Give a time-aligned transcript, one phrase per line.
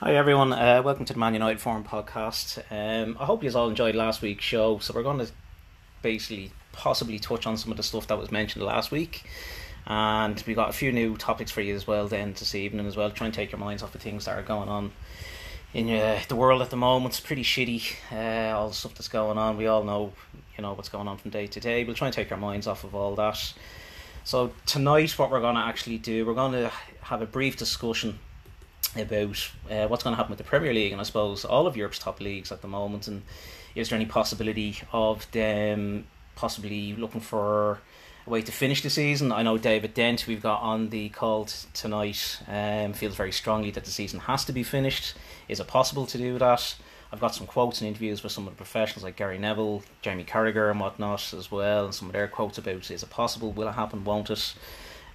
[0.00, 2.58] Hi everyone, uh, welcome to the Man United Forum podcast.
[2.68, 4.80] Um, I hope you all enjoyed last week's show.
[4.80, 5.30] So we're going to
[6.02, 9.22] basically possibly touch on some of the stuff that was mentioned last week,
[9.86, 12.96] and we got a few new topics for you as well then this evening as
[12.96, 13.08] well.
[13.12, 14.90] Try and take your minds off the things that are going on
[15.72, 17.14] in uh, the world at the moment.
[17.14, 17.94] It's pretty shitty.
[18.10, 19.56] Uh, all the stuff that's going on.
[19.56, 20.12] We all know,
[20.58, 21.84] you know, what's going on from day to day.
[21.84, 23.54] We'll try and take our minds off of all that.
[24.24, 26.72] So tonight, what we're going to actually do, we're going to
[27.02, 28.18] have a brief discussion
[28.96, 31.76] about uh, what's going to happen with the Premier League and I suppose all of
[31.76, 33.22] Europe's top leagues at the moment, and
[33.74, 37.80] is there any possibility of them possibly looking for
[38.26, 39.32] a way to finish the season?
[39.32, 43.70] I know David Dent, we've got on the call t- tonight, um, feels very strongly
[43.72, 45.14] that the season has to be finished.
[45.48, 46.76] Is it possible to do that?
[47.12, 50.24] I've got some quotes and interviews with some of the professionals like Gary Neville, Jamie
[50.24, 53.68] Carragher, and whatnot as well, and some of their quotes about is it possible, will
[53.68, 54.54] it happen, won't it?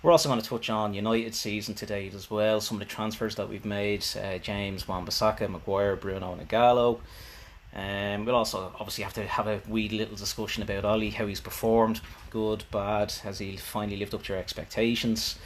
[0.02, 2.94] We're also going to touch on United season to date as well, some of the
[2.94, 7.00] transfers that we've made uh, James Wan-Bissaka, Maguire, Bruno, and Ighalo.
[7.76, 11.42] Um, we'll also obviously have to have a wee little discussion about Ollie, how he's
[11.42, 15.38] performed, good, bad, has he finally lived up to your expectations?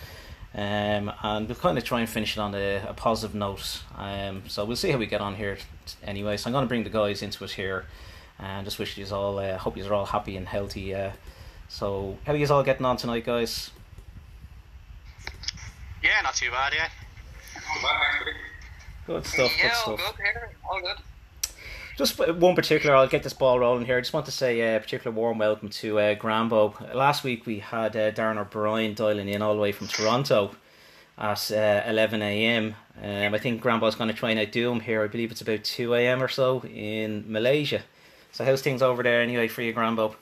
[0.54, 3.82] Um, and we'll kind of try and finish it on a, a positive note.
[3.98, 5.58] Um, so we'll see how we get on here
[6.04, 6.38] anyway.
[6.38, 7.86] So I'm going to bring the guys into it here
[8.38, 10.94] and just wish you all, uh, hope you are all happy and healthy.
[10.94, 11.12] Uh,
[11.70, 13.72] so, how are you all getting on tonight, guys?
[16.04, 16.90] Yeah, not too bad, yeah.
[19.08, 20.18] Good stuff, yeah, good all stuff.
[20.18, 20.98] good here, all good.
[21.98, 23.98] Just one particular, I'll get this ball rolling here.
[23.98, 26.94] I just want to say a particular warm welcome to uh, Grambo.
[26.94, 30.56] Last week we had uh, Darren O'Brien dialing in all the way from Toronto
[31.18, 32.76] at uh, 11 a.m.
[33.02, 35.04] Um, I think Grambo's going to try and outdo him here.
[35.04, 36.22] I believe it's about 2 a.m.
[36.22, 37.84] or so in Malaysia.
[38.32, 40.16] So how's things over there anyway for you, Grambo?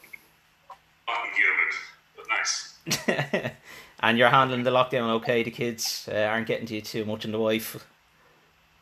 [1.07, 1.73] Fucking humid,
[2.17, 3.51] but nice.
[4.01, 5.43] and you're handling the lockdown okay?
[5.43, 7.75] The kids uh, aren't getting to you too much, and the wife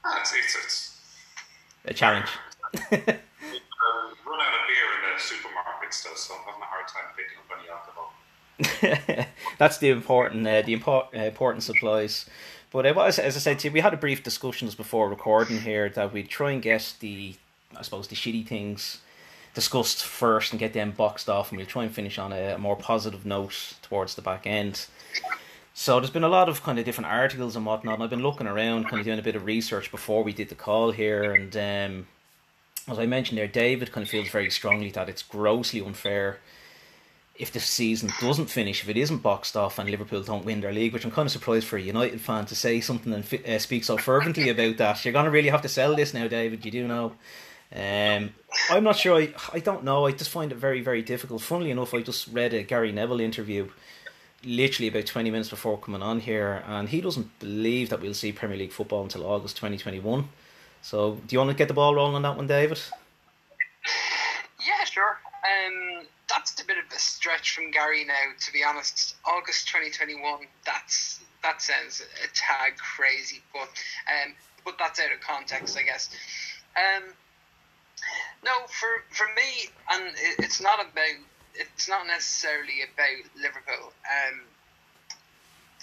[0.06, 0.98] It's, it's, it's
[1.86, 2.30] a challenge.
[2.73, 7.09] um, run out of beer in the supermarket still, so I'm having a hard time
[7.18, 9.28] picking up any alcohol.
[9.58, 12.25] That's the important, uh, the import, uh, important supplies.
[12.72, 15.59] But uh, as, as I said to you, we had a brief discussions before recording
[15.62, 17.35] here that we'd try and get the,
[17.75, 19.02] I suppose, the shitty things
[19.56, 22.58] discussed first and get them boxed off, and we'll try and finish on a, a
[22.58, 24.85] more positive note towards the back end.
[25.74, 27.96] So there's been a lot of kind of different articles and whatnot.
[27.96, 30.50] And I've been looking around, kind of doing a bit of research before we did
[30.50, 32.08] the call here, and um,
[32.90, 36.40] as I mentioned there, David kind of feels very strongly that it's grossly unfair
[37.40, 40.74] if the season doesn't finish, if it isn't boxed off and Liverpool don't win their
[40.74, 43.59] league, which I'm kind of surprised for a United fan to say something and uh,
[43.59, 45.06] speak so fervently about that.
[45.06, 46.66] You're going to really have to sell this now, David.
[46.66, 47.14] You do know.
[47.74, 48.34] Um,
[48.70, 49.22] I'm not sure.
[49.22, 50.06] I, I don't know.
[50.06, 51.41] I just find it very, very difficult.
[51.41, 53.70] Funnily enough, I just read a Gary Neville interview
[54.44, 58.31] literally about 20 minutes before coming on here, and he doesn't believe that we'll see
[58.31, 60.27] Premier League football until August 2021.
[60.81, 62.79] So, do you want to get the ball rolling on that one, David?
[64.66, 65.19] Yeah, sure.
[65.44, 69.16] Um, that's a bit of a stretch from Gary now, to be honest.
[69.25, 74.33] August 2021, that's that sounds a tag crazy, but um,
[74.66, 76.09] but that's out of context, I guess.
[76.75, 77.03] Um,
[78.44, 81.17] no, for for me, and it, it's not about
[81.59, 83.92] it's not necessarily about Liverpool.
[84.08, 84.42] Um,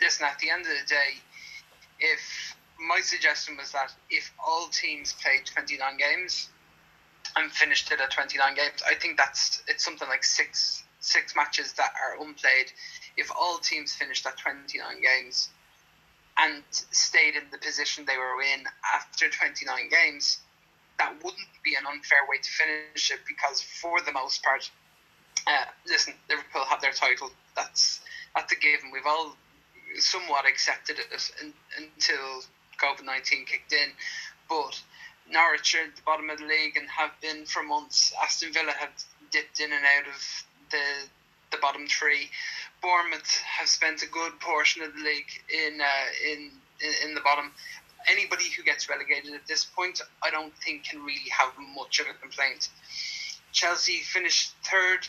[0.01, 1.21] listen, at the end of the day,
[2.01, 6.49] if my suggestion was that if all teams played 29 games
[7.37, 11.73] and finished it at 29 games, I think that's it's something like six six matches
[11.75, 12.73] that are unplayed.
[13.17, 15.51] If all teams finished at 29 games
[16.39, 18.65] and stayed in the position they were in
[18.95, 20.39] after 29 games,
[20.99, 24.71] that wouldn't be an unfair way to finish it because for the most part,
[25.47, 27.31] uh, listen, Liverpool have their title.
[27.55, 28.01] That's
[28.35, 28.91] that's a given.
[28.93, 29.37] We've all
[29.97, 32.43] somewhat accepted it in, until
[32.83, 33.91] COVID nineteen kicked in,
[34.49, 34.81] but
[35.31, 38.13] Norwich are at the bottom of the league and have been for months.
[38.23, 38.91] Aston Villa have
[39.31, 41.09] dipped in and out of the
[41.53, 42.29] the bottom three.
[42.83, 47.21] Bournemouth have spent a good portion of the league in uh, in, in in the
[47.21, 47.53] bottom.
[48.09, 52.07] Anybody who gets relegated at this point, I don't think can really have much of
[52.07, 52.69] a complaint.
[53.53, 55.09] Chelsea finished third.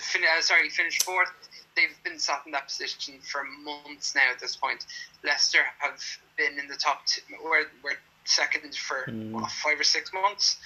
[0.00, 1.30] Fin- uh, sorry, finished fourth.
[1.76, 4.30] They've been sat in that position for months now.
[4.30, 4.86] At this point,
[5.24, 6.00] Leicester have
[6.36, 7.04] been in the top.
[7.06, 9.30] Two, we're, we're second for Mm.
[9.32, 10.56] what, five or six months,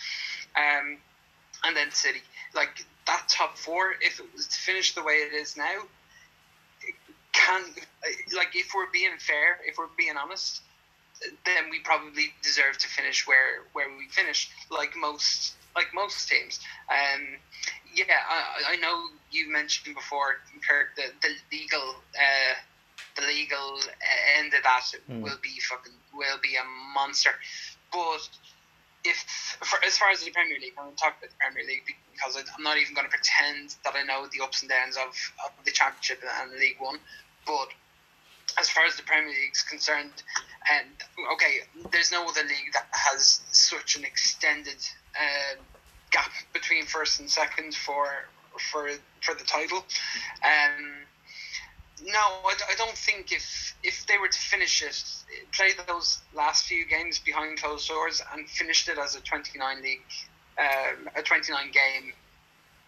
[0.56, 0.96] um,
[1.64, 2.20] and then City.
[2.54, 5.82] Like that top four, if it was to finish the way it is now,
[6.82, 6.94] it
[7.32, 7.62] can
[8.36, 10.62] like if we're being fair, if we're being honest,
[11.44, 16.60] then we probably deserve to finish where where we finish, like most like most teams.
[16.88, 17.36] Um,
[17.94, 22.54] yeah, I, I know you mentioned before, Kirk, the the legal uh,
[23.16, 23.80] the legal
[24.38, 25.22] end of that mm.
[25.22, 26.64] will be fucking will be a
[26.94, 27.30] monster.
[27.92, 28.28] But
[29.04, 29.16] if
[29.62, 31.82] for, as far as the Premier League, I'm going to talk about the Premier League
[32.12, 35.14] because I'm not even going to pretend that I know the ups and downs of,
[35.44, 36.98] of the Championship and League One.
[37.46, 37.68] But
[38.58, 40.22] as far as the Premier League is concerned,
[40.70, 40.88] and
[41.34, 41.60] okay,
[41.92, 44.76] there's no other league that has such an extended
[45.16, 45.56] uh,
[46.10, 48.06] gap between first and second for
[48.72, 48.90] for
[49.22, 49.84] for the title.
[50.44, 51.06] Um,
[52.02, 55.02] no, I, I don't think if if they were to finish it,
[55.52, 60.00] play those last few games behind closed doors and finished it as a 29 league,
[60.58, 62.12] um, a 29 game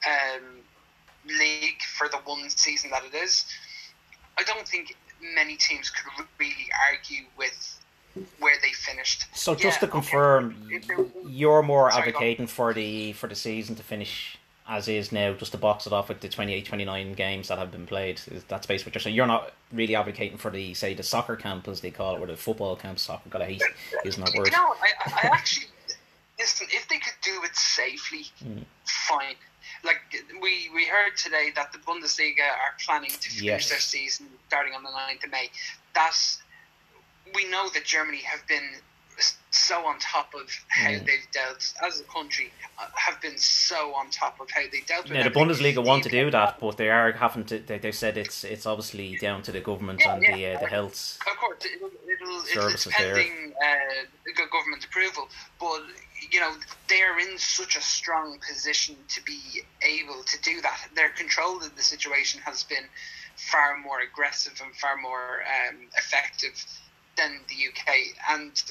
[0.07, 0.61] um,
[1.27, 3.45] league for the one season that it is,
[4.39, 4.97] I don't think
[5.35, 7.82] many teams could really argue with
[8.39, 9.25] where they finished.
[9.35, 11.11] So just yeah, to confirm, okay.
[11.27, 14.39] you're more Sorry, advocating for the for the season to finish
[14.69, 17.73] as is now, just to box it off with the 28, 29 games that have
[17.73, 18.21] been played.
[18.49, 19.17] That's basically what you're saying.
[19.17, 22.27] You're not really advocating for the say the soccer camp as they call it, or
[22.27, 22.99] the football camp.
[22.99, 23.63] Soccer, God, I hate
[24.05, 24.51] using that word.
[24.53, 25.67] No, I, I actually
[26.39, 26.69] listen.
[26.71, 28.65] If they could do it safely, mm.
[28.85, 29.35] fine
[29.85, 30.01] like
[30.41, 33.71] we we heard today that the Bundesliga are planning to finish yes.
[33.71, 35.51] their season starting on the 9th of May.
[35.95, 36.42] That's
[37.35, 38.69] we know that Germany have been
[39.51, 41.07] so on top of how mm.
[41.07, 45.05] they've dealt as a country uh, have been so on top of how they dealt
[45.05, 48.17] with yeah, the Bundesliga want to do that but they are having to they, said
[48.17, 50.37] it's it's obviously down to the government yeah, and yeah.
[50.37, 55.29] the uh, the health of course it'll, it'll, services it's pending uh, government approval
[55.61, 55.83] but
[56.31, 56.53] you know
[56.89, 59.39] they're in such a strong position to be
[59.83, 62.85] able to do that their control of the situation has been
[63.37, 66.65] far more aggressive and far more um, effective
[67.23, 67.95] than the UK
[68.31, 68.63] and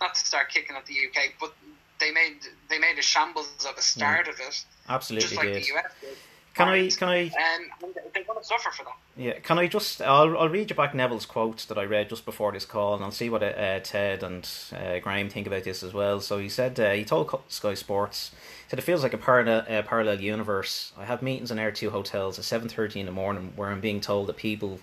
[0.00, 1.54] not to start kicking at the UK, but
[2.00, 4.32] they made they made a shambles of a start mm.
[4.32, 4.64] of it.
[4.88, 5.62] Absolutely, just like did.
[5.62, 6.16] the US did.
[6.54, 6.88] Can I?
[6.88, 7.22] Can I?
[7.26, 8.96] Um, they're going to suffer for that.
[9.16, 9.38] Yeah.
[9.38, 10.02] Can I just?
[10.02, 13.04] I'll, I'll read you back Neville's quote that I read just before this call, and
[13.04, 16.20] I'll see what uh, Ted and uh, Graham think about this as well.
[16.20, 18.32] So he said uh, he told Sky Sports.
[18.64, 20.92] He said it feels like a parallel, uh, parallel universe.
[20.98, 23.80] I have meetings in Air Two hotels at seven thirty in the morning, where I'm
[23.80, 24.80] being told that people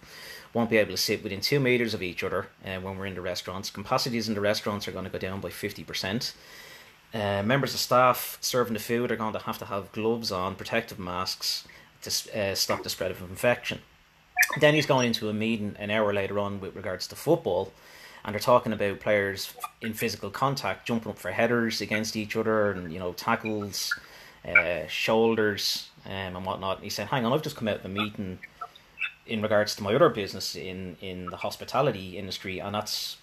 [0.56, 3.13] won't be able to sit within two meters of each other uh, when we're in
[3.13, 3.69] the restaurants.
[3.69, 6.34] Capacities in the restaurants are going to go down by 50%.
[7.13, 10.56] Uh, members of staff serving the food are going to have to have gloves on,
[10.56, 11.68] protective masks
[12.02, 13.80] to uh, stop the spread of infection.
[14.60, 17.74] Then he's going into a meeting an hour later on with regards to football,
[18.24, 22.72] and they're talking about players in physical contact, jumping up for headers against each other,
[22.72, 23.94] and you know tackles,
[24.48, 26.78] uh, shoulders, um, and whatnot.
[26.78, 28.40] And he said, "Hang on, I've just come out of a meeting
[29.25, 33.18] in regards to my other business in in the hospitality industry, and that's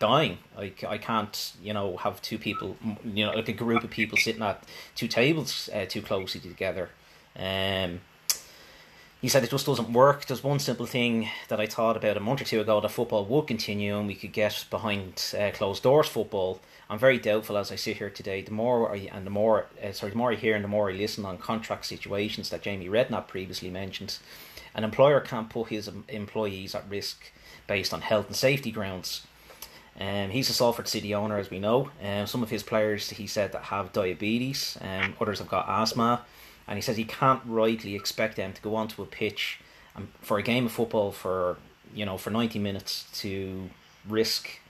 [0.00, 0.38] dying.
[0.56, 4.18] Like I can't, you know, have two people, you know, like a group of people
[4.18, 4.64] sitting at
[4.96, 6.88] two tables uh, too closely together.
[7.36, 8.00] Um,
[9.20, 10.24] he said it just doesn't work.
[10.24, 13.26] There's one simple thing that I thought about a month or two ago that football
[13.26, 16.60] would continue and we could get behind uh, closed doors football.
[16.88, 18.40] I'm very doubtful as I sit here today.
[18.40, 20.90] The more I and the more uh, sorry, the more I hear and the more
[20.90, 24.18] I listen on contract situations that Jamie Redknapp previously mentioned
[24.74, 27.32] an employer can't put his employees at risk
[27.66, 29.26] based on health and safety grounds.
[29.98, 31.90] Um, he's a Salford City owner, as we know.
[32.02, 34.78] Um, some of his players, he said, that have diabetes.
[34.80, 36.22] Um, others have got asthma,
[36.66, 39.60] and he says he can't rightly expect them to go onto a pitch
[39.96, 41.58] um, for a game of football for
[41.92, 43.68] you know for ninety minutes to
[44.08, 44.60] risk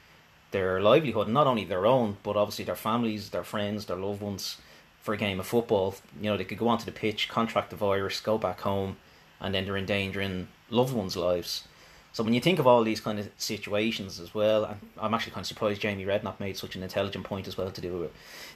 [0.50, 4.57] their livelihood, not only their own, but obviously their families, their friends, their loved ones,
[5.00, 5.95] for a game of football.
[6.21, 8.97] You know, they could go onto the pitch, contract the virus, go back home,
[9.40, 11.64] and then they're endangering loved ones' lives.
[12.12, 15.32] So when you think of all these kind of situations as well, and I'm actually
[15.32, 18.12] kind of surprised Jamie Redknapp made such an intelligent point as well to do with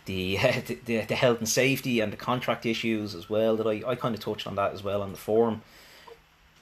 [0.06, 0.36] the,
[0.86, 3.56] the, the health and safety and the contract issues as well.
[3.56, 5.62] That I, I kind of touched on that as well on the forum.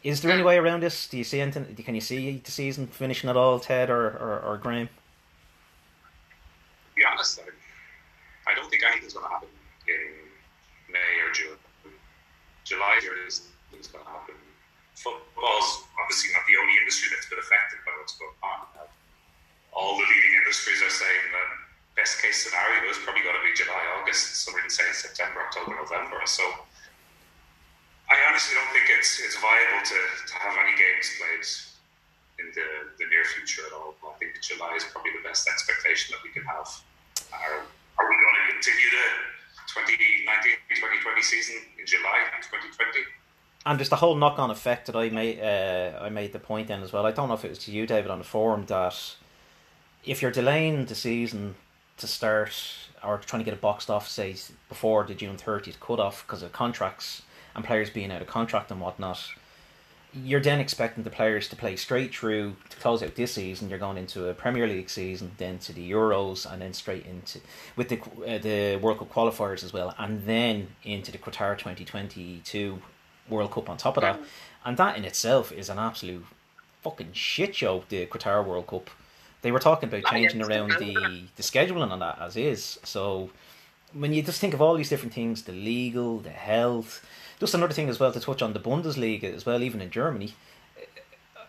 [0.03, 1.09] Is there any way around this?
[1.09, 1.77] Do you see anything?
[1.77, 4.89] Can you see the season finishing at all, Ted or or, or Graham?
[4.89, 4.93] To
[6.97, 7.41] be honest,
[8.47, 9.49] I don't think anything's going to happen
[9.87, 11.57] in May or June.
[12.65, 13.49] July is
[13.83, 14.39] things going to happen.
[14.95, 18.71] Football's obviously not the only industry that's been affected by what's going on.
[19.75, 21.49] All the leading industries are saying that
[21.99, 24.47] best case scenario is probably going to be July, August.
[24.47, 26.23] Some even saying September, October, November.
[26.31, 26.45] So
[28.07, 31.45] I honestly don't think it's it's viable to, to have any games played
[32.39, 32.69] in the,
[33.01, 33.97] the near future at all.
[34.07, 36.69] I think July is probably the best expectation that we can have.
[37.33, 39.09] Are, are we going to continue the
[39.73, 43.09] 2019-2020 season in July 2020?
[43.65, 45.41] And there's the whole knock on effect that I made.
[45.41, 47.07] Uh, I made the point then as well.
[47.07, 49.17] I don't know if it was to you, David, on the forum that
[50.05, 51.55] if you're delaying the season
[51.99, 52.53] to start
[53.05, 54.35] or trying to get it boxed off, say
[54.69, 57.23] before the June thirtieth cut off because of contracts
[57.55, 59.29] and players being out of contract and whatnot,
[60.13, 63.71] you're then expecting the players to play straight through to close out this season.
[63.71, 67.41] You're going into a Premier League season, then to the Euros, and then straight into
[67.77, 72.83] with the uh, the World Cup qualifiers as well, and then into the Qatar 2022
[73.33, 74.21] World Cup on top of that.
[74.65, 76.25] And that in itself is an absolute
[76.83, 77.85] fucking shit show.
[77.89, 78.91] The Qatar World Cup.
[79.43, 82.79] They were talking about changing around the the scheduling on that as is.
[82.85, 83.31] So
[83.93, 87.05] when you just think of all these different things, the legal, the health
[87.43, 90.35] just another thing as well to touch on the Bundesliga as well, even in Germany.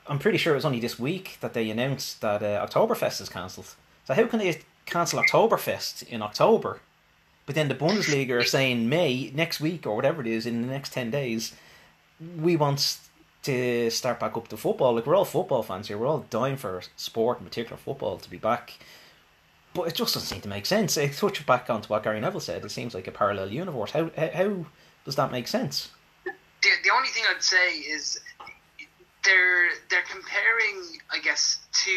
[0.07, 3.29] I'm pretty sure it was only this week that they announced that uh, Oktoberfest is
[3.29, 3.75] cancelled.
[4.05, 6.79] So how can they cancel Oktoberfest in October,
[7.45, 10.67] but then the Bundesliga are saying May next week or whatever it is in the
[10.67, 11.53] next ten days,
[12.39, 12.97] we want
[13.43, 14.95] to start back up to football.
[14.95, 18.29] Like we're all football fans here, we're all dying for sport, in particular football, to
[18.29, 18.73] be back.
[19.73, 20.97] But it just doesn't seem to make sense.
[20.97, 22.63] I touch back onto what Gary Neville said.
[22.63, 23.91] It seems like a parallel universe.
[23.91, 24.65] How how
[25.03, 25.89] does that make sense?
[26.23, 28.19] The, the only thing I'd say is
[29.23, 31.91] they're they're comparing, I guess, to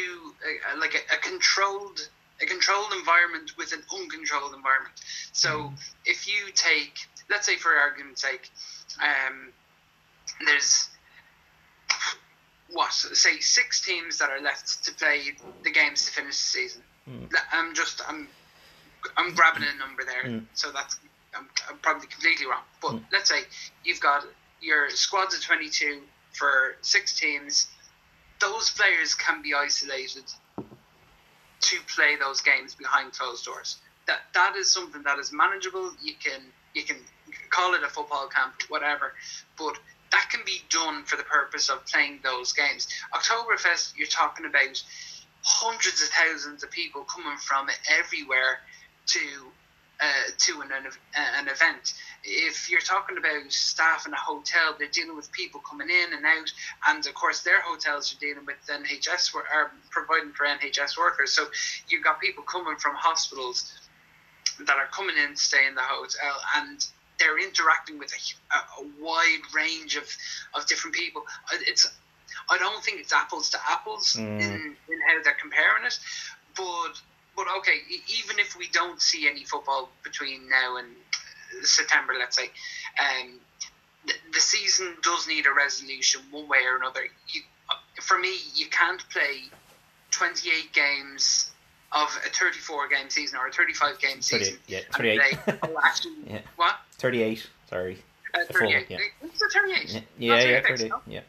[0.74, 2.08] a, like a, a, controlled
[2.40, 4.94] a controlled environment with an uncontrolled environment.
[5.32, 5.72] So mm.
[6.04, 6.98] if you take,
[7.30, 8.50] let's say, for argument's sake,
[9.00, 9.52] um,
[10.44, 10.88] there's
[12.72, 15.22] what say six teams that are left to play
[15.62, 16.82] the games to finish the season.
[17.08, 17.28] Mm.
[17.52, 18.28] I'm just I'm
[19.16, 20.46] I'm grabbing a number there, mm.
[20.54, 20.98] so that's
[21.34, 23.02] I'm, I'm probably completely wrong, but mm.
[23.12, 23.40] let's say
[23.84, 24.24] you've got
[24.60, 26.00] your squads of 22
[26.32, 27.68] for six teams.
[28.40, 30.24] Those players can be isolated
[31.60, 33.78] to play those games behind closed doors.
[34.06, 35.92] That that is something that is manageable.
[36.02, 36.42] You can
[36.74, 36.96] you can
[37.50, 39.14] call it a football camp, whatever,
[39.56, 39.78] but
[40.16, 42.88] that can be done for the purpose of playing those games.
[43.14, 44.82] Oktoberfest, you're talking about
[45.42, 47.68] hundreds of thousands of people coming from
[47.98, 48.60] everywhere
[49.08, 49.20] to
[49.98, 51.94] uh, to an, an event.
[52.22, 56.24] If you're talking about staff in a hotel, they're dealing with people coming in and
[56.24, 56.52] out,
[56.88, 61.32] and of course their hotels are dealing with NHS are providing for NHS workers.
[61.32, 61.46] So
[61.88, 63.72] you've got people coming from hospitals
[64.66, 66.86] that are coming in to stay in the hotel, and
[67.18, 70.04] they're interacting with a, a wide range of,
[70.54, 71.22] of different people.
[71.66, 71.90] It's
[72.50, 74.40] I don't think it's apples to apples mm.
[74.40, 75.98] in, in how they're comparing it,
[76.56, 77.00] but
[77.36, 77.78] but okay,
[78.18, 80.88] even if we don't see any football between now and
[81.62, 82.50] September, let's say,
[82.98, 83.38] um,
[84.06, 87.02] the, the season does need a resolution one way or another.
[87.28, 87.42] You,
[88.00, 89.42] for me, you can't play
[90.12, 91.52] 28 games
[91.92, 94.58] of a 34 game season or a 35 game season.
[94.66, 95.20] yeah, 38.
[95.46, 96.40] Say, oh, actually, yeah.
[96.56, 96.76] What?
[96.98, 97.98] 38, sorry.
[98.34, 98.86] Uh, 38.
[98.86, 99.04] Full, yeah.
[99.22, 99.92] It's a 38.
[100.18, 100.92] Yeah, yeah, yeah 38.
[101.06, 101.20] Yeah.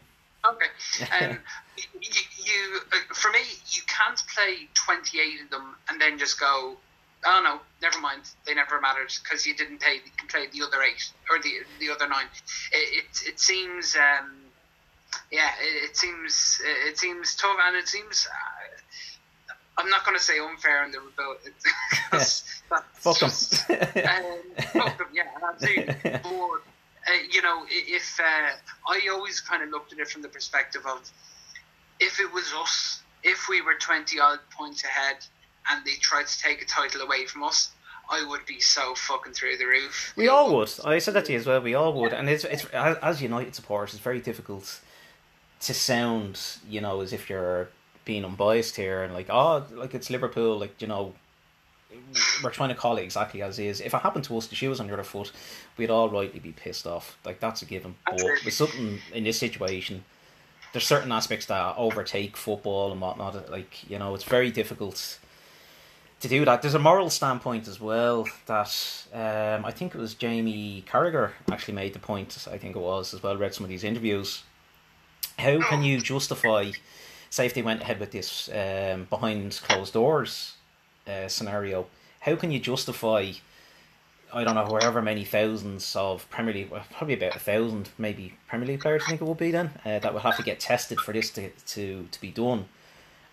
[0.45, 1.25] Okay.
[1.25, 1.39] Um,
[2.01, 6.77] you, you uh, for me, you can't play 28 of them and then just go,
[7.25, 9.99] oh no, never mind, they never mattered because you didn't play,
[10.29, 12.25] play the other eight or the the other nine.
[12.71, 14.31] It it, it seems, um,
[15.31, 18.27] yeah, it, it, seems it seems tough and it seems.
[18.27, 18.76] Uh,
[19.77, 21.35] I'm not going to say unfair in the rebel
[22.11, 22.79] because yeah.
[22.93, 23.29] fuck them.
[23.29, 25.95] um, fuck them, yeah, absolutely.
[26.03, 26.61] But
[27.07, 28.23] uh, you know, if uh,
[28.87, 31.09] I always kind of looked at it from the perspective of
[31.99, 35.17] if it was us, if we were 20 odd points ahead
[35.69, 37.71] and they tried to take a title away from us,
[38.09, 40.13] I would be so fucking through the roof.
[40.15, 40.71] We all would.
[40.83, 41.61] I said that to you as well.
[41.61, 44.79] We all would, and it's it's as United supporters, it's very difficult
[45.61, 47.69] to sound, you know, as if you're
[48.07, 51.13] being unbiased here and like, oh, like it's Liverpool, like you know,
[52.43, 53.81] we're trying to call it exactly as is.
[53.81, 55.31] If it happened to us, the shoe was on the other foot,
[55.77, 57.17] we'd all rightly be pissed off.
[57.23, 57.95] Like that's a given.
[58.05, 60.03] But with something in this situation,
[60.73, 63.51] there's certain aspects that overtake football and whatnot.
[63.51, 65.19] Like you know, it's very difficult
[66.21, 66.61] to do that.
[66.61, 71.75] There's a moral standpoint as well that um, I think it was Jamie Carragher actually
[71.75, 72.47] made the point.
[72.51, 73.37] I think it was as well.
[73.37, 74.43] Read some of these interviews.
[75.37, 76.71] How can you justify,
[77.53, 80.55] they went ahead with this um, behind closed doors
[81.07, 81.87] uh, scenario?
[82.21, 83.33] How can you justify
[84.33, 88.67] I don't know, however many thousands of Premier League, probably about a thousand, maybe Premier
[88.67, 90.99] League players, I think it will be then, uh, that will have to get tested
[90.99, 92.65] for this to, to, to be done.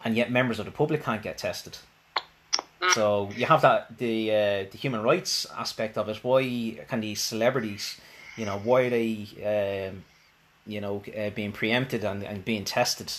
[0.05, 1.79] And yet members of the public can't get tested.
[2.93, 6.23] So you have that the uh, the human rights aspect of it.
[6.23, 7.99] Why can these celebrities,
[8.37, 10.05] you know, why are they, um,
[10.67, 13.11] you know, uh, being preempted and, and being tested?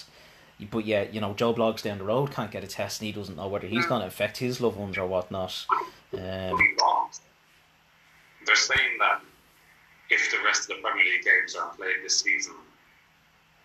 [0.71, 3.11] But yeah, you know, Joe Bloggs down the road can't get a test, and he
[3.11, 5.65] doesn't know whether he's going to affect his loved ones or whatnot.
[6.13, 6.57] Um,
[8.45, 9.21] they're saying that
[10.09, 12.53] if the rest of the Premier League games aren't played this season,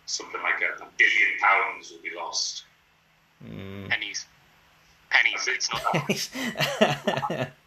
[0.06, 2.64] something like a, a billion pounds will be lost.
[3.44, 3.88] Mm.
[3.88, 4.26] Pennies.
[5.10, 5.48] Pennies.
[5.48, 7.50] It's not.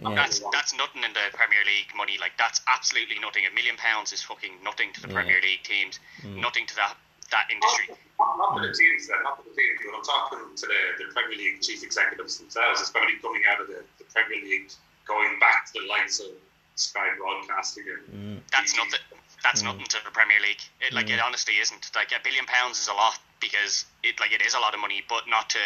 [0.00, 0.14] Yeah.
[0.14, 2.18] That's that's nothing in the Premier League money.
[2.20, 3.42] Like that's absolutely nothing.
[3.50, 5.14] A million pounds is fucking nothing to the yeah.
[5.14, 5.98] Premier League teams.
[6.22, 6.40] Mm.
[6.40, 6.94] Nothing to that
[7.32, 7.96] that industry.
[8.18, 9.78] Not, not, the teams, not the teams.
[9.78, 12.80] But I'm talking to the, the Premier League chief executives themselves.
[12.80, 14.70] It's probably coming out of the, the Premier League,
[15.06, 16.34] going back to the likes of
[16.74, 17.84] Sky Broadcasting.
[17.86, 18.50] And mm.
[18.50, 19.00] That's nothing.
[19.42, 19.66] That's mm.
[19.66, 20.62] nothing to the Premier League.
[20.80, 21.26] It, like it mm.
[21.26, 21.90] honestly isn't.
[21.94, 24.80] Like a billion pounds is a lot because it like it is a lot of
[24.80, 25.62] money, but not to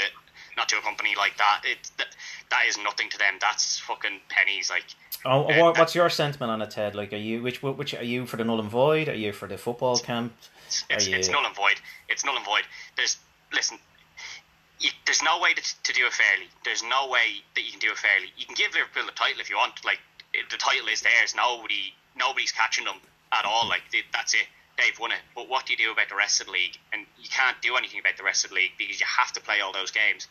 [0.57, 1.63] not to a company like that.
[1.65, 2.09] It that,
[2.51, 3.35] that is nothing to them.
[3.41, 4.71] That's fucking pennies.
[4.71, 4.85] Like.
[5.25, 6.95] Oh, uh, what, what's your sentiment on it, Ted?
[6.95, 9.09] Like, are you which which are you for the null and void?
[9.09, 10.33] Are you for the football camp?
[10.91, 11.17] It's, you...
[11.17, 11.81] it's oh, null and void.
[12.09, 12.65] It's null and void.
[12.97, 13.19] There's
[13.53, 13.79] listen.
[14.81, 16.49] You, there's no way to, to do it fairly.
[16.65, 18.33] There's no way that you can do it fairly.
[18.37, 19.85] You can give Liverpool the title if you want.
[19.85, 20.01] Like
[20.33, 21.35] the title is theirs.
[21.37, 22.99] Nobody, nobody's catching them
[23.31, 23.69] at all.
[23.69, 25.21] Like that's it they've won it.
[25.35, 26.79] But what do you do about the rest of the league?
[26.93, 29.41] And you can't do anything about the rest of the league because you have to
[29.41, 30.29] play all those games.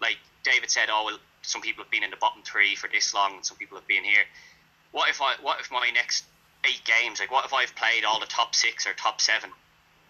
[0.00, 3.14] Like David said, oh well, some people have been in the bottom three for this
[3.14, 4.24] long, and some people have been here.
[4.90, 5.34] What if I?
[5.40, 6.24] What if my next
[6.64, 7.20] eight games?
[7.20, 9.50] Like, what if I've played all the top six or top seven,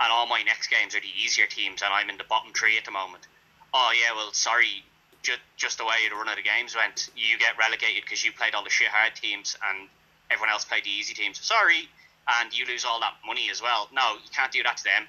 [0.01, 2.77] and all my next games are the easier teams, and I'm in the bottom three
[2.79, 3.27] at the moment?
[3.75, 4.85] Oh yeah, well, sorry,
[5.23, 8.33] just just the way the run of the games went, you get relegated because you
[8.33, 9.89] played all the shit hard teams, and
[10.31, 11.41] everyone else played the easy teams.
[11.41, 11.89] Sorry,
[12.29, 13.89] and you lose all that money as well.
[13.93, 15.07] No, you can't do that to them.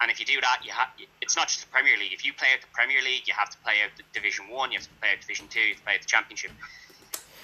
[0.00, 0.88] And if you do that, you have.
[1.20, 2.12] It's not just the Premier League.
[2.12, 4.72] If you play at the Premier League, you have to play out the Division One.
[4.72, 5.60] You have to play out Division Two.
[5.60, 6.52] You have to play out the Championship.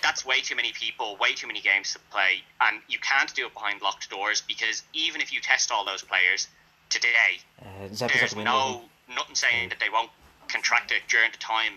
[0.06, 3.46] That's way too many people, way too many games to play, and you can't do
[3.46, 6.46] it behind locked doors because even if you test all those players
[6.90, 8.82] today, uh, there's no
[9.12, 10.10] nothing saying that they won't
[10.46, 11.72] contract it during the time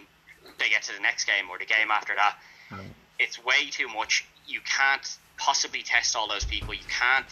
[0.60, 2.38] they get to the next game or the game after that.
[2.70, 2.90] Mm.
[3.18, 4.28] It's way too much.
[4.46, 6.76] You can't possibly test all those people.
[6.76, 7.26] You can't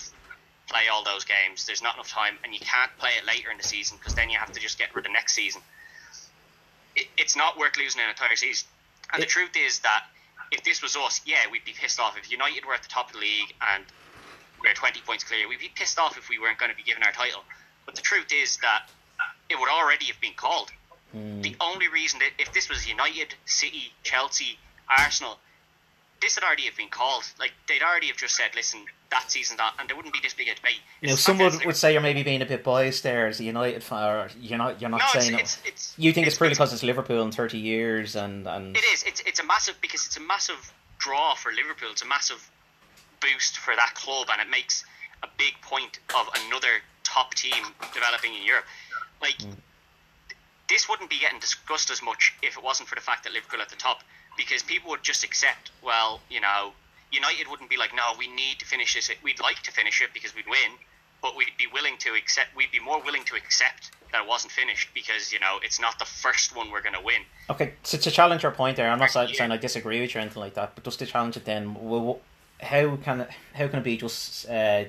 [0.67, 1.67] play all those games.
[1.67, 4.31] There's not enough time, and you can't play it later in the season because then
[4.31, 5.61] you have to just get rid of the next season.
[6.95, 8.67] It, it's not worth losing an entire season.
[9.13, 10.05] And it, the truth is that
[10.51, 12.17] if this was us, yeah, we'd be pissed off.
[12.17, 13.83] If United were at the top of the league and
[14.61, 17.03] we're 20 points clear, we'd be pissed off if we weren't going to be given
[17.03, 17.43] our title.
[17.85, 18.89] But the truth is that
[19.49, 20.71] it would already have been called.
[21.15, 21.41] Mm.
[21.41, 24.57] The only reason that if this was United, City, Chelsea,
[24.89, 25.39] Arsenal,
[26.21, 27.23] this had already have been called.
[27.39, 30.33] Like they'd already have just said, "Listen, that season's not," and there wouldn't be this
[30.33, 30.79] big a debate.
[31.01, 33.83] You know, some would, say you're maybe being a bit biased there as a United
[33.83, 34.03] fan.
[34.03, 34.81] Or you're not.
[34.81, 37.31] You're not no, saying it's, it's, it's, you think it's, it's because it's Liverpool in
[37.31, 39.03] thirty years, and and it is.
[39.03, 41.89] It's it's a massive because it's a massive draw for Liverpool.
[41.91, 42.49] It's a massive
[43.21, 44.85] boost for that club, and it makes
[45.23, 47.63] a big point of another top team
[47.93, 48.65] developing in Europe.
[49.21, 49.37] Like.
[49.37, 49.55] Mm.
[50.69, 53.61] This wouldn't be getting discussed as much if it wasn't for the fact that Liverpool
[53.61, 54.03] at the top
[54.37, 56.71] because people would just accept, well, you know,
[57.11, 59.09] United wouldn't be like, no, we need to finish this.
[59.23, 60.77] We'd like to finish it because we'd win,
[61.21, 62.55] but we'd be willing to accept.
[62.55, 65.99] We'd be more willing to accept that it wasn't finished because you know it's not
[65.99, 67.21] the first one we're going to win.
[67.49, 70.21] Okay, so to challenge your point there, I'm not saying I disagree with you or
[70.21, 72.19] anything like that, but just to challenge it, then, well,
[72.61, 74.85] how can it, how can it be just uh,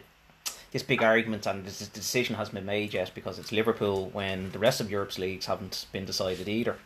[0.72, 4.50] this big argument and this, the decision hasn't been made yet because it's Liverpool when
[4.52, 6.76] the rest of Europe's leagues haven't been decided either?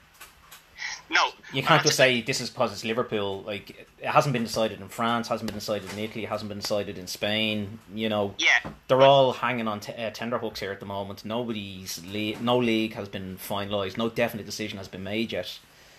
[1.12, 3.42] No, you can't just say this is because it's Liverpool.
[3.42, 6.96] Like it hasn't been decided in France, hasn't been decided in Italy, hasn't been decided
[6.96, 7.80] in Spain.
[7.94, 11.26] You know, yeah, they're all hanging on t- uh, tender hooks here at the moment.
[11.26, 13.98] Nobody's le- no league has been finalised.
[13.98, 15.58] No definite decision has been made yet.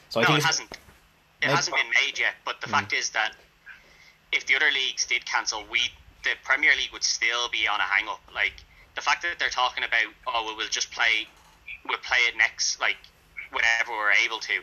[0.10, 0.78] So I no, think it hasn't.
[1.44, 2.34] It hasn't been made yet.
[2.44, 2.72] But the mm.
[2.72, 3.34] fact is that
[4.32, 5.80] if the other leagues did cancel, we
[6.24, 8.22] the Premier League would still be on a hang up.
[8.34, 8.54] Like
[8.96, 11.28] the fact that they're talking about, oh, well, we'll just play,
[11.88, 12.98] we'll play it next, like
[13.52, 14.54] whenever we're able to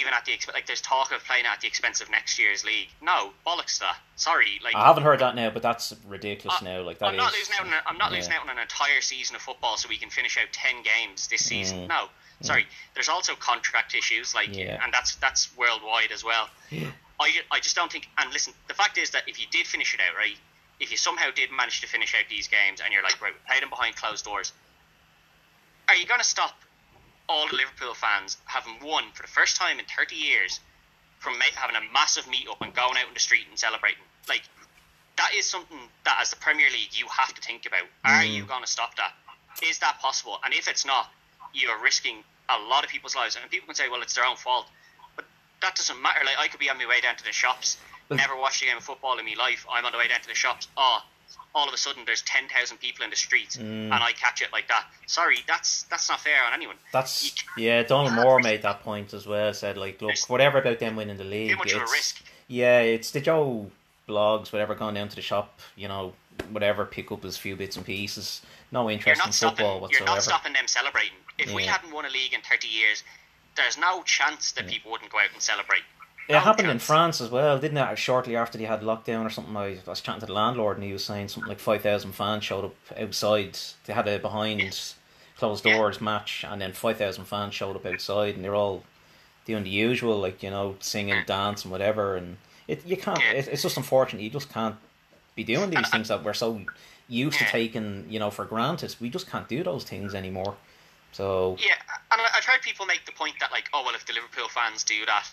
[0.00, 2.64] even at the expense, like there's talk of playing at the expense of next year's
[2.64, 2.88] league.
[3.00, 3.96] No, bollocks that.
[4.16, 6.82] Sorry, like I haven't heard that now, but that's ridiculous now.
[6.82, 7.66] Like that I'm not losing out.
[7.66, 8.18] On a, I'm not yeah.
[8.18, 11.28] losing out on an entire season of football so we can finish out ten games
[11.28, 11.84] this season.
[11.84, 11.88] Mm.
[11.88, 12.06] No,
[12.42, 12.62] sorry.
[12.62, 12.94] Mm.
[12.94, 14.80] There's also contract issues, like, yeah.
[14.82, 16.48] and that's that's worldwide as well.
[16.70, 16.90] Yeah.
[17.20, 18.08] I I just don't think.
[18.18, 20.36] And listen, the fact is that if you did finish it out, right,
[20.80, 23.38] if you somehow did manage to finish out these games, and you're like, right, we
[23.48, 24.52] played them behind closed doors,
[25.88, 26.54] are you going to stop
[27.28, 30.60] all the Liverpool fans having won for the first time in 30 years
[31.18, 34.02] from having a massive meet up and going out in the street and celebrating.
[34.28, 34.42] Like,
[35.16, 37.82] that is something that, as the Premier League, you have to think about.
[38.04, 38.32] Are mm.
[38.32, 39.12] you going to stop that?
[39.62, 40.38] Is that possible?
[40.44, 41.10] And if it's not,
[41.52, 43.36] you are risking a lot of people's lives.
[43.40, 44.66] And people can say, well, it's their own fault.
[45.16, 45.24] But
[45.60, 46.20] that doesn't matter.
[46.24, 47.78] Like, I could be on my way down to the shops,
[48.10, 49.66] never watched a game of football in my life.
[49.70, 50.68] I'm on the way down to the shops.
[50.76, 51.00] Oh,
[51.54, 53.62] all of a sudden there's 10,000 people in the streets mm.
[53.62, 54.86] and I catch it like that.
[55.06, 56.76] Sorry, that's that's not fair on anyone.
[56.92, 57.82] That's yeah.
[57.82, 59.52] Donald Moore made that point as well.
[59.52, 62.22] Said like, look, whatever about them winning the league, too much of a risk.
[62.46, 63.70] Yeah, it's the Joe
[64.08, 66.14] Bloggs, whatever, going down to the shop, you know,
[66.50, 68.42] whatever, pick up his few bits and pieces.
[68.72, 70.04] No interest in stopping, football whatsoever.
[70.04, 71.18] You're not stopping them celebrating.
[71.38, 71.54] If yeah.
[71.54, 73.04] we hadn't won a league in 30 years,
[73.56, 74.70] there's no chance that yeah.
[74.70, 75.82] people wouldn't go out and celebrate.
[76.28, 76.78] It No happened in.
[76.78, 77.98] France as well, didn't it?
[77.98, 80.92] Shortly after they had lockdown or something, I, was chatting to the landlord and he
[80.92, 83.58] was saying something like 5,000 fans showed up outside.
[83.86, 84.60] They had a behind
[85.38, 85.76] closed Yeah.
[85.76, 88.84] doors match and then 5,000 fans showed up outside and they're all
[89.46, 91.24] doing the usual, like, you know, singing, hmm.
[91.26, 92.16] dancing, whatever.
[92.16, 92.36] And
[92.66, 93.32] it you can't, Yeah.
[93.32, 94.20] it, it's just unfortunate.
[94.22, 94.76] You just can't
[95.34, 96.60] be doing these things that we're so
[97.08, 98.94] used to taking, you know, for granted.
[99.00, 100.56] We just can't do those things anymore.
[101.12, 101.72] So, Yeah,
[102.12, 104.48] and I- I've heard people make the point that like, oh well, if the Liverpool
[104.50, 105.26] fans do that,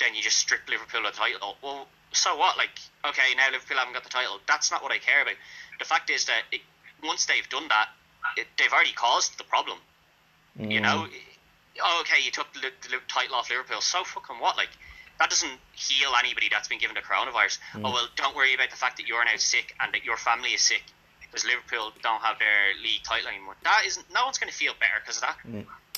[0.00, 1.56] then you just strip Liverpool of the title.
[1.62, 2.56] Well, so what?
[2.56, 2.70] Like,
[3.06, 4.38] okay, now Liverpool haven't got the title.
[4.46, 5.34] That's not what I care about.
[5.78, 6.60] The fact is that it,
[7.02, 7.88] once they've done that,
[8.36, 9.78] it, they've already caused the problem.
[10.58, 11.06] You mm, know,
[11.82, 13.80] oh, okay, you took the, the title off Liverpool.
[13.80, 14.56] So fucking what?
[14.56, 14.70] Like,
[15.18, 17.58] that doesn't heal anybody that's been given the coronavirus.
[17.76, 20.50] Oh well, don't worry about the fact that you're now sick and that your family
[20.50, 20.82] is sick
[21.20, 23.56] because Liverpool don't have their league title anymore.
[23.64, 24.06] That isn't.
[24.12, 25.36] No one's going to feel better because of that.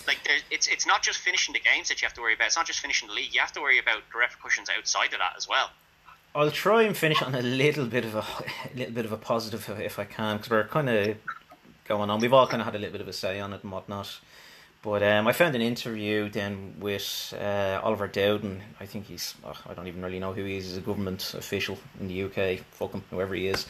[0.09, 2.47] Like, there, it's it's not just finishing the games that you have to worry about.
[2.47, 3.33] It's not just finishing the league.
[3.33, 5.71] You have to worry about the repercussions outside of that as well.
[6.35, 9.17] I'll try and finish on a little bit of a, a little bit of a
[9.17, 11.17] positive if- I can, because we're kind of
[11.87, 12.21] going on.
[12.21, 14.19] We've all kind of had a little bit of a say on it and whatnot.
[14.81, 18.63] But um, I found an interview then with uh, Oliver Dowden.
[18.79, 20.67] I think he's, oh, I don't even really know who he is.
[20.67, 22.61] He's a government official in the UK.
[22.71, 23.67] Fuck him, whoever he is.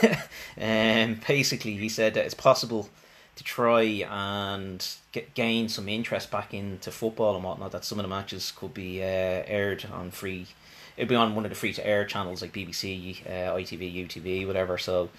[0.60, 2.88] um, basically, he said that it's possible
[3.36, 7.72] to try and get, gain some interest back into football and whatnot.
[7.72, 9.06] That some of the matches could be uh,
[9.46, 10.46] aired on free.
[10.96, 14.46] It'd be on one of the free to air channels like BBC, uh, ITV, UTV,
[14.46, 14.78] whatever.
[14.78, 15.10] So,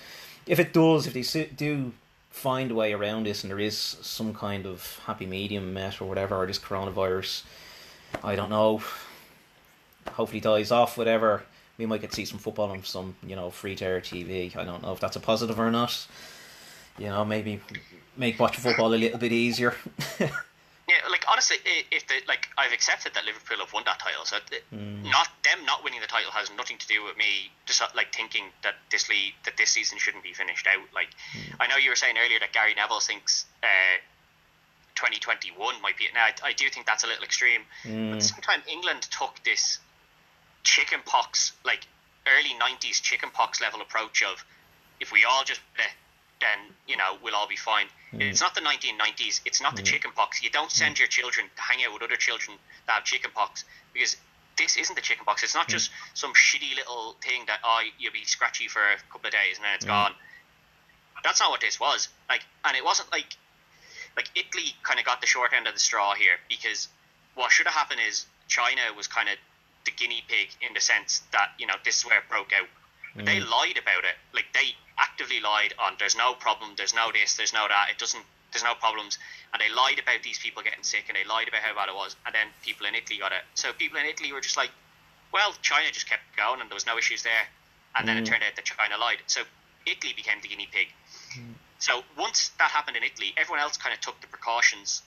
[0.46, 1.92] if it does, if they do
[2.30, 6.06] find a way around this, and there is some kind of happy medium met or
[6.06, 7.44] whatever, or this coronavirus,
[8.24, 8.82] I don't know.
[10.12, 11.44] Hopefully dies off, whatever.
[11.78, 14.56] We might get to see some football on some, you know, free to air TV.
[14.56, 16.08] I don't know if that's a positive or not.
[16.98, 17.60] You know, maybe
[18.18, 19.76] make watching football a little bit easier.
[20.88, 21.58] Yeah, like honestly,
[21.92, 25.66] if the like I've accepted that Liverpool have won that title, so it- not them
[25.66, 28.76] not winning the title has nothing to do with me just uh, like thinking that
[28.92, 30.86] this league that this season shouldn't be finished out.
[30.94, 31.10] Like
[31.60, 33.98] I know you were saying earlier that Gary Neville thinks uh,
[34.96, 36.12] 2021 might be it.
[36.14, 39.02] Now I, I do think that's a little extreme, but at the same time England
[39.10, 39.80] took this
[40.64, 41.88] chicken pox like
[42.28, 44.46] early 90s chicken pox level approach of
[45.00, 45.62] if we all just
[46.42, 47.88] then you know we'll all be fine.
[48.12, 48.22] Hmm.
[48.22, 49.42] It's not the 1990s.
[49.46, 49.86] It's not the hmm.
[49.86, 50.44] chicken pox.
[50.44, 50.82] You don't hmm.
[50.84, 54.18] send your children to hang out with other children that have chicken pox because
[54.58, 55.44] this isn't the chicken pox.
[55.44, 59.28] It's not just some shitty little thing that oh you'll be scratchy for a couple
[59.28, 60.14] of days and then it's gone.
[61.24, 62.10] That's not what this was.
[62.30, 63.36] Like, and it wasn't like
[64.16, 66.88] like Italy kind of got the short end of the straw here because
[67.36, 69.36] what should have happened is China was kind of
[69.86, 72.68] the guinea pig in the sense that you know this is where it broke out.
[73.16, 74.16] But they lied about it.
[74.34, 77.90] Like they actively lied on there's no problem, there's no this, there's no that.
[77.92, 78.24] It doesn't.
[78.52, 79.20] There's no problems,
[79.52, 81.96] and they lied about these people getting sick, and they lied about how bad it
[81.96, 83.44] was, and then people in Italy got it.
[83.54, 84.72] So people in Italy were just like,
[85.34, 87.52] well, China just kept going, and there was no issues there,
[87.96, 88.28] and then it mm.
[88.32, 89.18] turned out that China lied.
[89.28, 89.42] So
[89.86, 90.88] Italy became the guinea pig.
[91.38, 91.56] Mm.
[91.80, 95.04] So once that happened in Italy, everyone else kind of took the precautions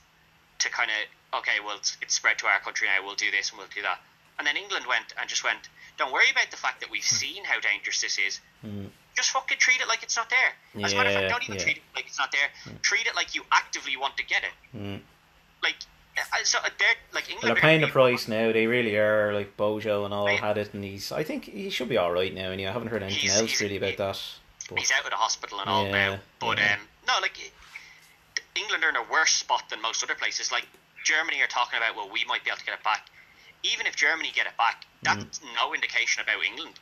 [0.59, 3.05] to kind of okay, well, it's, it's spread to our country now.
[3.05, 4.01] We'll do this and we'll do that.
[4.38, 5.68] And then England went and just went.
[5.98, 7.18] Don't worry about the fact that we've mm.
[7.18, 8.40] seen how dangerous this is.
[9.19, 10.85] Just fucking treat it like it's not there.
[10.85, 11.63] As a matter of fact, don't even yeah.
[11.65, 12.75] treat it like it's not there.
[12.83, 15.01] Treat it like you actively want to get it.
[15.61, 15.75] Like,
[16.17, 17.43] uh, so uh, they're like England.
[17.43, 18.53] Well, they're paying the price now.
[18.53, 19.33] They really are.
[19.35, 20.39] Like Bojo and all Right.
[20.39, 21.11] had it, and he's.
[21.11, 22.53] I think he should be all right now.
[22.53, 24.23] And I haven't heard anything He's- else he's- really about he- that.
[24.69, 26.19] But He's out of the hospital and all Yeah, now.
[26.39, 26.75] But yeah.
[26.75, 27.35] um, no, like
[28.55, 30.53] England are in a worse spot than most other places.
[30.53, 30.69] Like
[31.05, 33.09] Germany are talking about, well, we might be able to get it back.
[33.65, 36.75] Even if Germany get it back, that's no indication about England.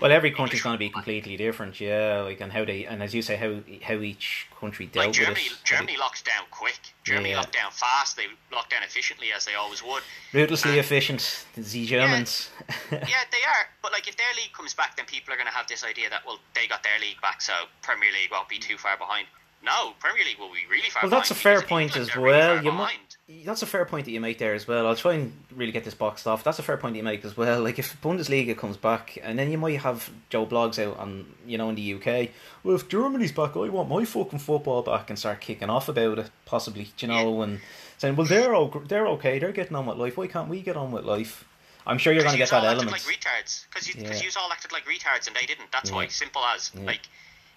[0.00, 1.80] Well, every country's going to be completely different.
[1.80, 5.14] Yeah, like and how they and as you say, how how each country dealt Like
[5.14, 5.64] Germany, with it.
[5.64, 6.78] Germany locked down quick.
[7.04, 7.38] Germany Yeah.
[7.38, 8.16] locked down fast.
[8.16, 10.02] They locked down efficiently as they always would.
[10.32, 11.46] ruthlessly Uh, efficient.
[11.54, 12.50] The Germans.
[12.92, 13.68] yeah, they are.
[13.82, 16.10] But like, if their league comes back, then people are going to have this idea
[16.10, 19.26] that well, they got their league back, so Premier League won't be too far behind.
[19.62, 21.02] No, Premier League will be really far.
[21.02, 21.12] Behind.
[21.12, 22.64] Well, that's a fair point as are really well.
[22.64, 24.86] You might, that's a fair point that you make there as well.
[24.86, 26.44] I'll try and really get this boxed off.
[26.44, 27.60] That's a fair point that you make as well.
[27.62, 31.58] Like if Bundesliga comes back, and then you might have Joe Bloggs out on you
[31.58, 32.30] know in the UK.
[32.62, 36.18] Well, if Germany's back, I want my fucking football back, and start kicking off about
[36.20, 36.90] it, possibly.
[36.98, 37.60] You know, and
[37.98, 40.16] saying, well, they're o- they're okay, they're getting on with life.
[40.16, 41.44] Why can't we get on with life?
[41.88, 42.90] I'm sure you're going to get that all element.
[42.90, 43.64] like retards.
[43.68, 44.12] Because you, Yeah.
[44.20, 45.70] yous all acted like retards and they didn't.
[45.70, 46.08] That's why.
[46.08, 46.72] Simple as.
[46.74, 46.82] Yeah.
[46.84, 47.02] Like,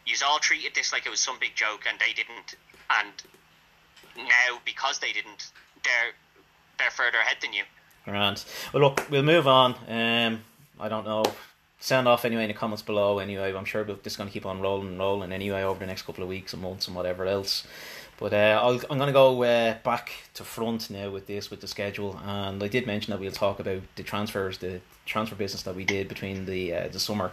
[0.06, 2.54] yous all treated this like it was some big joke and they didn't.
[2.92, 3.12] And
[4.24, 5.52] now, because they didn't,
[5.84, 6.14] they're
[6.78, 7.64] they're further ahead than you.
[8.06, 8.44] Grand.
[8.74, 9.76] Well, look, we'll move on.
[9.88, 10.42] Um,
[10.80, 11.24] I don't know.
[11.82, 13.20] Sound off anyway in the comments below.
[13.20, 15.86] Anyway, I'm sure this is going to keep on rolling and rolling anyway over the
[15.86, 17.66] next couple of weeks and months and whatever else.
[18.18, 21.62] But uh, I'll, I'm going to go uh, back to front now with this, with
[21.62, 22.20] the schedule.
[22.26, 25.86] And I did mention that we'll talk about the transfers, the transfer business that we
[25.86, 27.32] did between the uh, the summer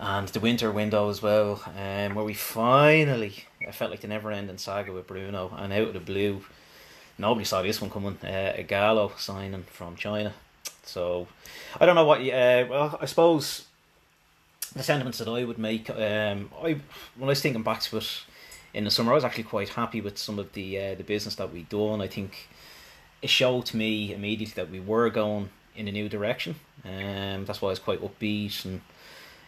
[0.00, 4.32] and the winter window as well, um, where we finally, I felt like the never
[4.32, 6.42] ending saga with Bruno, and out of the blue,
[7.18, 8.16] nobody saw this one coming.
[8.24, 10.32] Uh, Ighalo signing from China.
[10.84, 11.28] So
[11.78, 12.20] I don't know what.
[12.20, 13.66] Uh, well, I suppose
[14.74, 15.90] the sentiments that I would make.
[15.90, 16.80] Um, I
[17.16, 18.24] when I was thinking back to it
[18.72, 21.34] in the summer, I was actually quite happy with some of the uh, the business
[21.34, 22.00] that we done.
[22.00, 22.48] I think
[23.20, 26.54] it showed to me immediately that we were going in a new direction.
[26.86, 28.80] Um, that's why I was quite upbeat and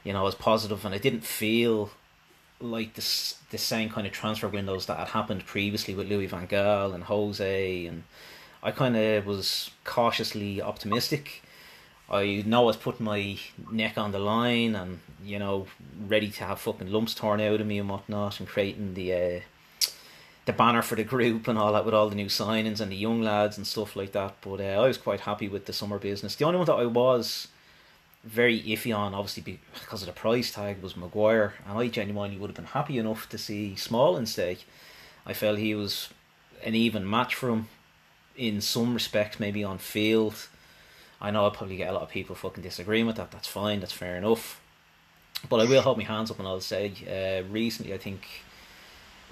[0.05, 1.91] you know I was positive, and I didn't feel
[2.61, 6.47] like this the same kind of transfer windows that had happened previously with Louis van
[6.47, 8.05] Gaal and Jose, and
[8.63, 11.43] I kind of was cautiously optimistic.
[12.11, 13.39] I know I was putting my
[13.71, 15.67] neck on the line and you know
[16.07, 19.41] ready to have fucking lumps torn out of me and whatnot, and creating the uh,
[20.45, 22.97] the banner for the group and all that with all the new signings and the
[22.97, 24.37] young lads and stuff like that.
[24.41, 26.35] But uh, I was quite happy with the summer business.
[26.35, 27.49] The only one that I was
[28.25, 32.49] very iffy on, obviously because of the price tag, was Maguire, and I genuinely would
[32.49, 34.59] have been happy enough to see Smalling stay.
[35.27, 36.09] I felt he was
[36.65, 37.69] an even match for him
[38.37, 40.49] in some respects, maybe on field.
[41.21, 43.31] I know I'll probably get a lot of people fucking disagreeing with that.
[43.31, 43.81] That's fine.
[43.81, 44.61] That's fair enough.
[45.49, 48.27] But I will hold my hands up and I'll say, uh, recently, I think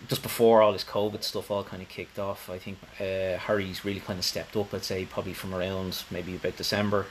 [0.08, 3.84] just before all this COVID stuff all kind of kicked off, I think uh, Harry's
[3.84, 4.72] really kind of stepped up.
[4.72, 7.06] I'd say probably from around maybe about December,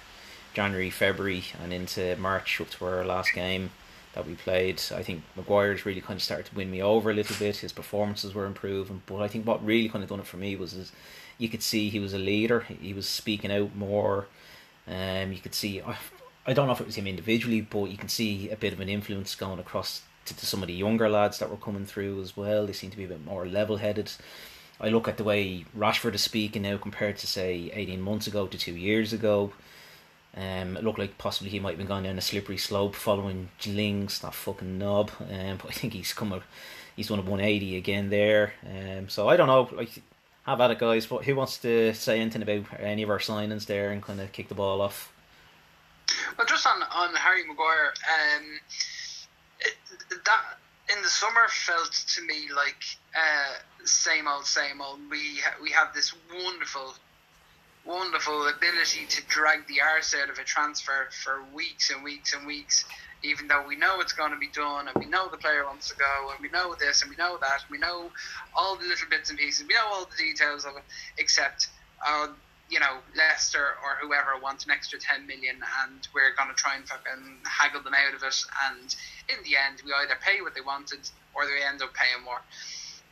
[0.60, 3.70] January, February, and into March up to our last game
[4.14, 4.82] that we played.
[4.94, 7.56] I think Maguire's really kind of started to win me over a little bit.
[7.56, 10.58] His performances were improving, but I think what really kind of done it for me
[10.58, 10.92] was his,
[11.38, 12.60] you could see he was a leader.
[12.82, 14.28] He was speaking out more.
[14.86, 15.82] Um, you could see.
[16.46, 18.82] I don't know if it was him individually, but you can see a bit of
[18.82, 22.22] an influence going across to, to some of the younger lads that were coming through
[22.22, 22.66] as well.
[22.66, 24.12] They seem to be a bit more level headed.
[24.82, 28.46] I look at the way Rashford is speaking now compared to say eighteen months ago
[28.48, 29.54] to two years ago.
[30.40, 33.50] Um, it looked like possibly he might have been going down a slippery slope following
[33.68, 35.12] Lings, that fucking knob.
[35.20, 36.42] Um, but I think he's come a,
[36.96, 38.54] he's done a 180 again there.
[38.66, 39.70] Um, so I don't know.
[39.76, 40.02] Like,
[40.46, 41.06] have at it, guys.
[41.06, 44.32] But who wants to say anything about any of our signings there and kind of
[44.32, 45.12] kick the ball off?
[46.38, 47.94] Well, just on on Harry Maguire,
[48.38, 48.60] um,
[49.60, 49.76] it,
[50.26, 50.58] that
[50.96, 52.84] in the summer felt to me like
[53.16, 55.00] uh, same old, same old.
[55.10, 56.96] We ha- we have this wonderful
[57.86, 62.46] wonderful ability to drag the arse out of a transfer for weeks and weeks and
[62.46, 62.86] weeks,
[63.24, 65.90] even though we know it's going to be done and we know the player wants
[65.90, 68.10] to go and we know this and we know that and we know
[68.56, 70.84] all the little bits and pieces, we know all the details of it,
[71.18, 71.68] except,
[72.06, 72.28] uh,
[72.70, 76.76] you know, Leicester or whoever wants an extra 10 million and we're going to try
[76.76, 78.44] and fucking haggle them out of it.
[78.70, 78.96] And
[79.30, 82.42] in the end, we either pay what they wanted or they end up paying more.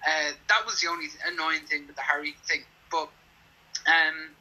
[0.05, 2.61] Uh, that was the only annoying thing with the Harry thing.
[2.91, 3.09] But
[3.87, 4.35] um,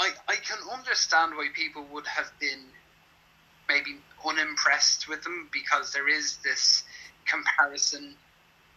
[0.00, 2.60] I, I can understand why people would have been
[3.68, 6.84] maybe unimpressed with them because there is this
[7.26, 8.14] comparison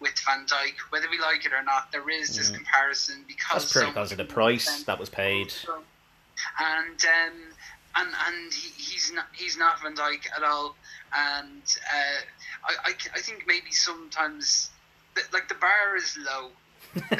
[0.02, 1.94] with Van Dijk, whether we like it or not.
[1.94, 2.56] There is this mm.
[2.56, 5.54] comparison because That's because of the price that was paid,
[6.60, 7.34] and um,
[7.96, 10.76] and and he, he's not he's not Van Dijk at all.
[11.16, 14.72] And uh, I, I I think maybe sometimes
[15.32, 16.50] like the bar is low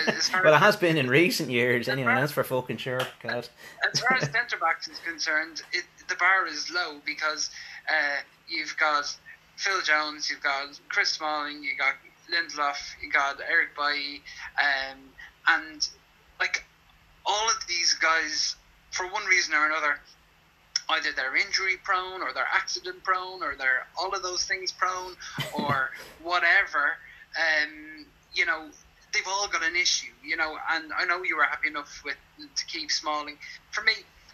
[0.43, 1.88] well, it has been in recent years.
[1.88, 3.01] Anyway, that's for fucking sure.
[3.21, 3.47] God.
[3.91, 7.49] As far as centre backs is concerned, it, the bar is low because
[7.89, 9.15] uh, you've got
[9.55, 11.95] Phil Jones, you've got Chris Smalling, you got
[12.31, 14.21] Lindelof, you got Eric Bailly,
[14.59, 14.99] um,
[15.47, 15.88] and
[16.39, 16.65] like
[17.25, 18.55] all of these guys,
[18.91, 19.99] for one reason or another,
[20.89, 25.15] either they're injury prone or they're accident prone or they're all of those things prone
[25.53, 25.91] or
[26.23, 26.97] whatever.
[27.38, 28.69] Um, you know,
[29.13, 30.58] they've all got an issue, you know.
[30.71, 33.38] And I know you were happy enough with to keep Smalling.
[33.71, 33.93] For me,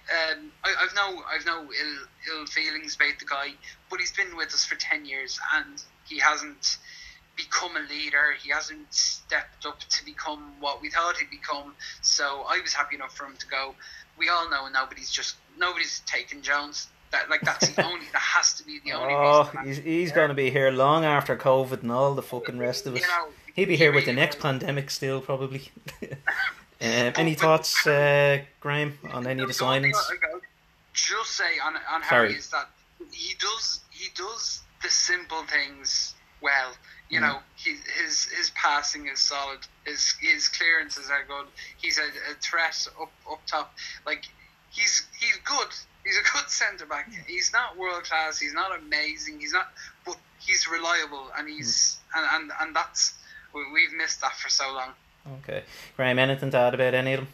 [0.09, 1.97] um, I, have no I've no ill
[2.33, 3.53] ill feelings about the guy,
[3.89, 6.77] but he's been with us for ten years and he hasn't
[7.35, 8.33] become a leader.
[8.41, 11.75] He hasn't stepped up to become what we thought he'd become.
[12.01, 13.75] So I was happy enough for him to go.
[14.17, 16.87] We all know nobody's just nobody's taken Jones.
[17.11, 19.13] That like that's the only that has to be the only.
[19.13, 22.85] Oh, he's he's going to be here long after COVID and all the fucking rest
[22.85, 23.01] of it.
[23.01, 23.27] You know,
[23.59, 25.69] He'll be here with the next pandemic still, probably.
[26.01, 26.09] um,
[26.81, 29.97] any thoughts, uh, Graham, on any of the signings?
[30.93, 32.69] Just say on on Harry is that
[33.11, 36.71] he does he does the simple things well.
[37.09, 37.23] You mm.
[37.23, 39.59] know, he, his his passing is solid.
[39.85, 41.47] His his clearances are good.
[41.77, 43.73] He's a, a threat up up top.
[44.05, 44.25] Like
[44.69, 45.67] he's he's good.
[46.49, 47.11] He's a good centre back.
[47.27, 48.39] He's not world class.
[48.39, 49.39] He's not amazing.
[49.39, 49.67] He's not,
[50.05, 52.19] but he's reliable, and he's mm.
[52.19, 53.13] and, and and that's
[53.53, 54.91] we, we've missed that for so long.
[55.39, 55.63] Okay.
[55.95, 57.27] Graham, anything to add about any of them?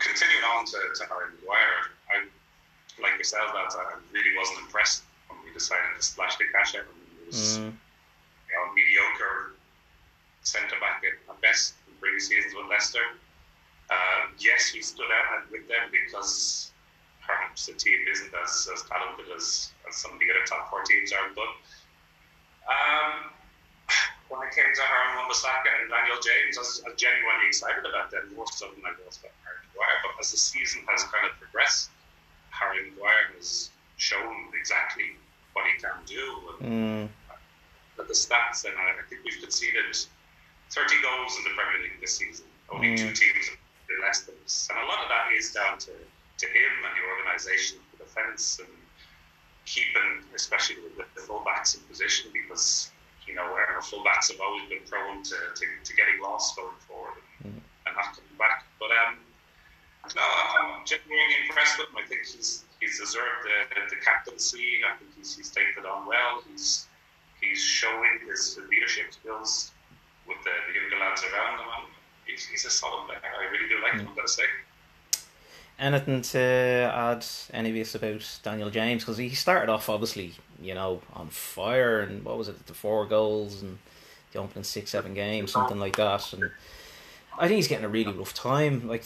[0.00, 5.38] Continuing on to, to Harry Maguire, I, like yourself, lads, I really wasn't impressed when
[5.44, 6.82] we decided to splash the cash out.
[6.82, 7.64] It was mm.
[7.64, 9.54] you know, mediocre
[10.42, 13.04] centre back at best in previous seasons with Leicester.
[13.90, 16.72] Uh, yes, he stood out with them because
[17.28, 20.80] perhaps the team isn't as, as talented as, as some of the other top four
[20.82, 21.28] teams are.
[21.36, 21.52] But
[22.64, 23.12] um,
[24.32, 27.84] when it came to Aaron Wan-Bissaka and Daniel James, I was, I was genuinely excited
[27.84, 29.98] about them more so than I was about Harry Maguire.
[30.08, 31.92] But as the season has kind of progressed,
[32.48, 35.20] Harry Maguire has shown exactly
[35.52, 36.24] what he can do.
[36.64, 37.12] And mm.
[38.00, 39.90] At the stats, and I, I think we've conceded
[40.70, 42.46] 30 goals in the Premier League this season.
[42.70, 42.96] Only mm.
[42.96, 43.58] two teams have
[43.90, 44.68] been less than us.
[44.70, 45.90] And a lot of that is down to,
[46.38, 48.70] to him and the organisation of the defence and
[49.66, 52.90] keeping, especially the, the fullbacks in position because,
[53.26, 57.20] you know, our fullbacks have always been prone to, to, to getting lost going forward
[57.44, 57.60] and, mm.
[57.86, 58.64] and not coming back.
[58.80, 59.18] But um,
[60.16, 61.98] no, I'm genuinely impressed with him.
[62.00, 64.80] I think he's he's deserved the, the captaincy.
[64.86, 66.40] I think he's, he's taken it on well.
[66.48, 66.86] He's
[67.42, 69.72] he's showing his leadership skills
[70.26, 71.68] with the, the younger lads around him.
[71.68, 71.92] And
[72.26, 73.20] he's, he's a solid player.
[73.20, 74.48] I really do like him, I've got to say.
[75.78, 79.04] Anything to add, any of about Daniel James?
[79.04, 83.06] Because he started off, obviously, you know, on fire, and what was it, the four
[83.06, 83.78] goals and
[84.32, 86.32] the opening six, seven games, something like that.
[86.32, 86.50] And
[87.38, 88.88] I think he's getting a really rough time.
[88.88, 89.02] Like,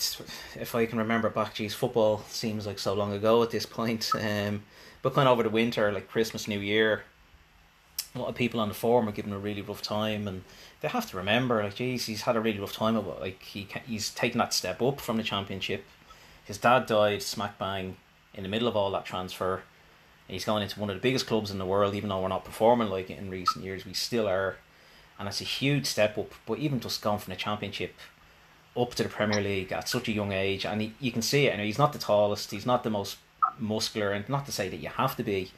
[0.56, 4.10] if I can remember back, geez, football seems like so long ago at this point.
[4.22, 4.62] Um,
[5.02, 7.02] but kind of over the winter, like Christmas, New Year,
[8.14, 10.44] a lot of people on the forum are giving him a really rough time, and
[10.80, 13.20] they have to remember, like, geez, he's had a really rough time of it.
[13.20, 15.84] Like, he can, he's taken that step up from the championship.
[16.44, 17.96] His dad died smack bang
[18.34, 19.62] in the middle of all that transfer.
[20.28, 22.44] He's going into one of the biggest clubs in the world, even though we're not
[22.44, 23.84] performing like it in recent years.
[23.84, 24.56] We still are,
[25.18, 26.32] and it's a huge step up.
[26.46, 27.94] But even just going from the championship
[28.76, 31.46] up to the Premier League at such a young age, and he, you can see
[31.46, 31.50] it.
[31.52, 33.18] And he's not the tallest, he's not the most
[33.58, 35.50] muscular, and not to say that you have to be,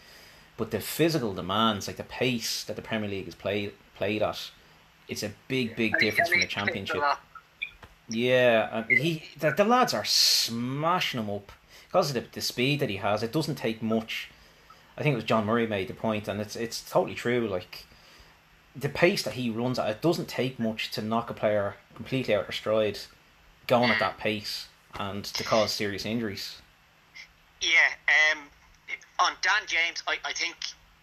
[0.57, 4.51] but the physical demands, like the pace that the Premier League is played played at,
[5.09, 7.03] it's a big, big difference from the Championship.
[8.09, 11.53] Yeah, he the, the lads are smashing him up
[11.87, 13.23] because of the, the speed that he has.
[13.23, 14.31] It doesn't take much.
[14.97, 17.49] I think it was John Murray made the point, and it's it's totally true.
[17.49, 17.87] Like
[18.77, 22.35] the pace that he runs at, it doesn't take much to knock a player completely
[22.35, 22.99] out of stride,
[23.67, 26.61] going at that pace, and to cause serious injuries.
[27.61, 28.40] Yeah, um,
[29.19, 30.57] on Dan James, I, I think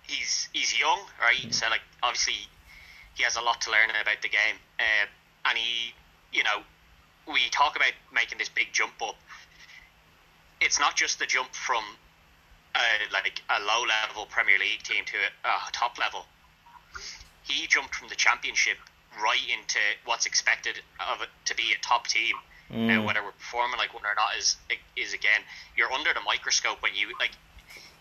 [0.04, 1.38] he's he's young, right?
[1.38, 1.54] Mm.
[1.54, 2.48] So like obviously
[3.16, 5.08] he has a lot to learn about the game, uh,
[5.46, 5.94] and he,
[6.32, 6.62] you know,
[7.27, 9.15] we talk about making this big jump up.
[10.60, 11.84] It's not just the jump from
[12.75, 12.79] uh,
[13.12, 16.25] like a low level Premier League team to a, a top level.
[17.43, 18.77] He jumped from the Championship
[19.21, 22.36] right into what's expected of it to be a top team.
[22.71, 22.88] Mm.
[22.88, 24.55] Now, whether we're performing like one or not is
[24.95, 25.41] is again,
[25.75, 27.31] you're under the microscope when you like.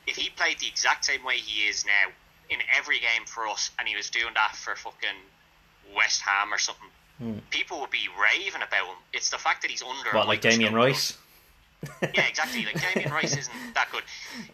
[0.06, 2.12] If he played the exact same way he is now
[2.48, 5.18] in every game for us, and he was doing that for fucking
[5.94, 6.88] West Ham or something,
[7.22, 7.40] mm.
[7.50, 8.96] people would be raving about him.
[9.12, 10.10] It's the fact that he's under.
[10.16, 11.16] What, like Damien Rice?
[12.02, 12.64] yeah, exactly.
[12.64, 14.02] Like Damien Rice isn't that good.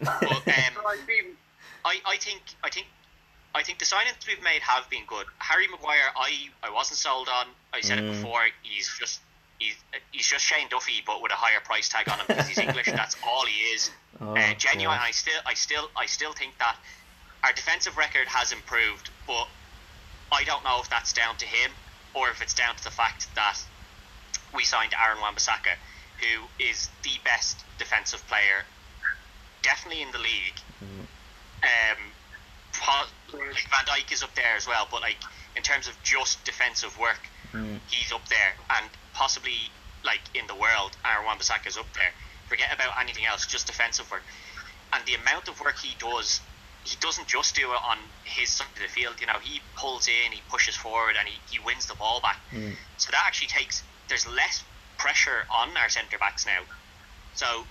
[0.01, 1.37] But um,
[1.85, 2.87] I, I think, I think,
[3.55, 5.27] I think the signings we've made have been good.
[5.39, 7.47] Harry Maguire, I, I wasn't sold on.
[7.73, 8.03] I said mm.
[8.03, 8.23] it hmm.
[8.23, 8.41] before.
[8.63, 9.21] He's just.
[9.59, 9.75] He's,
[10.11, 12.85] he's just Shane Duffy, but with a higher price tag on him because he's English.
[12.93, 13.91] That's all he is.
[14.21, 14.99] Oh, uh, genuine.
[15.01, 16.77] I still, I still, I still think that
[17.43, 19.49] our defensive record has improved, but
[20.31, 21.71] I don't know if that's down to him
[22.17, 23.59] or if it's down to the fact that
[24.55, 25.77] we signed Aaron Wan-Bissaka,
[26.19, 28.65] who is the best defensive player,
[29.63, 30.59] definitely in the league.
[31.63, 32.01] Um,
[33.33, 35.19] like Van Dijk is up there as well, but like
[35.57, 37.21] in terms of just defensive work,
[37.53, 37.79] mm.
[37.89, 39.71] he's up there, and possibly
[40.05, 42.13] like in the world, Aaron Wan-Bissaka is up there.
[42.49, 44.23] Forget about anything else, just defensive work,
[44.93, 46.41] and the amount of work he does
[46.87, 49.17] he doesn't just do it on his side of the field.
[49.21, 52.39] You know, he pulls in, he pushes forward, and he, he wins the ball back.
[52.53, 52.75] Mm.
[52.97, 54.63] So that actually takes there's less
[54.99, 56.61] pressure on our centre backs now.
[57.35, 57.65] So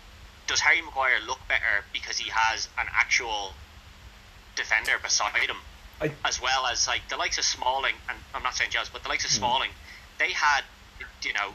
[0.48, 3.54] does Harry Maguire look better because he has an actual
[4.56, 5.58] defender beside him,
[6.02, 9.04] I, as well as like the likes of Smalling, and I'm not saying Giles, but
[9.04, 9.38] the likes of mm.
[9.38, 9.72] Smalling,
[10.20, 10.62] they had
[11.24, 11.54] you know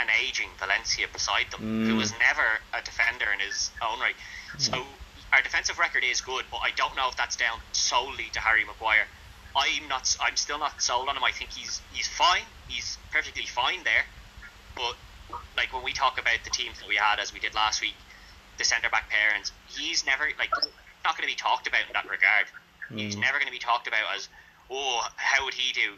[0.00, 1.86] an aging Valencia beside them mm.
[1.86, 4.16] who was never a defender in his own right.
[4.58, 4.84] So mm
[5.32, 8.64] our defensive record is good, but I don't know if that's down solely to Harry
[8.64, 9.06] Maguire.
[9.56, 10.16] I'm not.
[10.20, 11.24] I'm still not sold on him.
[11.24, 12.42] I think he's he's fine.
[12.68, 14.04] He's perfectly fine there.
[14.76, 14.94] But
[15.56, 17.96] like when we talk about the teams that we had as we did last week,
[18.58, 20.50] the centre back pairings, he's never like
[21.04, 22.46] not going to be talked about in that regard.
[22.90, 23.00] Mm.
[23.00, 24.28] He's never going to be talked about as
[24.70, 25.92] oh how would he do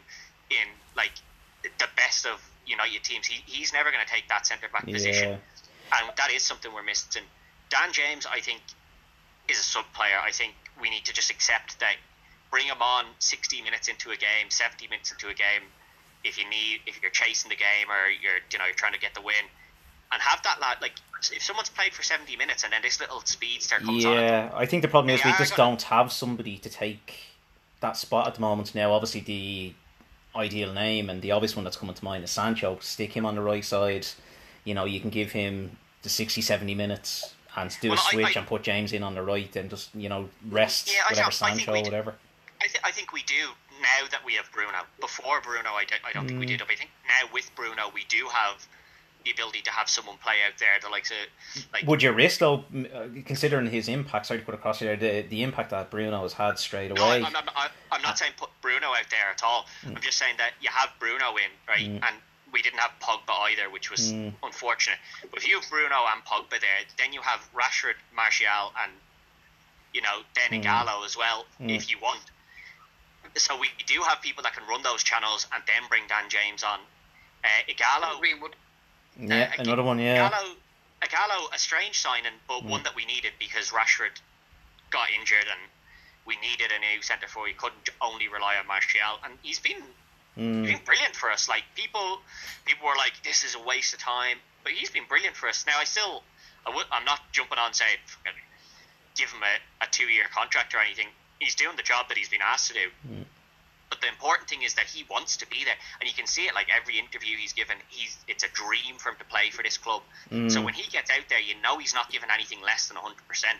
[0.49, 1.11] in like
[1.63, 3.27] the best of United teams.
[3.27, 6.83] He, he's never going to take that centre back position, and that is something we're
[6.83, 7.23] missing.
[7.69, 8.61] Dan James, I think,
[9.49, 10.19] is a sub player.
[10.23, 11.95] I think we need to just accept that.
[12.49, 15.63] Bring him on 60 minutes into a game, 70 minutes into a game,
[16.23, 18.99] if you need, if you're chasing the game or you're, you know, you're trying to
[18.99, 19.47] get the win,
[20.11, 20.93] and have that lad like
[21.31, 24.15] if someone's played for 70 minutes and then this little speedster comes yeah, on.
[24.15, 27.19] Yeah, I think the problem is we just don't have somebody to take
[27.79, 28.73] that spot at the moment.
[28.73, 29.73] Now, obviously, the
[30.35, 32.77] ideal name and the obvious one that's coming to mind is Sancho.
[32.81, 34.07] Stick him on the right side.
[34.63, 38.25] You know, you can give him the 60, 70 minutes and do well, a switch
[38.25, 41.03] I, I, and put James in on the right and just, you know, rest yeah,
[41.09, 42.15] whatever Sancho or whatever.
[42.61, 43.49] I, th- I think we do
[43.81, 44.77] now that we have Bruno.
[44.99, 46.29] Before Bruno, I, d- I don't mm.
[46.29, 46.59] think we did.
[46.59, 48.65] But I think now with Bruno, we do have
[49.25, 51.87] the ability to have someone play out there the likes of like.
[51.87, 54.27] Would you risk though, uh, considering his impact?
[54.27, 57.19] Sorry to put across there, the the impact that Bruno has had straight away.
[57.19, 59.65] No, I'm, I'm, I'm not saying put Bruno out there at all.
[59.83, 59.95] Mm.
[59.95, 62.07] I'm just saying that you have Bruno in right, mm.
[62.07, 62.15] and
[62.51, 64.33] we didn't have Pogba either, which was mm.
[64.43, 64.99] unfortunate.
[65.29, 68.91] But if you have Bruno and Pogba there, then you have Rashford, Martial, and
[69.93, 71.05] you know then Ighalo mm.
[71.05, 71.75] as well, mm.
[71.75, 72.19] if you want.
[73.37, 76.63] So we do have people that can run those channels and then bring Dan James
[76.63, 76.79] on.
[77.43, 78.55] Uh, Ighalo, Greenwood.
[79.19, 79.99] Yeah, uh, another one.
[79.99, 80.29] Yeah.
[80.29, 80.55] Ighalo,
[81.01, 82.69] Ighalo, a strange signing, but mm.
[82.69, 84.19] one that we needed because Rashford
[84.91, 85.61] got injured and
[86.25, 87.47] we needed a new centre forward.
[87.47, 89.81] We couldn't only rely on Martial, and he's been
[90.37, 90.65] mm.
[90.65, 91.49] been brilliant for us.
[91.49, 92.19] Like people,
[92.65, 95.65] people were like, "This is a waste of time," but he's been brilliant for us.
[95.65, 96.23] Now I still,
[96.65, 97.97] I w- I'm not jumping on saying
[99.15, 101.07] give him a, a two year contract or anything.
[101.39, 102.87] He's doing the job that he's been asked to do.
[103.07, 103.25] Mm.
[103.89, 106.47] But the important thing is that he wants to be there, and you can see
[106.47, 107.75] it like every interview he's given.
[107.89, 110.01] He's it's a dream for him to play for this club.
[110.31, 110.49] Mm.
[110.49, 113.27] So when he gets out there, you know he's not given anything less than hundred
[113.27, 113.57] percent.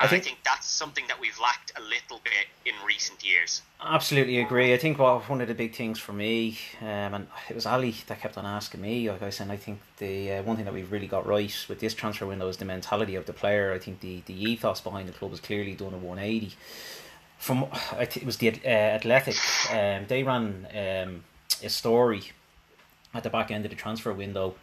[0.00, 3.62] I think, I think, that's something that we've lacked a little bit in recent years.
[3.82, 4.74] Absolutely agree.
[4.74, 7.94] I think well, one of the big things for me, um, and it was Ali
[8.06, 10.74] that kept on asking me, like I said, I think the uh, one thing that
[10.74, 13.72] we've really got right with this transfer window is the mentality of the player.
[13.72, 16.54] I think the, the ethos behind the club has clearly done a 180
[17.38, 19.36] from I think it was the uh, Athletic.
[19.70, 21.24] Um, they ran um,
[21.62, 22.32] a story
[23.14, 24.54] at the back end of the transfer window,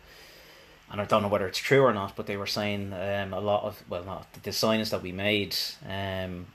[0.94, 3.40] and I don't know whether it's true or not, but they were saying um, a
[3.40, 5.56] lot of well, not the signings that we made.
[5.90, 6.46] Um,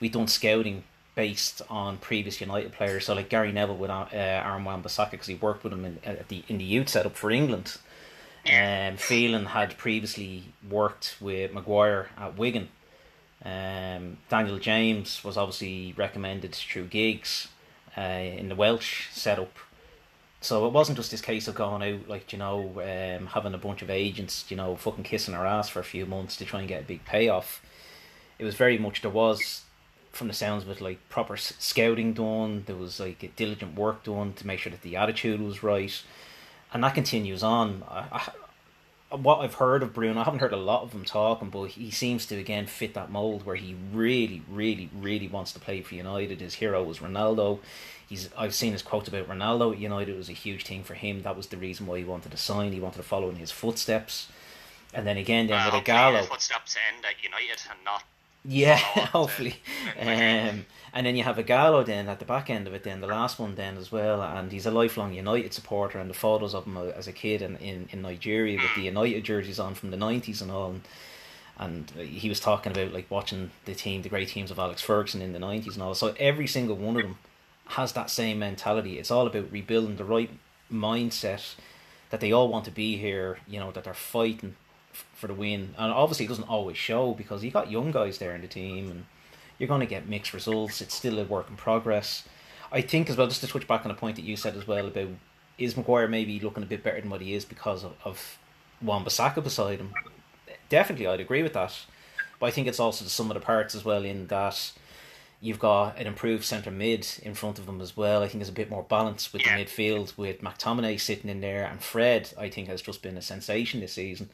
[0.00, 0.84] we done scouting
[1.14, 3.06] based on previous United players.
[3.06, 6.28] So like Gary Neville with uh, Aaron Wan-Bissaka because he worked with him in, at
[6.28, 7.78] the in the youth setup for England.
[8.46, 12.68] Um, Phelan had previously worked with Maguire at Wigan.
[13.42, 17.48] Um, Daniel James was obviously recommended through Giggs
[17.96, 19.56] uh, in the Welsh setup.
[20.44, 23.58] So it wasn't just this case of going out, like, you know, um, having a
[23.58, 26.60] bunch of agents, you know, fucking kissing our ass for a few months to try
[26.60, 27.62] and get a big payoff.
[28.38, 29.62] It was very much, there was,
[30.12, 32.64] from the sounds of it, like proper scouting done.
[32.66, 36.02] There was like a diligent work done to make sure that the attitude was right.
[36.74, 37.82] And that continues on.
[37.88, 38.30] I,
[39.20, 41.90] what I've heard of Bruno, I haven't heard a lot of him talking, but he
[41.90, 45.94] seems to again fit that mold where he really, really, really wants to play for
[45.94, 46.40] United.
[46.40, 47.60] His hero was Ronaldo.
[48.08, 50.14] He's I've seen his quote about Ronaldo at United.
[50.14, 51.22] It was a huge thing for him.
[51.22, 52.72] That was the reason why he wanted to sign.
[52.72, 54.28] He wanted to follow in his footsteps.
[54.92, 58.04] And then again, then with Ighalo, footsteps end at United and not
[58.44, 58.76] yeah,
[59.12, 59.56] hopefully.
[59.98, 63.06] Um, and then you have Ighalo then at the back end of it, then the
[63.06, 65.98] last one then as well, and he's a lifelong United supporter.
[65.98, 69.24] And the photos of him as a kid in, in, in Nigeria with the United
[69.24, 70.70] jerseys on from the nineties and all.
[70.70, 70.82] And,
[71.58, 75.22] and he was talking about like watching the team, the great teams of Alex Ferguson
[75.22, 75.94] in the nineties and all.
[75.94, 77.18] So every single one of them
[77.68, 78.98] has that same mentality.
[78.98, 80.30] It's all about rebuilding the right
[80.70, 81.54] mindset
[82.10, 83.38] that they all want to be here.
[83.48, 84.56] You know that they're fighting
[85.24, 85.74] for the win.
[85.78, 88.90] And obviously, it doesn't always show because you got young guys there in the team,
[88.90, 89.06] and
[89.58, 90.82] you're going to get mixed results.
[90.82, 92.24] It's still a work in progress.
[92.70, 94.66] I think as well, just to switch back on a point that you said as
[94.66, 95.08] well about
[95.56, 98.38] is Maguire maybe looking a bit better than what he is because of, of
[98.82, 99.94] Wan-Bissaka beside him.
[100.68, 101.74] Definitely, I'd agree with that.
[102.38, 104.72] But I think it's also the sum of the parts as well in that
[105.40, 108.22] you've got an improved centre mid in front of him as well.
[108.22, 111.64] I think there's a bit more balance with the midfield with McTominay sitting in there
[111.64, 112.34] and Fred.
[112.36, 114.28] I think has just been a sensation this season.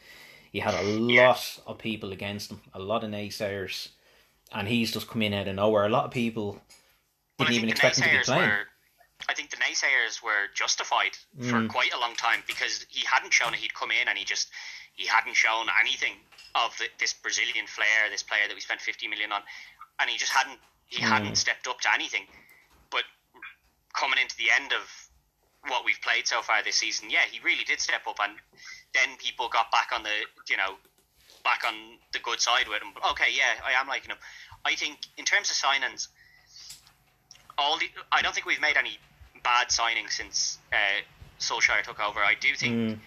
[0.50, 3.88] He had a lot of people against him, a lot of naysayers,
[4.52, 5.86] and he's just come in out of nowhere.
[5.86, 6.60] A lot of people
[7.38, 8.48] didn't even expect him to be playing.
[8.48, 8.66] Were,
[9.28, 11.48] I think the naysayers were justified mm.
[11.48, 13.60] for quite a long time because he hadn't shown it.
[13.60, 14.50] He'd come in and he just
[14.94, 16.14] he hadn't shown anything
[16.54, 19.42] of the, this Brazilian flair, this player that we spent fifty million on,
[20.00, 21.06] and he just hadn't he mm.
[21.06, 22.26] hadn't stepped up to anything.
[22.90, 23.04] But
[23.94, 24.82] coming into the end of
[25.68, 28.32] what we've played so far this season, yeah, he really did step up and
[28.94, 30.10] then people got back on the
[30.48, 30.74] you know
[31.44, 31.74] back on
[32.12, 32.92] the good side with him.
[33.12, 34.18] Okay, yeah, I am liking him.
[34.64, 36.08] I think in terms of signings,
[37.58, 38.98] all the I don't think we've made any
[39.42, 40.76] bad signings since uh,
[41.38, 42.20] Solskjaer took over.
[42.20, 42.98] I do think Mm.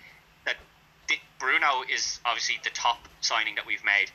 [0.45, 0.55] that
[1.07, 4.09] the, Bruno is obviously the top signing that we've made.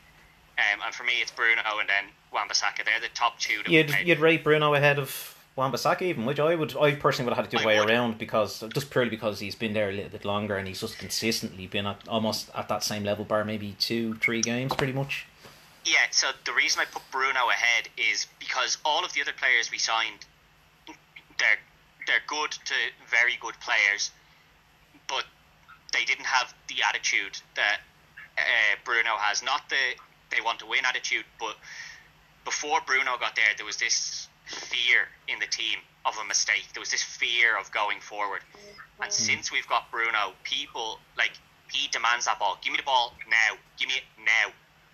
[0.57, 2.83] Um, and for me, it's Bruno and then Wan-Bissaka.
[2.83, 4.07] They're the top two that You'd we've made.
[4.07, 7.53] you'd rate Bruno ahead of Wan-Bissaka even, which I would I personally would have had
[7.53, 10.55] it the way around because just purely because he's been there a little bit longer
[10.55, 14.41] and he's just consistently been at almost at that same level, bar maybe two three
[14.41, 15.27] games pretty much.
[15.85, 19.69] Yeah, so the reason I put Bruno ahead is because all of the other players
[19.69, 20.25] we signed,
[20.87, 21.59] they're
[22.07, 22.73] they're good to
[23.11, 24.11] very good players,
[25.07, 25.25] but
[25.91, 27.81] they didn't have the attitude that
[28.37, 28.41] uh,
[28.85, 29.43] Bruno has.
[29.43, 29.75] Not the
[30.33, 31.57] they want to win attitude, but
[32.45, 36.65] before Bruno got there, there was this fear in the team of a mistake.
[36.73, 38.41] There was this fear of going forward,
[39.01, 39.13] and mm.
[39.13, 41.31] since we've got Bruno, people like
[41.71, 42.57] he demands that ball.
[42.63, 43.57] Give me the ball now.
[43.77, 44.51] Give me it now.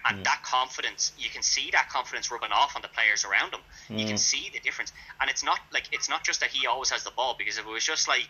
[0.08, 0.24] And mm.
[0.26, 3.62] that confidence, you can see that confidence rubbing off on the players around him.
[3.90, 4.20] You can mm.
[4.20, 4.94] see the difference.
[5.20, 7.66] And it's not like it's not just that he always has the ball, because if
[7.66, 8.28] it was just like,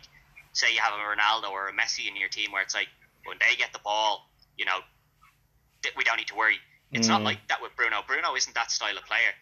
[0.54, 2.88] say, you have a Ronaldo or a Messi in your team, where it's like
[3.26, 4.80] when they get the ball, you know,
[5.98, 6.60] we don't need to worry.
[6.92, 7.26] It's not Mm.
[7.26, 8.04] like that with Bruno.
[8.08, 9.34] Bruno isn't that style of player.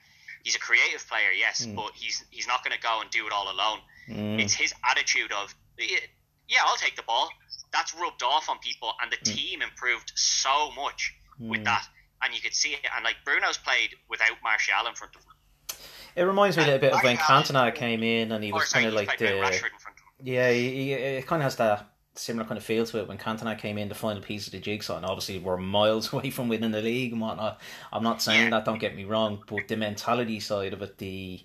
[0.44, 1.76] He's a creative player, yes, hmm.
[1.76, 3.80] but he's he's not going to go and do it all alone.
[4.10, 4.42] Mm.
[4.42, 7.30] It's his attitude of, yeah, I'll take the ball.
[7.72, 9.36] That's rubbed off on people, and the hmm.
[9.36, 11.66] team improved so much with hmm.
[11.66, 11.88] that.
[12.22, 12.80] And you could see it.
[12.96, 15.78] And like Bruno's played without Martial in front of him.
[16.16, 18.86] It reminds me a little bit of when Cantona came in and he was kind
[18.86, 20.28] of like the Rashford in front of him.
[20.28, 23.18] Yeah, he, he, it kind of has that similar kind of feel to it when
[23.18, 26.48] Cantona came in, the final piece of the jigsaw, and obviously we're miles away from
[26.48, 27.60] winning the league and whatnot.
[27.92, 31.42] I'm not saying that, don't get me wrong, but the mentality side of it, the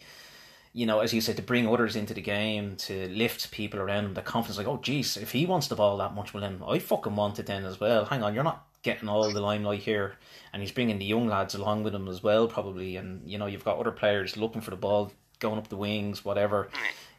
[0.74, 4.04] you know, as you said, to bring others into the game, to lift people around
[4.04, 6.60] him, the confidence, like, oh, geez, if he wants the ball that much, well, then
[6.64, 8.04] I fucking want it then as well.
[8.04, 10.16] Hang on, you're not getting all the limelight here.
[10.52, 12.96] And he's bringing the young lads along with him as well, probably.
[12.96, 15.10] And, you know, you've got other players looking for the ball,
[15.40, 16.68] going up the wings, whatever.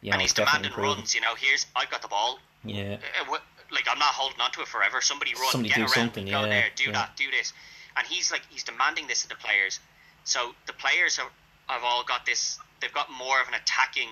[0.00, 0.96] You know, and he's demanding improving.
[0.96, 1.14] runs.
[1.14, 2.38] You know, here's I've got the ball.
[2.64, 2.96] Yeah.
[3.28, 3.36] Uh,
[3.72, 5.00] like I'm not holding on to it forever.
[5.00, 6.92] Somebody run, Somebody get do around, something, go yeah, there, do yeah.
[6.92, 7.52] that, do this,
[7.96, 9.78] and he's like he's demanding this of the players.
[10.24, 11.28] So the players are,
[11.72, 12.58] have all got this.
[12.80, 14.08] They've got more of an attacking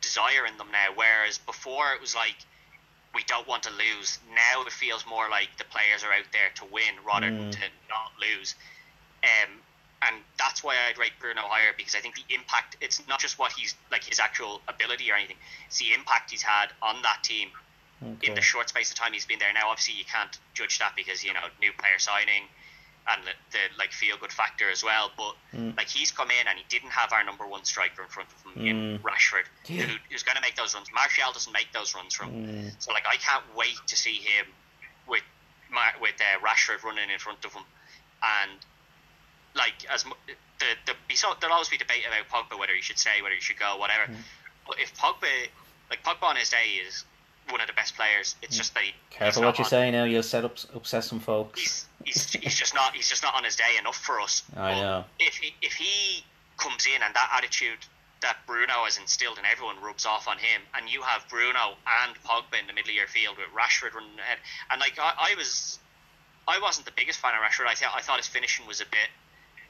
[0.00, 2.36] desire in them now, whereas before it was like
[3.14, 4.18] we don't want to lose.
[4.34, 7.38] Now it feels more like the players are out there to win rather Mm.
[7.38, 8.54] than to not lose.
[9.24, 9.52] Um,
[10.02, 12.76] and that's why I'd rate Bruno higher because I think the impact.
[12.80, 15.36] It's not just what he's like his actual ability or anything.
[15.68, 17.48] It's the impact he's had on that team
[18.22, 19.52] in the short space of time he's been there.
[19.52, 22.44] Now, obviously, you can't judge that because you know new player signing
[23.08, 25.10] and the, the like feel good factor as well.
[25.16, 25.76] But mm.
[25.76, 28.52] like he's come in and he didn't have our number one striker in front of
[28.52, 29.02] him in mm.
[29.02, 29.84] Rashford, Yeah.
[29.84, 30.88] who, who's going to make those runs.
[30.92, 32.30] Martial doesn't make those runs from.
[32.30, 32.64] him.
[32.66, 32.76] Mm.
[32.78, 34.46] So like I can't wait to see him
[35.08, 35.22] with
[35.70, 37.62] Mar- with uh, Rashford running in front of him,
[38.22, 38.58] and
[39.54, 42.98] like as the the be so there'll always be debate about Pogba whether he should
[42.98, 44.12] stay, whether he should go, whatever.
[44.66, 45.48] But if Pogba
[45.90, 47.04] like Pogba on his day is
[47.50, 50.04] one of the best players, it's just that he, Careful what you on- say now.
[50.04, 51.60] You'll set up upset some folks.
[51.60, 54.42] He's, he's, he's just not he's just not on his day enough for us.
[54.56, 55.04] I But know.
[55.20, 56.24] If he if he
[56.58, 57.78] comes in and that attitude
[58.22, 62.16] that Bruno has instilled in everyone rubs off on him, and you have Bruno and
[62.24, 64.38] Pogba in the middle of your field with Rashford running ahead,
[64.70, 65.78] and like I, I was,
[66.48, 67.66] I wasn't the biggest fan of Rashford.
[67.68, 69.10] I thought I thought his finishing was a bit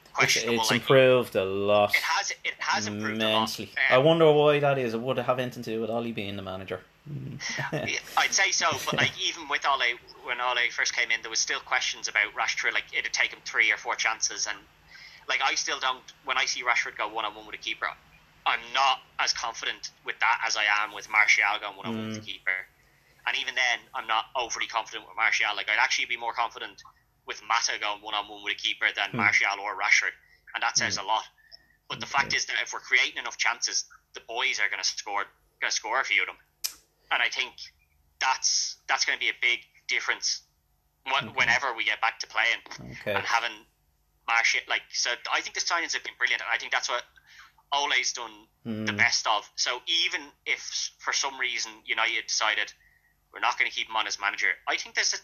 [0.05, 0.61] It's, questionable.
[0.61, 1.93] it's like, improved a lot.
[1.93, 3.69] It has it has improved immensely.
[3.89, 3.99] a I lot.
[4.01, 4.93] Um, wonder why that is.
[4.93, 6.79] It would have anything to do with Ollie being the manager.
[7.07, 7.99] Mm.
[8.17, 11.39] I'd say so, but like even with Ole, when Ole first came in, there was
[11.39, 12.73] still questions about Rashford.
[12.73, 14.57] Like it'd take him three or four chances, and
[15.27, 16.03] like I still don't.
[16.25, 17.87] When I see Rashford go one on one with a keeper,
[18.45, 22.07] I'm not as confident with that as I am with Martial going one on one
[22.07, 22.25] with the mm.
[22.25, 22.59] keeper.
[23.27, 25.47] And even then, I'm not overly confident with Martial.
[25.55, 26.81] Like I'd actually be more confident
[27.25, 29.15] with Mata going one on one with a keeper than mm.
[29.15, 30.15] Martial or Rashford,
[30.55, 31.23] and that says a lot.
[31.89, 34.87] But the fact is that if we're creating enough chances, the boys are going to
[34.87, 35.23] score,
[35.61, 36.35] going to score a few of them,
[37.11, 37.53] and I think
[38.19, 40.41] that's that's going to be a big difference
[41.05, 42.61] wh- whenever we get back to playing
[43.01, 43.13] Okay.
[43.13, 43.51] and having
[44.27, 44.61] Martial.
[44.67, 47.03] Like so, I think the signings have been brilliant, and I think that's what
[47.73, 48.97] Ole's done the Hmm.
[48.97, 49.49] best of.
[49.55, 50.59] So even if
[50.99, 52.73] for some reason United decided
[53.33, 55.17] we're not going to keep him on as manager, I think there's a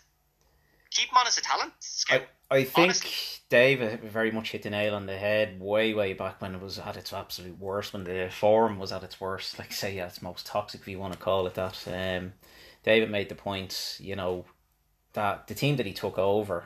[0.93, 2.23] keep him on as a talent scout.
[2.49, 3.11] I, I think Honestly.
[3.49, 6.79] Dave very much hit the nail on the head way, way back when it was
[6.79, 10.21] at its absolute worst, when the forum was at its worst, like say at its
[10.21, 11.87] most toxic, if you want to call it that.
[11.87, 12.33] Um,
[12.83, 14.45] David made the point, you know,
[15.13, 16.65] that the team that he took over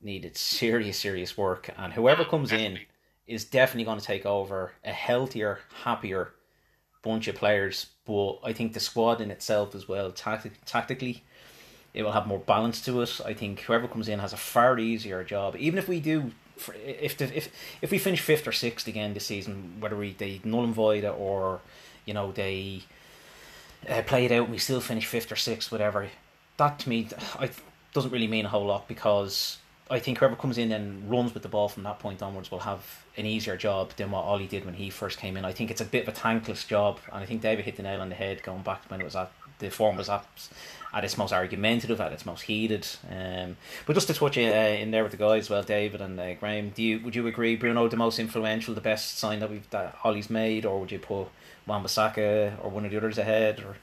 [0.00, 2.78] needed serious, serious work, and whoever comes in
[3.26, 6.34] is definitely going to take over a healthier, happier
[7.02, 7.86] bunch of players.
[8.04, 11.24] But I think the squad in itself as well, tactic- tactically,
[11.94, 13.20] it will have more balance to us.
[13.20, 15.56] I think whoever comes in has a far easier job.
[15.58, 16.32] Even if we do,
[16.84, 17.48] if the, if
[17.82, 21.04] if we finish fifth or sixth again this season, whether we they null and void
[21.04, 21.60] it or
[22.04, 22.82] you know they
[23.88, 26.08] uh, play it out we still finish fifth or sixth, whatever.
[26.56, 27.08] That to me,
[27.38, 27.50] I
[27.92, 29.58] doesn't really mean a whole lot because
[29.90, 32.60] I think whoever comes in and runs with the ball from that point onwards will
[32.60, 35.44] have an easier job than what Ollie did when he first came in.
[35.44, 37.82] I think it's a bit of a thankless job, and I think David hit the
[37.82, 40.24] nail on the head going back when it was at the form was at,
[40.92, 42.86] at its most argumentative, at its most heated.
[43.10, 43.56] Um,
[43.86, 46.70] but just to touch uh, in there with the guys, well, David and uh, Graham,
[46.70, 49.96] do you would you agree Bruno the most influential, the best sign that we've that
[50.04, 51.28] Ollie's made, or would you put
[51.66, 53.60] Wan-Bissaka or one of the others ahead?
[53.60, 53.76] Or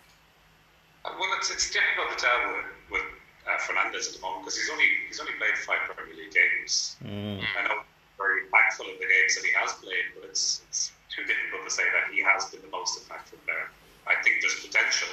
[1.03, 3.05] well, it's it's difficult to tell with, with
[3.47, 6.95] uh, Fernandes at the moment because he's only he's only played five Premier League games.
[7.03, 7.41] Mm.
[7.59, 7.81] I know
[8.17, 11.71] very thankful of the games that he has played, but it's it's too difficult to
[11.71, 13.69] say that he has been the most impactful player.
[14.07, 15.09] I think there's potential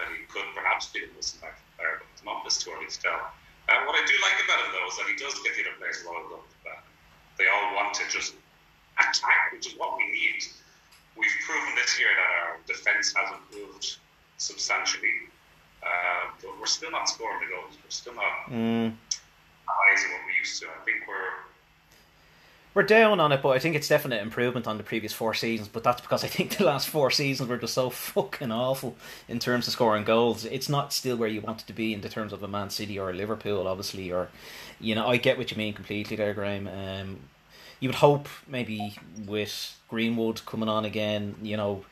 [0.00, 2.72] that he could perhaps be the most impactful player, but at the moment it's too
[2.72, 3.20] early to tell.
[3.68, 5.76] Uh, what I do like about him though is that he does get the other
[5.76, 6.48] players riled up.
[6.64, 6.80] Uh,
[7.36, 8.34] they all want to just
[8.98, 10.40] attack, which is what we need.
[11.14, 14.00] We've proven this year that our defence has improved
[14.40, 15.28] substantially,
[15.84, 17.76] uh, but we're still not scoring the goals.
[17.76, 18.92] We're still not mm.
[19.68, 20.68] high as what we used to.
[20.72, 21.44] I think we're
[22.72, 25.68] we're down on it, but I think it's definite improvement on the previous four seasons.
[25.68, 28.96] But that's because I think the last four seasons were just so fucking awful
[29.28, 30.44] in terms of scoring goals.
[30.44, 32.70] It's not still where you want it to be in the terms of a Man
[32.70, 34.12] City or a Liverpool, obviously.
[34.12, 34.28] Or,
[34.80, 36.68] you know, I get what you mean completely there, Graham.
[36.68, 37.18] Um,
[37.80, 38.96] you would hope maybe
[39.26, 41.84] with Greenwood coming on again, you know,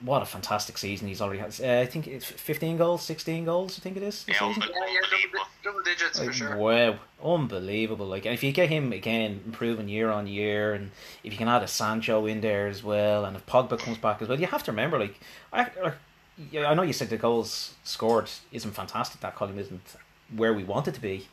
[0.00, 1.58] what a fantastic season he's already had.
[1.60, 4.24] Uh, I think it's 15 goals, 16 goals, I think it is.
[4.28, 5.00] Yeah, yeah, yeah,
[5.32, 6.56] double, double digits like, for sure.
[6.56, 8.06] Wow, unbelievable!
[8.06, 10.92] Like, and if you get him again improving year on year, and
[11.24, 14.22] if you can add a Sancho in there as well, and if Pogba comes back
[14.22, 15.18] as well, you have to remember, like,
[15.52, 19.20] I, I, I know you said the goals scored isn't fantastic.
[19.20, 19.96] That column isn't
[20.34, 21.26] where we want it to be,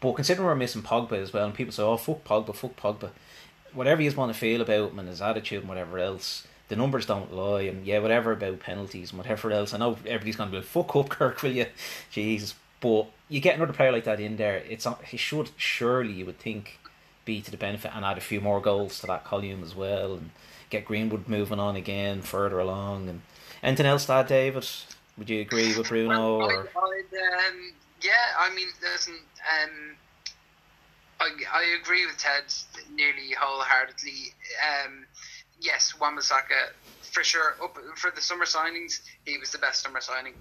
[0.00, 3.10] but considering we're missing Pogba as well, and people say, "Oh, fuck Pogba, fuck Pogba,"
[3.74, 7.04] whatever you want to feel about him and his attitude and whatever else the numbers
[7.04, 9.74] don't lie, and yeah, whatever about penalties and whatever else.
[9.74, 11.66] I know everybody's going to be like, fuck up, Kirk, will you?
[12.10, 12.54] Jesus.
[12.80, 16.38] But you get another player like that in there, it's he should surely, you would
[16.38, 16.78] think,
[17.24, 20.14] be to the benefit and add a few more goals to that column as well,
[20.14, 20.30] and
[20.70, 23.08] get Greenwood moving on again further along.
[23.08, 23.22] And
[23.64, 24.66] anything else to add, David?
[25.18, 26.38] Would you agree with Bruno?
[26.38, 26.68] Well, or?
[26.76, 29.14] I, um, yeah, I mean, listen,
[29.62, 29.96] um,
[31.20, 32.44] I, I agree with Ted
[32.94, 34.32] nearly wholeheartedly.
[34.84, 35.04] Um,
[35.60, 36.72] yes, Wan-Bissaka
[37.10, 37.56] for sure.
[37.62, 40.34] Up for the summer signings, he was the best summer signing.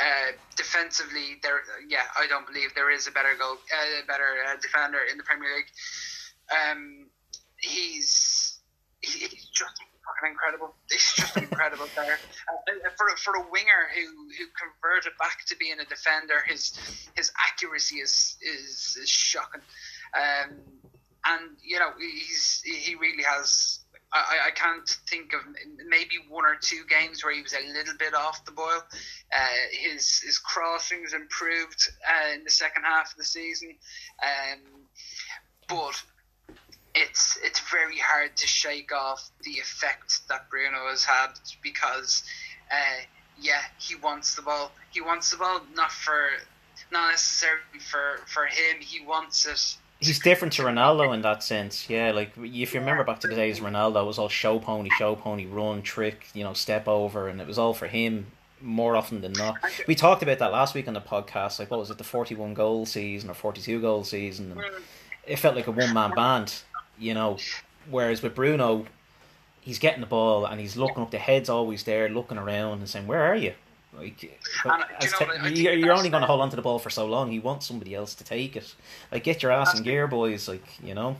[0.00, 4.56] Uh, defensively, there, yeah, I don't believe there is a better goal, uh, better uh,
[4.60, 5.70] defender in the Premier League.
[6.50, 7.06] Um,
[7.58, 8.58] he's
[9.00, 10.74] he's just fucking incredible.
[10.90, 12.18] He's just incredible player.
[12.48, 14.06] Uh, for for a winger who
[14.36, 16.76] who converted back to being a defender, his
[17.14, 19.62] his accuracy is is, is shocking.
[20.16, 20.58] Um,
[21.26, 23.83] and you know he's he really has
[24.14, 25.40] I, I can't think of
[25.88, 28.82] maybe one or two games where he was a little bit off the boil.
[29.34, 33.74] Uh, his his crossings improved uh, in the second half of the season,
[34.22, 34.60] um,
[35.68, 36.00] but
[36.94, 42.22] it's it's very hard to shake off the effect that Bruno has had because,
[42.70, 43.02] uh,
[43.40, 44.70] yeah, he wants the ball.
[44.92, 46.28] He wants the ball not for
[46.92, 48.76] not necessarily for for him.
[48.78, 49.76] He wants it
[50.06, 51.88] he's different to Ronaldo in that sense.
[51.88, 55.14] Yeah, like if you remember back to the days, Ronaldo was all show pony, show
[55.16, 58.26] pony, run, trick, you know, step over, and it was all for him
[58.60, 59.56] more often than not.
[59.86, 61.58] We talked about that last week on the podcast.
[61.58, 64.52] Like, what was it, the forty-one goal season or forty-two goal season?
[64.52, 64.82] And mm.
[65.26, 66.62] it felt like a one-man band,
[66.98, 67.36] you know.
[67.90, 68.86] Whereas with Bruno,
[69.60, 71.10] he's getting the ball and he's looking up.
[71.10, 73.52] The head's always there, looking around and saying, "Where are you?"
[73.96, 74.30] Like, you
[75.54, 77.32] te- you're, only going to hold on to the ball for so long.
[77.32, 78.74] You want somebody else to take it.
[79.12, 80.48] Like, get your ass in gear, boys.
[80.48, 81.16] Like, you know.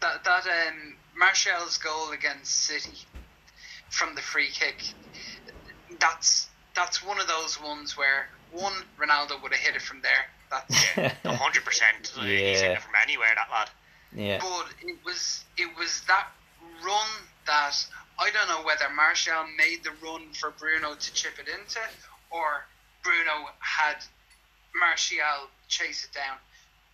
[0.00, 2.98] That that um, Martial's goal against City
[3.90, 4.82] from the free kick.
[5.98, 10.26] That's that's one of those ones where one Ronaldo would have hit it from there.
[10.50, 10.74] That's
[11.24, 12.12] hundred percent.
[12.20, 13.28] He's hitting it from anywhere.
[13.34, 13.70] That lad.
[14.14, 14.38] Yeah.
[14.40, 16.28] But it was it was that
[16.84, 17.08] run
[17.46, 17.76] that
[18.20, 21.80] I don't know whether Martial made the run for Bruno to chip it into,
[22.30, 22.66] or
[23.02, 23.96] Bruno had
[24.78, 26.36] Martial chase it down.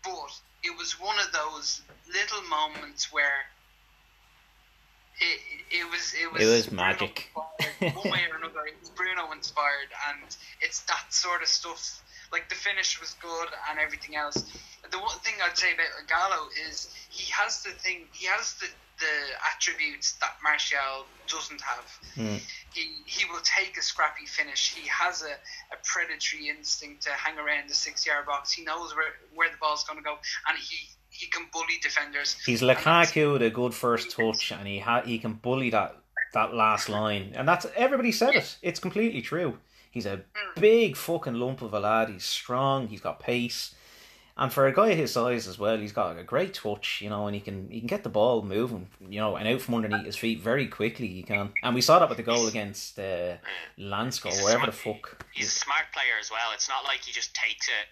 [0.05, 3.47] But it was one of those little moments where
[5.18, 7.29] it, it was it was it was magic.
[7.35, 12.03] one way or another, it was Bruno inspired, and it's that sort of stuff.
[12.31, 14.45] Like the finish was good and everything else.
[14.91, 18.07] The one thing I'd say about Gallo is he has the thing.
[18.12, 18.66] He has the
[18.99, 19.16] the
[19.55, 21.99] attributes that Martial doesn't have.
[22.16, 22.40] Mm.
[22.72, 24.74] He he will take a scrappy finish.
[24.74, 25.32] He has a,
[25.72, 28.53] a predatory instinct to hang around the six yard box.
[28.53, 30.16] He knows where, where the ball's going to go,
[30.49, 32.36] and he, he can bully defenders.
[32.44, 35.97] He's Lukaku with a good first touch, and he ha- he can bully that
[36.32, 38.57] that last line, and that's everybody said it.
[38.62, 39.59] It's completely true.
[39.90, 40.20] He's a
[40.61, 42.11] big fucking lump of a lad.
[42.11, 42.88] He's strong.
[42.88, 43.74] He's got pace.
[44.39, 47.26] And for a guy his size as well, he's got a great touch, you know,
[47.26, 50.05] and he can he can get the ball moving, you know, and out from underneath
[50.05, 51.07] his feet very quickly.
[51.09, 53.37] He can, and we saw that with the goal against uh,
[53.78, 55.24] Lansko, wherever the fuck.
[55.32, 56.51] He's a smart player as well.
[56.53, 57.87] It's not like he just takes it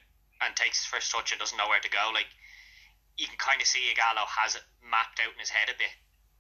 [0.45, 2.11] and takes his first touch and doesn't know where to go.
[2.13, 2.27] Like
[3.17, 5.89] you can kind of see Ighalo has it mapped out in his head a bit.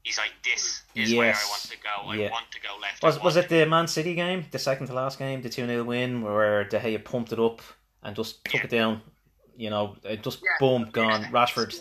[0.02, 1.48] He's like, "This is where I Yes.
[1.48, 2.08] want to go.
[2.10, 2.30] I Yeah.
[2.30, 5.18] want to go left." Was was it the Man City game, the second to last
[5.18, 7.62] game, the two 0 win, where De Gea pumped it up
[8.02, 9.00] and just took it down?
[9.56, 10.50] You know, it just Yeah.
[10.60, 11.22] boom gone.
[11.22, 11.28] Yeah.
[11.32, 11.78] Rashford,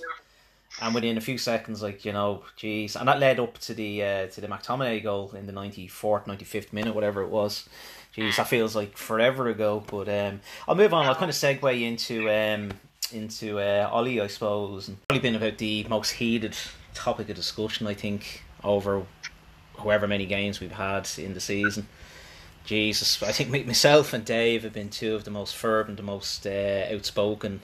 [0.82, 4.04] and within a few seconds, like you know, jeez, and that led up to the
[4.04, 7.68] uh, to the McTominay goal in the ninety fourth, ninety fifth minute, whatever it was.
[8.16, 9.84] Jeez, that feels like forever ago.
[9.88, 11.08] But um, I'll move on.
[11.08, 12.72] I'll kind of segue into um
[13.12, 16.56] into uh, Ollie, I suppose, and probably been about the most heated
[16.94, 19.06] topic of discussion, I think, over
[19.78, 21.88] however many games we've had in the season.
[22.66, 26.48] Jesus, I think myself and Dave have been two of the most fervent, the most
[26.48, 27.62] uh, outspoken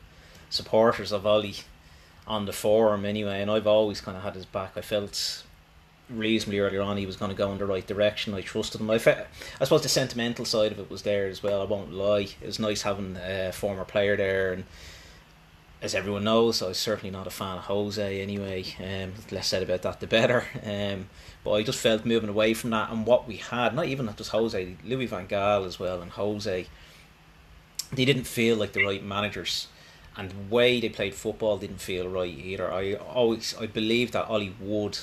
[0.50, 1.56] supporters of Ollie
[2.28, 3.42] on the forum, anyway.
[3.42, 4.74] And I've always kind of had his back.
[4.76, 5.44] I felt
[6.10, 8.34] reasonably earlier on he was going to go in the right direction.
[8.34, 8.90] I trusted him.
[8.90, 9.26] I, fe-
[9.60, 11.62] I suppose the sentimental side of it was there as well.
[11.62, 12.28] I won't lie.
[12.42, 14.66] It was nice having a former player there, and
[15.82, 18.66] as everyone knows, I was certainly not a fan of Jose anyway.
[18.80, 20.46] Um, less said about that, the better.
[20.66, 21.10] Um,
[21.44, 24.32] but I just felt moving away from that and what we had, not even just
[24.32, 26.68] Jose, Louis Van Gaal as well, and Jose,
[27.94, 29.68] they didn't feel like the right managers.
[30.18, 32.74] And the way they played football didn't feel right either.
[32.74, 35.00] I always, I believe that Ollie would,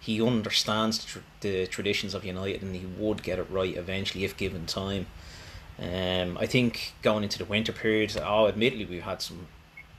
[0.00, 4.36] he understands the, the traditions of United and he would get it right eventually if
[4.36, 5.06] given time.
[5.78, 9.46] Um, I think going into the winter period, oh, admittedly we've had some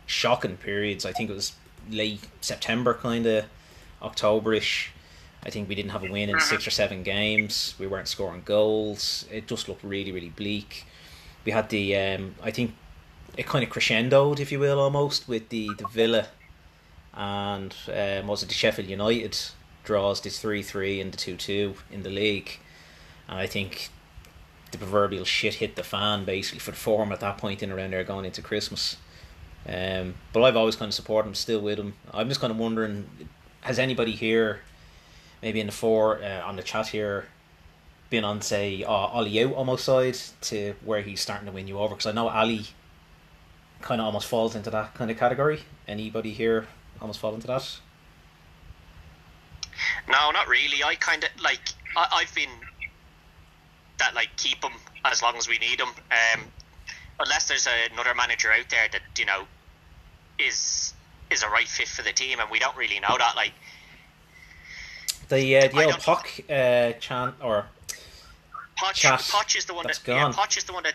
[0.07, 1.05] shocking periods.
[1.05, 1.53] I think it was
[1.91, 3.45] late September, kind of
[4.01, 4.87] Octoberish.
[5.43, 7.75] I think we didn't have a win in six or seven games.
[7.77, 9.25] We weren't scoring goals.
[9.31, 10.85] It just looked really, really bleak.
[11.45, 12.73] We had the, um, I think,
[13.37, 16.27] it kind of crescendoed, if you will, almost with the the Villa
[17.17, 19.37] and um, was it the Sheffield United
[19.83, 22.59] draws this three three and the two two in the league,
[23.27, 23.89] and I think
[24.71, 27.91] the proverbial shit hit the fan basically for the form at that point in around
[27.91, 28.97] there going into Christmas.
[29.67, 31.93] Um, but I've always kind of supported him, still with him.
[32.13, 33.09] I'm just kind of wondering,
[33.61, 34.61] has anybody here,
[35.41, 37.25] maybe in the four uh, on the chat here,
[38.09, 41.79] been on say uh, Ollie out almost side to where he's starting to win you
[41.79, 41.95] over?
[41.95, 42.67] Because I know Ali
[43.81, 45.63] kind of almost falls into that kind of category.
[45.87, 46.67] Anybody here
[47.01, 47.79] almost fall into that?
[50.07, 50.83] No, not really.
[50.83, 51.59] I kind of like.
[51.95, 52.49] I, I've been
[53.99, 54.71] that like keep him
[55.03, 55.89] as long as we need him.
[55.89, 56.45] Um,
[57.19, 59.43] unless there's another manager out there that you know
[60.39, 60.93] is
[61.29, 63.35] is a right fit for the team, and we don't really know that.
[63.35, 63.53] Like,
[65.29, 67.65] The uh, the old Poch uh, chant or
[68.77, 69.19] Poch, Chat.
[69.19, 70.33] Poch is the one That's that yeah, gone.
[70.33, 70.93] Poch is the one that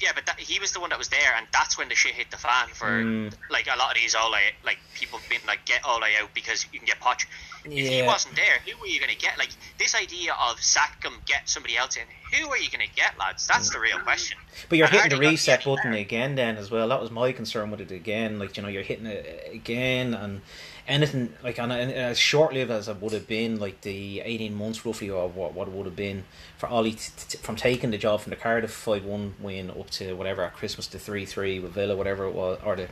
[0.00, 2.14] yeah, but that, he was the one that was there, and that's when the shit
[2.14, 3.32] hit the fan for Mm.
[3.50, 4.30] like a lot of these Ole
[4.64, 7.24] like people being like get Ole out because you can get Poch.
[7.64, 9.38] If he wasn't there, who were you going to get?
[9.38, 12.02] Like this idea of sack him, get somebody else in.
[12.38, 13.46] Who are you going to get, lads?
[13.46, 14.38] That's the real question.
[14.68, 15.96] But you're And hitting the reset button better.
[15.96, 16.88] again then as well.
[16.88, 18.38] That was my concern with it again.
[18.38, 20.42] Like, you know, you're hitting it again and
[20.86, 24.54] anything, like, and, and as short lived as it would have been, like the 18
[24.54, 26.24] months roughly or what, what it would have been
[26.56, 29.90] for Ollie t- t- from taking the job from the Cardiff 5 1 win up
[29.90, 32.88] to whatever at Christmas, the 3 3 with Villa, whatever it was, or the,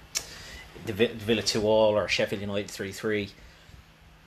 [0.87, 3.31] the Vi- Villa 2 all or Sheffield United 3 3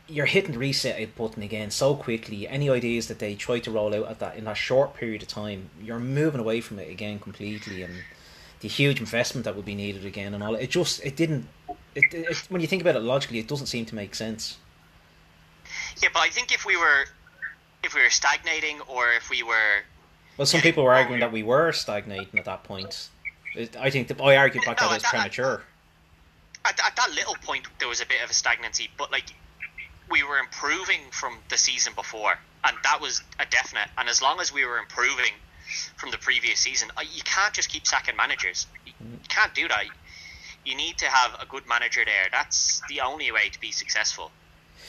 [0.09, 2.47] you're hitting the reset button again so quickly.
[2.47, 5.27] Any ideas that they try to roll out at that in that short period of
[5.27, 8.03] time, you're moving away from it again completely, and
[8.61, 10.55] the huge investment that would be needed again and all.
[10.55, 11.47] It just it didn't.
[11.95, 14.57] It, it when you think about it logically, it doesn't seem to make sense.
[16.01, 17.05] Yeah, but I think if we were
[17.83, 19.83] if we were stagnating or if we were
[20.37, 23.09] Well, some people were arguing that we were stagnating at that point.
[23.55, 25.63] It- I think that I argued back that it was that- premature.
[26.65, 29.25] at, at that little point there was a bit of a stagnancy, but like
[30.09, 32.33] we were improving from the season before,
[32.63, 33.89] and that was a definite.
[33.97, 35.33] And as long as we were improving
[35.97, 38.67] from the previous season, you can't just keep sacking managers.
[38.85, 39.29] You mm.
[39.29, 39.85] can't do that.
[40.65, 42.27] You need to have a good manager there.
[42.31, 44.31] That's the only way to be successful.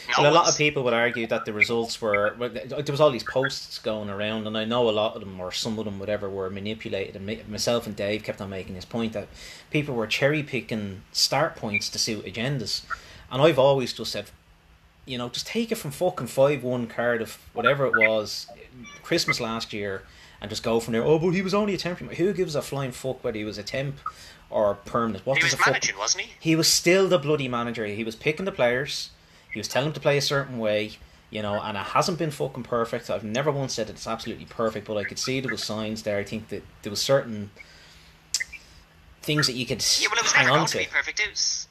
[0.08, 3.00] No Well, a lot of people would argue that the results were well, there was
[3.00, 5.84] all these posts going around, and I know a lot of them or some of
[5.84, 7.16] them, whatever, were manipulated.
[7.16, 9.28] And myself and Dave kept on making this point that
[9.70, 12.82] people were cherry picking start points to suit agendas,
[13.30, 14.30] and I've always just said,
[15.06, 18.46] you know, just take it from fucking five one Cardiff, whatever it was,
[19.02, 20.02] Christmas last year,
[20.40, 21.02] and just go from there.
[21.02, 22.16] Oh, but he was only a temporary.
[22.16, 23.98] Who gives a flying fuck whether he was a temp
[24.50, 25.26] or permanent?
[25.26, 26.32] What he does was a fuck wasn't he?
[26.38, 27.86] he was still the bloody manager.
[27.86, 29.10] He was picking the players.
[29.52, 30.92] He was telling them to play a certain way.
[31.30, 33.08] you know, and it hasn't been fucking perfect.
[33.10, 36.18] I've never once said it's absolutely perfect, but I could see there was signs there.
[36.18, 37.50] I think that there was certain
[39.22, 40.72] things that you could yeah, well, it was hang never on to.
[40.72, 41.20] to be perfect.
[41.20, 41.68] It was.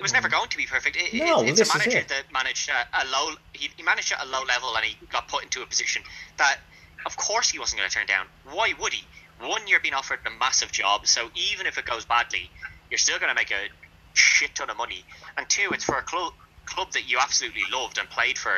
[0.00, 0.96] It was never going to be perfect.
[0.96, 2.08] It, it- No, it's a manager it.
[2.08, 3.34] that managed at a low.
[3.52, 6.02] He, he managed at a low level, and he got put into a position
[6.38, 6.56] that,
[7.04, 8.24] of course, he wasn't going to turn down.
[8.50, 9.04] Why would he?
[9.46, 12.50] One, you're being offered a massive job, so even if it goes badly,
[12.90, 13.68] you're still going to make a
[14.14, 15.04] shit ton of money.
[15.36, 16.32] And two, it's for a club
[16.64, 18.52] club that you absolutely loved and played for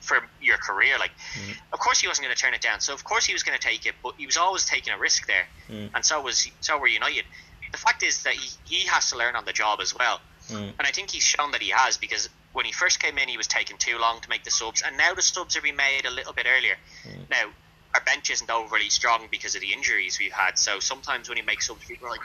[0.00, 0.98] for your career.
[0.98, 1.54] Like, Mm.
[1.74, 2.80] of course, he wasn't going to turn it down.
[2.80, 4.98] So of course he was going to take it, but he was always taking a
[4.98, 5.90] risk there, Mm.
[5.94, 7.24] and so was so were United.
[7.72, 10.20] The fact is that he, he has to learn on the job as well,
[10.50, 10.72] Mm.
[10.78, 13.36] and I think he's shown that he has because when he first came in, he
[13.36, 16.04] was taking too long to make the subs, and now the subs are being made
[16.06, 16.76] a little bit earlier.
[17.06, 17.30] Mm.
[17.30, 17.44] Now.
[17.94, 20.56] Our bench isn't overly strong because of the injuries we've had.
[20.56, 22.22] So sometimes when he makes subs, people are like,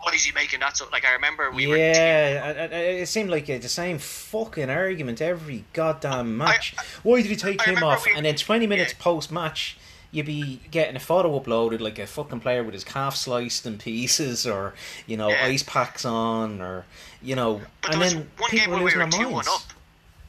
[0.00, 3.06] "Why is he making that?" So like I remember we were yeah, I- I- it
[3.06, 6.74] seemed like uh, the same fucking argument every goddamn match.
[7.02, 8.06] Why did he take I him off?
[8.06, 9.02] we- and then 20 minutes yeah.
[9.04, 9.76] post match,
[10.10, 13.76] you'd be getting a photo uploaded like a fucking player with his calf sliced in
[13.76, 14.72] pieces or,
[15.06, 15.44] you know, Yeah.
[15.44, 16.86] ice packs on or,
[17.22, 19.24] you know, But and there was then one people game where we were their two
[19.24, 19.48] one minds.
[19.48, 19.62] up.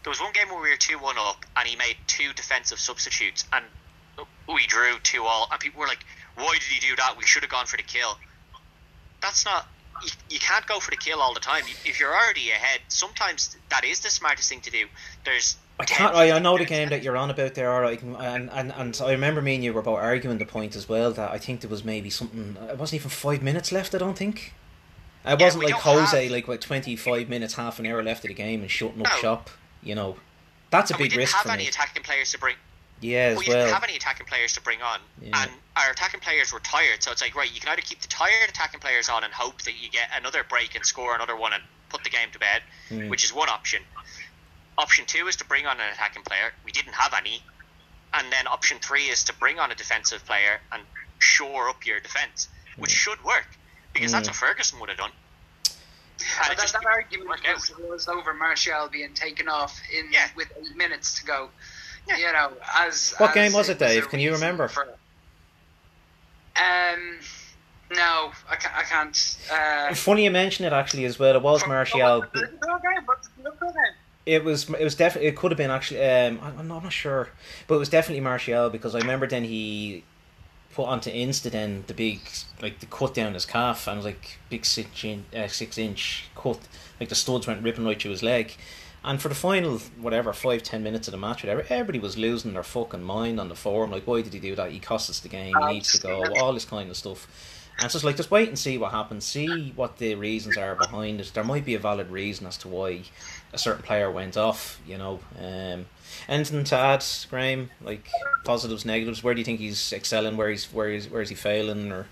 [0.04, 2.80] There was one game where we were two one up, and he made two defensive
[2.80, 3.64] substitutes, and
[4.18, 5.48] oh, we drew two all.
[5.52, 6.04] And people were like,
[6.36, 7.18] "Why did he do that?
[7.18, 8.18] We should have gone for the kill."
[9.22, 9.68] That's not.
[10.04, 11.64] You, you can't go for the kill all the time.
[11.86, 14.86] If you're already ahead, sometimes that is the smartest thing to do.
[15.26, 15.58] There's.
[15.80, 16.16] I can't.
[16.16, 19.02] I, I know the game that you're on about there, all right, and, and and
[19.04, 21.62] I remember me and you were about arguing the point as well that I think
[21.62, 22.58] there was maybe something.
[22.70, 23.94] It wasn't even five minutes left.
[23.94, 24.54] I don't think.
[25.26, 28.02] It Yeah, wasn't we like Jose, have- like what twenty five minutes, half an hour
[28.04, 29.18] left of the game and shutting up No.
[29.20, 29.50] shop.
[29.84, 30.18] You know,
[30.72, 31.70] that's a and we big didn't risk have any me.
[31.70, 32.56] attacking players to bring.
[33.02, 33.58] Yeah, as we well.
[33.58, 35.42] didn't have any attacking players to bring on, Yeah.
[35.42, 37.02] and our attacking players were tired.
[37.02, 39.64] So it's like, right, you can either keep the tired attacking players on and hope
[39.64, 42.62] that you get another break and score another one and put the game to bed,
[42.90, 43.10] Hmm.
[43.10, 43.84] which is one option.
[44.78, 46.54] Option two is to bring on an attacking player.
[46.64, 47.44] We didn't have any,
[48.14, 50.84] and then option three is to bring on a defensive player and
[51.20, 52.48] shore up your defense,
[52.78, 53.48] which should work
[53.94, 54.32] because that's Hmm.
[54.32, 55.12] what Ferguson would have done.
[55.12, 57.56] And But it that, just that didn't argument work out.
[57.56, 60.28] was, was over Martial being taken off in Yeah.
[60.36, 61.50] with eight minutes to go.
[62.08, 62.18] Yeah.
[62.18, 64.08] You know, as What as game was it, Dave?
[64.10, 64.68] Can you remember?
[64.68, 64.84] For,
[66.56, 67.20] um,
[67.96, 68.76] no, I can't.
[68.78, 71.36] I can't uh, Funny you mention it actually as well.
[71.36, 72.26] It was for- Martial.
[74.26, 74.70] It was.
[74.70, 75.30] It was definitely.
[75.30, 76.04] It could have been actually.
[76.04, 77.30] Um, I'm I'm not, I'm not sure,
[77.68, 80.04] but it was definitely Martial because I remember then he
[80.82, 82.20] put onto Insta then the big
[82.62, 85.78] like the cut down his calf and it was like big six inch, uh, six
[85.78, 86.60] inch cut
[87.00, 88.56] like the studs went ripping right through his leg.
[89.04, 92.54] And for the final, whatever, five, ten minutes of the match, whatever, everybody was losing
[92.54, 93.90] their fucking mind on the forum.
[93.90, 94.70] Like, why did he do that?
[94.70, 95.56] He cost us the game.
[95.60, 96.24] He needs to go.
[96.40, 97.28] All this kind of stuff.
[97.80, 99.26] And so it's like, just wait and see what happens.
[99.26, 101.32] See what the reasons are behind it.
[101.34, 103.02] There might be a valid reason as to why
[103.52, 104.80] a certain player went off.
[104.86, 105.20] You know.
[105.40, 105.88] Um,
[106.28, 107.70] anything to add, Graham?
[107.82, 108.08] Like
[108.44, 109.24] positives, negatives.
[109.24, 110.38] Where do you think he's excelling?
[110.38, 111.92] Where he's where is where is he failing?
[111.92, 112.08] Or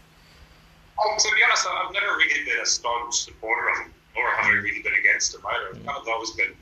[1.02, 4.46] Oh, to be honest, I've never really been a staunch supporter of him, or have
[4.48, 5.70] I really been against him either.
[5.80, 6.54] I've kind of always been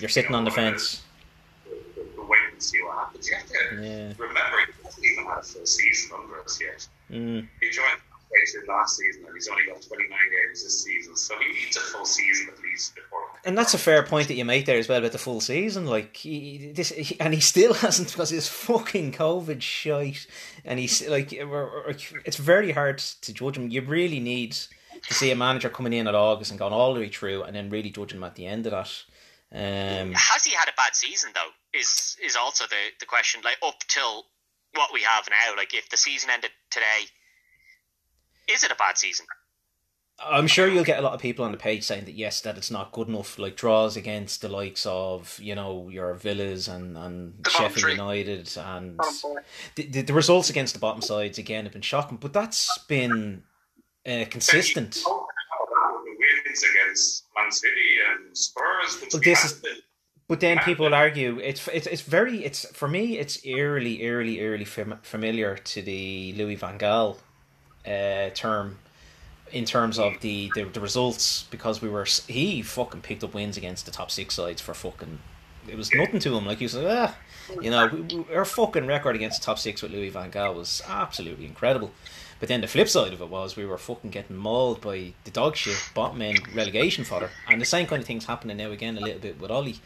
[0.00, 1.02] you're sitting on the fence.
[1.64, 3.28] the, the wait and see what happens.
[3.28, 4.12] You have to Yeah.
[4.18, 6.86] remember he hasn't even had a full season under us yet.
[7.10, 7.48] Mm.
[7.62, 8.00] He joined
[8.40, 11.80] Racing last season, and he's only got 29 games this season, so he needs a
[11.80, 13.20] full season at least before.
[13.44, 15.86] And that's a fair point that you make there as well about the full season.
[15.86, 20.26] Like he, this, he, and he still hasn't because his fucking COVID shite.
[20.64, 23.70] And he's like, we're- we're- it's very hard to judge him.
[23.70, 27.00] You really need to see a manager coming in at August and going all the
[27.00, 28.90] way through, and then really judging him at the end of that.
[29.52, 31.50] Um, Has he had a bad season though?
[31.78, 33.42] Is is also the the question.
[33.44, 34.24] Like up till
[34.74, 37.04] what we have now, like if the season ended today,
[38.48, 39.26] is it a bad season?
[40.24, 42.56] I'm sure you'll get a lot of people on the page saying that yes, that
[42.56, 43.38] it's not good enough.
[43.38, 47.90] Like draws against the likes of you know your Villas and and The Sheffield.
[47.90, 48.98] United and
[49.74, 53.42] the, the, the results against the bottom sides again have been shocking, but that's been
[54.08, 54.96] uh, consistent.
[54.96, 55.26] And you don't
[55.82, 59.62] have the wins against Man City and Spurs, we this is-
[60.28, 64.40] But then people will argue it's it's it's very it's for me it's eerily eerily
[64.40, 67.18] eerily fam- familiar to the Louis Van Gaal
[67.86, 68.78] uh, term
[69.52, 73.56] in terms of the, the the results because we were he fucking picked up wins
[73.56, 75.20] against the top six sides for fucking
[75.68, 77.14] it was nothing to him like he said ah
[77.60, 80.54] you know we, we, our fucking record against the top six with Louis Van Gaal
[80.54, 81.92] was absolutely incredible.
[82.38, 85.30] But then the flip side of it was we were fucking getting mauled by the
[85.30, 88.98] dog shit bottom end relegation fodder, and the same kind of things happening now again
[88.98, 89.80] a little bit with Ollie.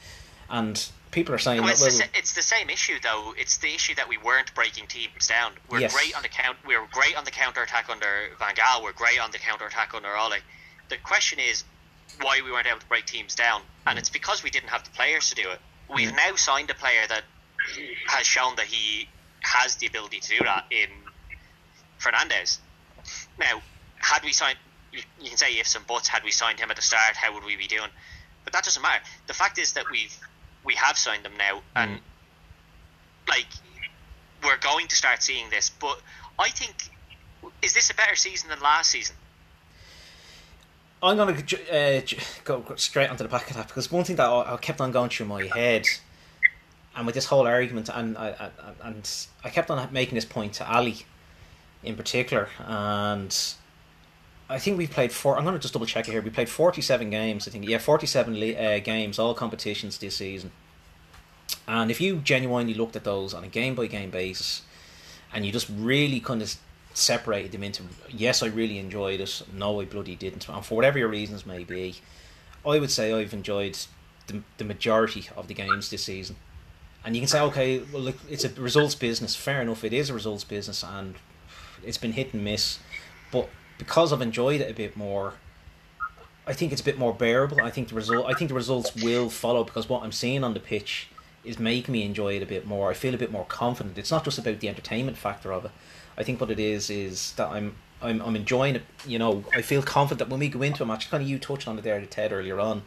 [0.49, 3.35] And people are saying Well, it's, the, well, it's the same issue though.
[3.37, 5.53] It's the issue that we weren't breaking teams down.
[5.69, 5.95] We're Yes.
[5.95, 6.57] great on the count.
[6.67, 8.83] We were great on the counter attack under Van Gaal.
[8.83, 10.39] We're great on the counter attack under Ole.
[10.89, 11.65] The question is
[12.21, 14.91] why we weren't able to break teams down, and it's because we didn't have the
[14.91, 15.61] players to do it.
[15.93, 17.23] We've now signed a player that
[18.07, 19.09] has shown that he
[19.41, 20.89] has the ability to do that in
[22.01, 22.59] Fernandes.
[23.39, 23.63] Now,
[23.99, 24.59] had we signed,
[24.93, 26.09] you, you can say ifs and buts.
[26.09, 27.89] Had we signed him at the start, how would we be doing?
[28.45, 29.03] But that doesn't matter.
[29.27, 30.17] The fact is that we've
[30.65, 32.01] we have signed them now, and
[33.29, 33.47] like
[34.45, 35.71] we're going to start seeing this.
[35.71, 36.01] But
[36.39, 36.91] I think
[37.63, 39.17] is this a better season than last season?
[41.03, 42.03] I'm going to uh,
[42.45, 45.09] go straight onto the back of that because one thing that I kept on going
[45.09, 45.87] through my head,
[46.95, 48.51] and with this whole argument, and I,
[48.83, 49.11] and
[49.43, 51.07] I kept on making this point to Ali,
[51.83, 53.35] in particular, and
[54.51, 55.39] I think we've played four.
[55.39, 56.21] I'm going to just double check it here.
[56.21, 57.47] We played 47 games.
[57.47, 60.51] I think yeah, 47 uh, games, all competitions this season.
[61.69, 64.63] And if you genuinely looked at those on a game by game basis,
[65.33, 66.57] and you just really kind of
[66.95, 69.43] separated them into yes, I really enjoyed it.
[69.55, 70.49] No, I bloody didn't.
[70.49, 71.97] And for whatever your reasons may be,
[72.67, 73.79] I would say I've enjoyed
[74.27, 76.35] the, the majority of the games this season.
[77.05, 79.37] And you can say, okay, well, look, it's a results business.
[79.37, 81.15] Fair enough, it is a results business, and
[81.85, 82.81] it's been hit and miss.
[83.31, 83.49] But
[83.81, 85.35] because I've enjoyed it a bit more,
[86.47, 87.61] I think it's a bit more bearable.
[87.63, 90.55] I think the result, I think the results will follow because what I'm seeing on
[90.55, 91.09] the pitch
[91.45, 92.91] is making me enjoy it a bit more.
[92.91, 93.97] I feel a bit more confident.
[93.97, 95.71] It's not just about the entertainment factor of it.
[96.19, 98.83] I think what it is is that I'm I'm I'm enjoying it.
[99.07, 101.39] You know, I feel confident that when we go into a match, kind of you
[101.39, 102.83] touched on it there, to Ted earlier on.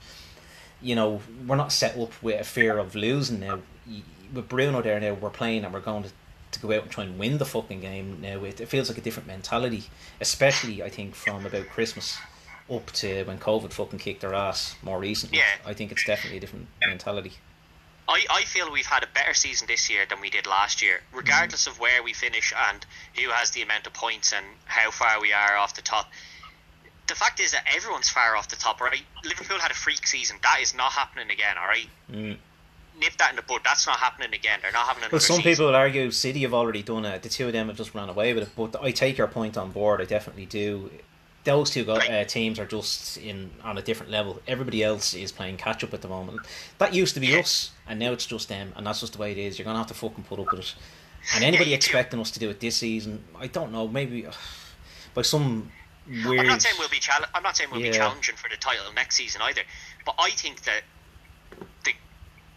[0.81, 3.59] You know, we're not set up with a fear of losing now.
[4.33, 6.09] With Bruno there now, we're playing and we're going to,
[6.53, 8.43] to go out and try and win the fucking game now.
[8.43, 9.85] It, it feels like a different mentality,
[10.21, 12.17] especially I think from about Christmas
[12.71, 15.39] up to when COVID fucking kicked their ass more recently.
[15.39, 15.43] Yeah.
[15.65, 17.33] I think it's definitely a different mentality.
[18.07, 21.01] I, I feel we've had a better season this year than we did last year,
[21.13, 22.85] regardless of where we finish and
[23.15, 26.11] who has the amount of points and how far we are off the top.
[27.07, 29.01] The fact is that everyone's far off the top, right?
[29.23, 30.37] Liverpool had a freak season.
[30.43, 31.89] That is not happening again, all right?
[32.11, 32.37] Mm.
[32.99, 33.61] Nip that in the bud.
[33.63, 34.59] That's not happening again.
[34.61, 35.51] They're not having another Well, some season.
[35.51, 37.23] people will argue City have already done it.
[37.23, 38.49] The two of them have just run away with it.
[38.55, 39.99] But I take your point on board.
[40.01, 40.91] I definitely do.
[41.43, 44.41] Those two go, uh, teams are just in on a different level.
[44.47, 46.39] Everybody else is playing catch up at the moment.
[46.77, 47.39] That used to be Yeah.
[47.39, 49.59] us, and now it's just them, and that's just the way it is.
[49.59, 50.75] You're gonna have to fucking put up with it.
[51.35, 51.75] And anybody do.
[51.75, 53.87] expecting us to do it this season, I don't know.
[53.89, 54.31] Maybe uh,
[55.13, 55.69] by some
[56.07, 56.39] weird.
[56.41, 57.91] I'm not saying we'll be chal- I'm not saying we'll Yeah.
[57.91, 59.63] be challenging for the title next season either,
[60.05, 60.83] but I think that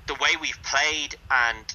[0.07, 1.75] the way we've played and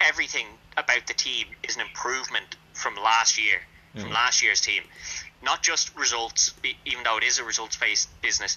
[0.00, 3.58] everything about the team is an improvement from last year,
[3.94, 4.14] from mm.
[4.14, 4.82] last year's team.
[5.42, 6.54] Not just results,
[6.84, 8.56] even though it is a results based business.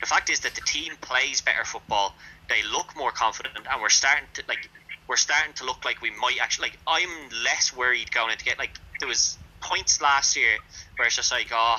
[0.00, 2.14] The fact is that the team plays better football.
[2.48, 4.68] They look more confident, and we're starting to like
[5.06, 6.78] we're starting to look like we might actually like.
[6.86, 7.08] I'm
[7.44, 10.58] less worried going into get like there was points last year
[10.96, 11.78] where it's just like oh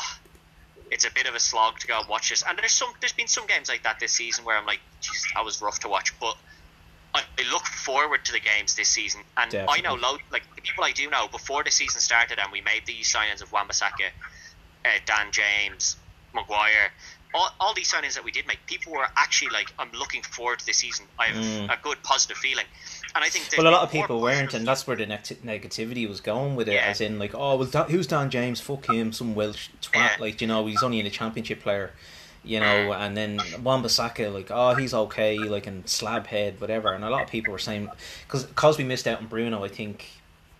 [0.92, 2.44] it's a bit of a slog to go and watch this.
[2.48, 5.34] And there's some there's been some games like that this season where I'm like, jeez,
[5.34, 6.18] that was rough to watch.
[6.20, 6.38] But
[7.14, 10.02] I, I look forward to the games this season, and I know Definitely.
[10.02, 13.12] lo- like the people I do know before the season started, and we made these
[13.14, 14.10] signings of Wan-Bissaka,
[14.86, 15.96] uh, Dan James,
[16.34, 16.92] Maguire.
[17.34, 20.60] All, all these signings that we did make, people were actually like, "I'm looking forward
[20.60, 21.06] to this season.
[21.20, 21.74] I have Mm.
[21.74, 22.66] a good positive feeling."
[23.14, 26.08] And I think Well, a lot of people weren't, and that's where the neg- negativity
[26.08, 26.74] was going with it.
[26.76, 26.82] Yeah.
[26.86, 28.60] As in, like, oh, well, who's Dan James?
[28.62, 29.96] Fuck him, some Welsh twat.
[29.96, 30.16] Yeah.
[30.20, 31.94] Like, you know, he's only in a championship player.
[32.46, 36.94] You know, and then Wan-Bissaka, like, oh, he's okay, like, and slab head, whatever.
[36.94, 37.90] And a lot of people were saying,
[38.28, 40.08] because we missed out on Bruno, I think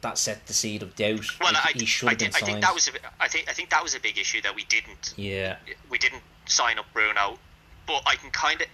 [0.02, 1.26] that set the seed of doubt.
[1.40, 3.50] Well, I, he should I, have been think, I think that was a, I think
[3.50, 5.58] I think that was a big issue that we didn't yeah,
[5.90, 7.38] we didn't sign up Bruno,
[7.88, 8.68] but I can kind of.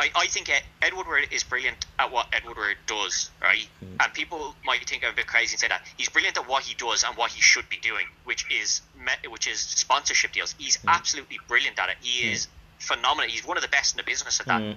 [0.00, 3.68] I, I think Ed, Woodward is brilliant at what Ed Woodward does, right?
[4.00, 6.62] And people might think I'm a bit crazy and say that he's brilliant at what
[6.64, 8.80] he does and what he should be doing, which is
[9.28, 10.54] which is sponsorship deals.
[10.58, 11.96] He's absolutely brilliant at it.
[12.00, 12.48] He is
[12.78, 13.30] phenomenal.
[13.30, 14.62] He's one of the best in the business at that.
[14.62, 14.76] Mm.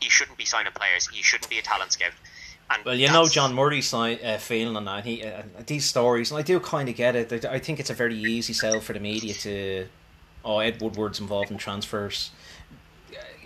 [0.00, 1.08] He shouldn't be signing players.
[1.08, 2.12] He shouldn't be a talent scout.
[2.70, 5.04] And Well, you know John Murray's uh, feeling on that.
[5.04, 7.44] He uh, these stories, and I do kind of get it.
[7.44, 9.86] I- I think it's a very easy sell for the media to,
[10.44, 12.30] oh, Ed Woodward's involved in transfers.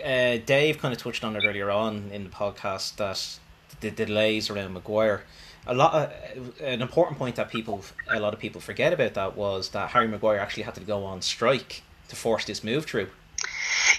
[0.02, 3.38] Uh, Dave kind of touched on it earlier on in the podcast that
[3.80, 5.24] the delays around Maguire.
[5.66, 9.36] A lot, of, an important point that people, a lot of people forget about that
[9.36, 13.08] was that Harry Maguire actually had to go on strike to force this move through.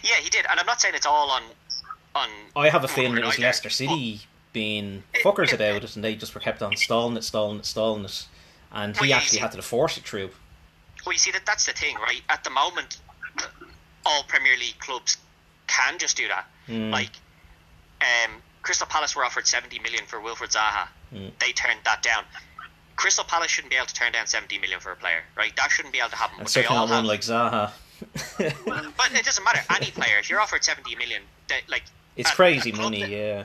[0.03, 1.43] Yeah, he did, and I'm not saying it's all on.
[2.13, 4.21] On I have a feeling it was either, Leicester City
[4.51, 8.03] being fuckers about it, and they just were kept on stalling it, stalling it, stalling
[8.03, 8.27] it,
[8.73, 10.29] and he yeah, actually you had to force it through.
[11.05, 12.21] Well, you see that that's the thing, right?
[12.27, 12.99] At the moment,
[14.05, 15.17] all Premier League clubs
[15.71, 16.45] can just do that.
[16.67, 16.91] Mm.
[16.91, 17.11] Like,
[18.01, 20.87] um, Crystal Palace were offered seventy million for Wilfried Zaha.
[21.13, 21.31] Mm.
[21.39, 22.23] They turned that down.
[22.95, 25.55] Crystal Palace shouldn't be able to turn down seventy million for a player, right?
[25.55, 26.37] That shouldn't be able to happen.
[26.39, 27.05] But they all have.
[27.05, 27.71] like Zaha.
[28.37, 29.61] but it doesn't matter.
[29.69, 31.83] Any player, if you're offered seventy million, they, like
[32.15, 33.43] It's crazy a money, that- yeah.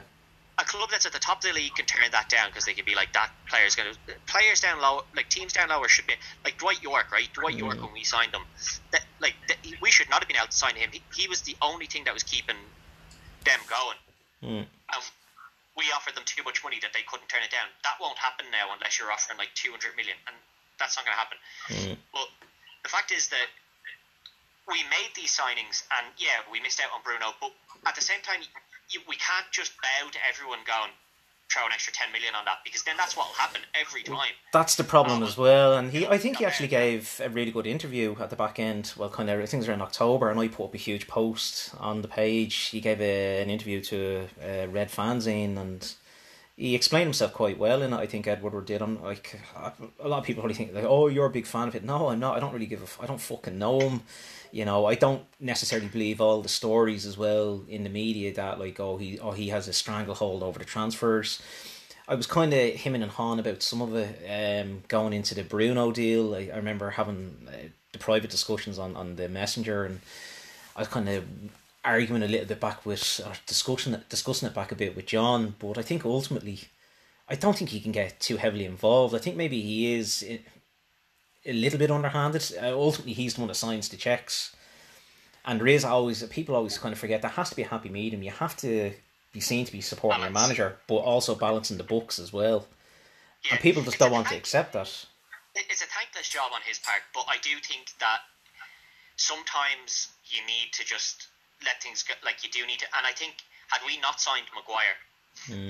[0.58, 2.72] A club that's at the top of the league can turn that down because they
[2.72, 6.06] can be like that player's going to players down low like teams down lower should
[6.06, 8.40] be like Dwight Yorke right Dwight Yorke when we signed him
[8.90, 11.42] that like that, we should not have been able to sign him he, he was
[11.42, 12.56] the only thing that was keeping
[13.44, 13.98] them going
[14.44, 14.64] Mm.
[14.68, 15.02] and
[15.76, 18.46] we offered them too much money that they couldn't turn it down that won't happen
[18.52, 20.36] now unless you're offering like 200 million and
[20.78, 21.38] that's not going to happen
[21.68, 21.96] Mm.
[22.12, 22.28] but
[22.82, 23.48] the fact is that
[24.68, 27.30] we made these signings, and yeah, we missed out on Bruno.
[27.40, 27.52] But
[27.86, 28.42] at the same time,
[29.08, 30.90] we can't just bow to everyone going
[31.50, 34.32] throw an extra ten million on that because then that's what will happen every time.
[34.52, 37.66] That's the problem as well, and he, I think he actually gave a really good
[37.66, 38.92] interview at the back end.
[38.96, 42.08] Well, kind of, it around October, and I put up a huge post on the
[42.08, 42.54] page.
[42.66, 45.94] He gave a, an interview to uh, Red Fanzine, and
[46.56, 47.96] he explained himself quite well in it.
[47.96, 48.82] I think Ed Woodward did.
[48.82, 49.40] I'm like,
[50.00, 51.84] a lot of people probably think like, oh, you're a big fan of it.
[51.84, 52.36] No, I'm not.
[52.36, 52.84] I don't really give a.
[52.84, 54.02] F- I don't fucking know him.
[54.52, 58.58] You know, I don't necessarily believe all the stories as well in the media that
[58.58, 61.42] like, oh, he, oh, he has a stranglehold over the transfers.
[62.08, 65.42] I was kind of hemming and hawing about some of it um, going into the
[65.42, 66.34] Bruno deal.
[66.34, 70.00] I, I remember having uh, the private discussions on, on the messenger, and
[70.76, 71.24] I was kind of
[71.84, 75.06] arguing a little bit back with or discussing it, discussing it back a bit with
[75.06, 75.56] John.
[75.58, 76.60] But I think ultimately,
[77.28, 79.14] I don't think he can get too heavily involved.
[79.14, 80.40] I think maybe he is i-
[81.46, 82.42] a little bit underhanded.
[82.60, 84.54] Uh, ultimately, he's the one that signs the checks.
[85.44, 87.88] And there is always people always kind of forget there has to be a happy
[87.88, 88.22] medium.
[88.22, 88.92] You have to
[89.32, 92.66] be seen to be supporting your manager, but also balancing the books as well.
[93.44, 93.52] Yeah.
[93.52, 95.06] And people just It's don't want to accept that.
[95.54, 98.20] It's a thankless job on his part, but I do think that
[99.16, 101.28] sometimes you need to just
[101.64, 102.14] let things go.
[102.24, 103.36] Like you do need to, and I think
[103.68, 104.96] had we not signed Maguire,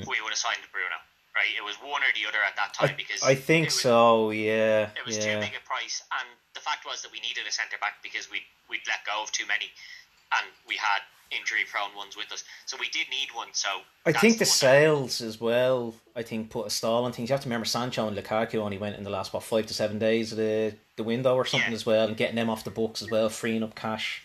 [0.09, 0.97] we would have signed Bruno.
[1.37, 1.53] Right?
[1.55, 4.31] It was one or the other at that I, time because I think was, so.
[4.31, 7.53] Yeah, It was too big a price, and the fact was that we needed a
[7.53, 9.67] centre back because we we'd let go of too many,
[10.33, 13.49] and we had injury prone ones with us, so we did need one.
[13.53, 13.69] So
[14.07, 15.95] I think the that- sales as well.
[16.15, 17.29] I think put a stall on things.
[17.29, 19.75] You have to remember Sancho and Lukaku only went in the last what five to
[19.75, 21.75] seven days of the the window or something Yeah.
[21.77, 24.23] as well, and getting them off the books as well, freeing up cash.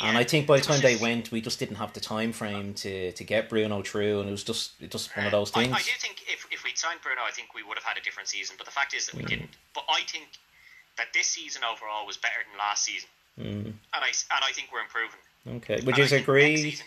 [0.00, 2.72] And I think by the time they went, we just didn't have the time frame
[2.74, 5.72] to, to get Bruno through, and it was just it just one of those things.
[5.74, 8.00] I do think if, if we'd signed Bruno, I think we would have had a
[8.02, 8.54] different season.
[8.56, 9.50] But the fact is that we didn't.
[9.74, 10.28] But I think
[10.98, 13.08] that this season overall was better than last season,
[13.40, 15.18] Mm, and I and I think we're improving.
[15.58, 16.86] okay, would And you I agree season-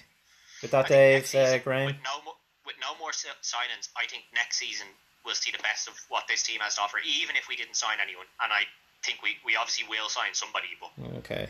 [0.62, 1.86] with that, Dave, season, uh, Graham?
[1.88, 2.34] With no,
[2.66, 4.88] with no more signings, I think next season
[5.26, 7.76] we'll see the best of what this team has to offer, even if we didn't
[7.76, 8.26] sign anyone.
[8.44, 8.64] And I
[9.04, 11.50] think we, we obviously will sign somebody, but Okay,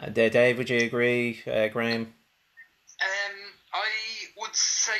[0.00, 2.02] uh, Dave, would you agree, uh, Graham?
[3.02, 3.36] Um,
[3.72, 3.88] I
[4.40, 4.92] would say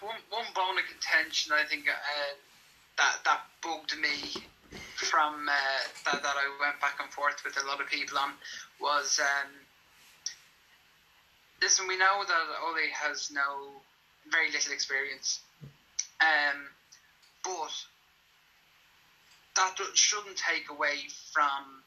[0.00, 1.52] one one bone of contention.
[1.52, 1.92] I think uh,
[2.98, 4.42] that that bugged me
[4.96, 5.52] from uh,
[6.04, 8.32] that that I went back and forth with a lot of people on
[8.80, 9.50] was um,
[11.62, 11.88] listen.
[11.88, 13.80] We know that Ole has no
[14.30, 15.40] very little experience,
[16.20, 16.68] um,
[17.42, 17.72] but
[19.56, 21.82] that shouldn't take away from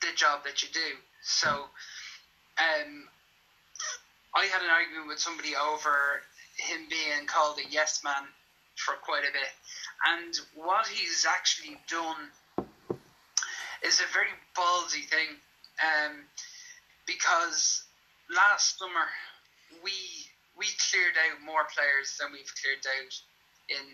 [0.00, 0.96] the job that you do.
[1.24, 1.66] So.
[2.54, 3.08] Um,
[4.34, 6.22] I had an argument with somebody over
[6.58, 8.26] him being called a yes man
[8.76, 9.52] for quite a bit.
[10.06, 12.66] And what he's actually done
[13.84, 15.38] is a very ballsy thing.
[15.82, 16.26] Um,
[17.06, 17.84] because
[18.30, 19.06] last summer
[19.82, 19.92] we
[20.56, 23.14] we cleared out more players than we've cleared out
[23.68, 23.86] in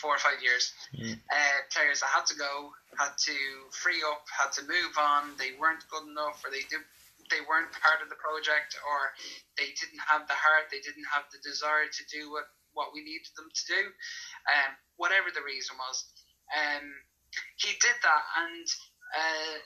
[0.00, 0.72] four or five years.
[0.94, 3.36] Uh, players that had to go, had to
[3.72, 5.34] free up, had to move on.
[5.38, 6.82] They weren't good enough, or they did
[7.30, 9.12] they weren't part of the project or
[9.60, 13.04] they didn't have the heart, they didn't have the desire to do what, what we
[13.04, 13.82] needed them to do,
[14.48, 16.08] um, whatever the reason was.
[16.48, 16.88] Um,
[17.60, 18.66] he did that, and
[19.12, 19.56] uh,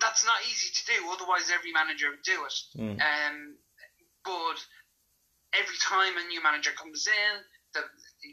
[0.00, 0.98] that's not easy to do.
[1.08, 2.56] Otherwise, every manager would do it.
[2.76, 3.00] Mm.
[3.00, 3.36] Um,
[4.20, 4.58] but
[5.56, 7.32] every time a new manager comes in,
[7.72, 7.80] the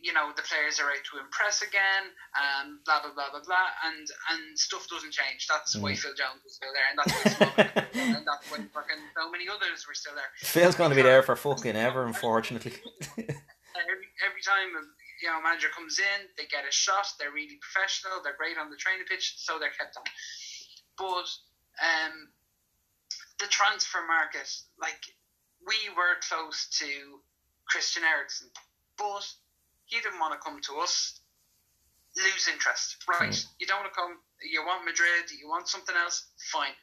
[0.02, 3.70] you know the players are out to impress again, and blah blah blah blah blah,
[3.86, 5.48] and and stuff doesn't change.
[5.48, 5.98] That's why Mm.
[6.00, 7.64] Phil Jones was still there, and that's why
[7.94, 10.32] there, and that's why fucking so many others were still there.
[10.38, 12.74] Phil's going to be there for fucking ever, unfortunately.
[13.18, 14.84] every every time a
[15.22, 17.08] you know manager comes in, they get a shot.
[17.20, 18.22] They're really professional.
[18.24, 20.04] They're great on the training pitch, so they're kept on.
[20.98, 21.30] But
[21.82, 22.30] um,
[23.40, 24.50] the transfer market,
[24.80, 25.00] like
[25.66, 26.86] we were close to
[27.66, 28.50] Christian Eriksen,
[28.98, 29.26] but
[29.94, 31.20] he didn't want to come to us.
[32.18, 33.46] Lose interest, right?
[33.60, 34.18] You don't want to come.
[34.52, 35.26] You want Madrid.
[35.40, 36.28] You want something else.
[36.52, 36.76] Fine.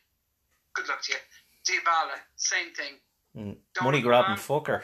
[0.74, 1.18] Good luck to you.
[1.66, 2.94] Dybala, same thing.
[3.36, 3.56] Mm.
[3.82, 4.82] Money grabbing fucker.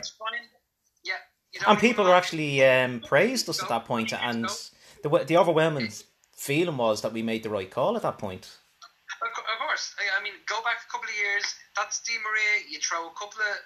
[1.04, 1.14] Yeah.
[1.52, 4.46] You And people are actually um, praised us at that point, and
[5.02, 5.90] the the overwhelming
[6.36, 8.44] feeling was that we made the right call at that point.
[9.22, 9.94] Of, of course.
[9.98, 11.44] I, I mean, go back a couple of years.
[11.76, 12.70] That's Di Maria.
[12.70, 13.56] You throw a couple of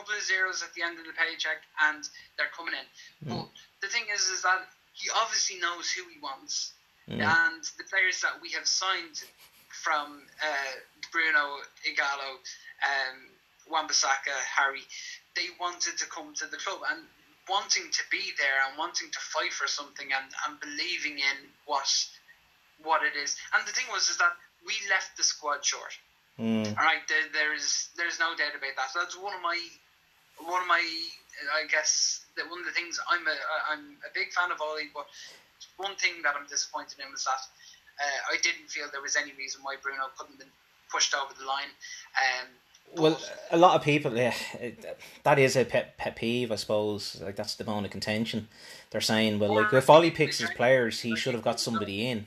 [0.00, 2.08] couple of zeros at the end of the paycheck, and
[2.40, 2.86] they're coming in.
[3.28, 3.36] Mm.
[3.36, 3.48] But
[3.84, 4.64] the thing is, is that
[4.96, 6.72] he obviously knows who he wants,
[7.08, 7.20] Mm.
[7.20, 9.18] and the players that we have signed
[9.82, 10.72] from uh,
[11.10, 12.30] Bruno, Ighalo,
[12.86, 13.18] um,
[13.68, 14.82] Wan-Bissaka, Harry,
[15.34, 17.02] they wanted to come to the club and
[17.48, 21.88] wanting to be there and wanting to fight for something and, and believing in what
[22.82, 23.36] what it is.
[23.52, 24.32] And the thing was is that
[24.64, 25.92] we left the squad short.
[26.38, 26.68] Mm.
[26.78, 28.90] All right, there, there's there's no doubt about that.
[28.94, 29.58] That's one of my
[30.44, 30.82] one of my
[31.54, 33.36] I guess that one of the things I'm a
[33.70, 35.06] I'm a big fan of Ollie, but
[35.76, 37.40] one thing that I'm disappointed in was that
[38.00, 40.48] uh, I didn't feel there was any reason why Bruno couldn't have been
[40.90, 41.70] pushed over the line.
[42.16, 42.48] Um,
[42.96, 47.20] Well, a lot of people, yeah, it, that is a pet, pet peeve, I suppose.
[47.20, 48.48] Like that's the bone of contention.
[48.90, 52.26] They're saying, well, like if Ollie picks his players, he should have got somebody in.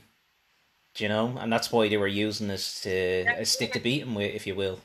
[0.94, 1.36] Do you know?
[1.38, 4.46] And that's why they were using this to a stick to beat him with, if
[4.46, 4.80] you will.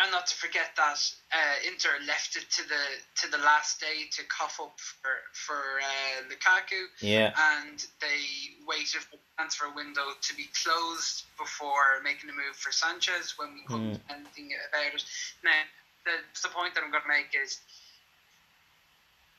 [0.00, 1.00] And not to forget that
[1.32, 2.84] uh, Inter left it to the
[3.22, 7.32] to the last day to cough up for for uh, Lukaku, Yeah.
[7.36, 12.70] and they waited for the transfer window to be closed before making a move for
[12.72, 15.04] Sanchez when we couldn't do anything about it.
[15.42, 15.62] Now,
[16.04, 16.12] the
[16.42, 17.58] the point that I'm going to make is.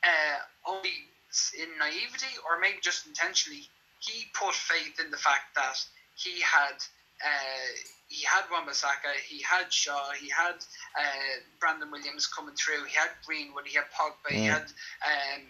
[0.02, 1.12] Uh, only
[1.60, 3.68] in naivety, or maybe just intentionally,
[4.00, 5.76] he put faith in the fact that
[6.16, 6.76] he had
[7.20, 7.68] uh,
[8.10, 10.56] he had Wan-Bissaka, he had Shaw, he had
[11.00, 14.50] uh, Brandon Williams coming through, he had Greenwood, he had Pogba, he Mm.
[14.50, 14.64] had
[15.06, 15.42] um,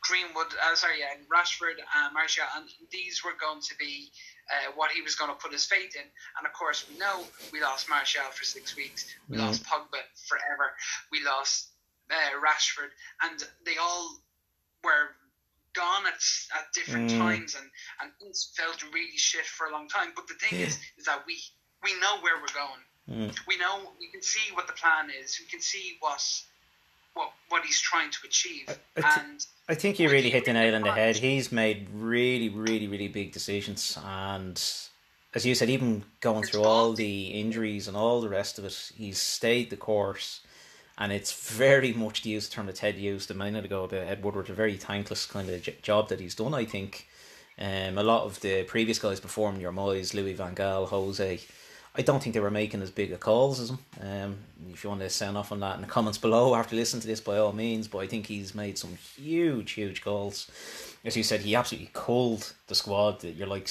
[0.00, 4.12] Greenwood, uh, sorry, uh, Rashford, and Martial, and these were going to be
[4.52, 6.06] uh, what he was going to put his faith in.
[6.38, 9.40] And of course, we know we lost Martial for six weeks, we Mm.
[9.40, 10.72] lost Pogba forever,
[11.10, 11.70] we lost
[12.10, 12.90] uh, Rashford,
[13.22, 14.22] and they all
[14.84, 15.16] were
[15.74, 16.20] gone at,
[16.54, 17.18] at different Mm.
[17.18, 17.68] times and,
[18.00, 20.12] and things felt really shit for a long time.
[20.14, 20.66] But the thing Yeah.
[20.66, 21.42] is, is that we
[21.84, 23.30] we know where we're going.
[23.30, 23.38] Mm.
[23.46, 25.38] We know we can see what the plan is.
[25.38, 26.22] We can see what
[27.12, 28.64] what what he's trying to achieve.
[28.96, 31.16] I thi- and I think you really hit the nail on the head.
[31.16, 34.60] He's made really, really, really big decisions, and
[35.34, 38.92] as you said, even going through all the injuries and all the rest of it,
[38.96, 40.40] he's stayed the course.
[40.96, 44.06] And it's very much to use the term that Ted used a minute ago about
[44.06, 46.54] Ed Woodward, a very thankless kind of j- job that he's done.
[46.54, 47.08] I think
[47.58, 51.40] um, a lot of the previous guys before him, your Moyes, Louis Van Gaal, Jose,
[51.96, 53.78] I don't think they were making as big a calls as him.
[54.00, 54.36] Um,
[54.72, 57.06] if you want to sound off on that in the comments below after listening to
[57.06, 57.86] this, by all means.
[57.86, 60.50] But I think he's made some huge, huge calls.
[61.04, 63.20] As you said, he absolutely culled the squad.
[63.20, 63.68] That You're like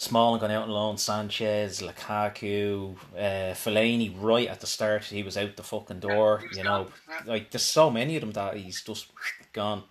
[0.00, 5.02] Smalling gone out on loan, Sanchez, Lukaku, uh, Fellaini right at the start.
[5.02, 6.44] He was out the fucking door.
[6.52, 6.86] You know,
[7.26, 9.08] like there's so many of them that he's just
[9.52, 9.82] gone.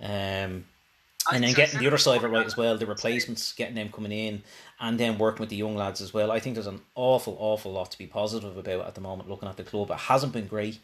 [0.00, 0.64] Um,
[1.32, 3.90] and then getting the other side of it right as well, the replacements, getting them
[3.90, 4.42] coming in,
[4.80, 6.30] and then working with the young lads as well.
[6.30, 9.28] I think there's an awful, awful lot to be positive about at the moment.
[9.28, 10.78] Looking at the club, it hasn't been great,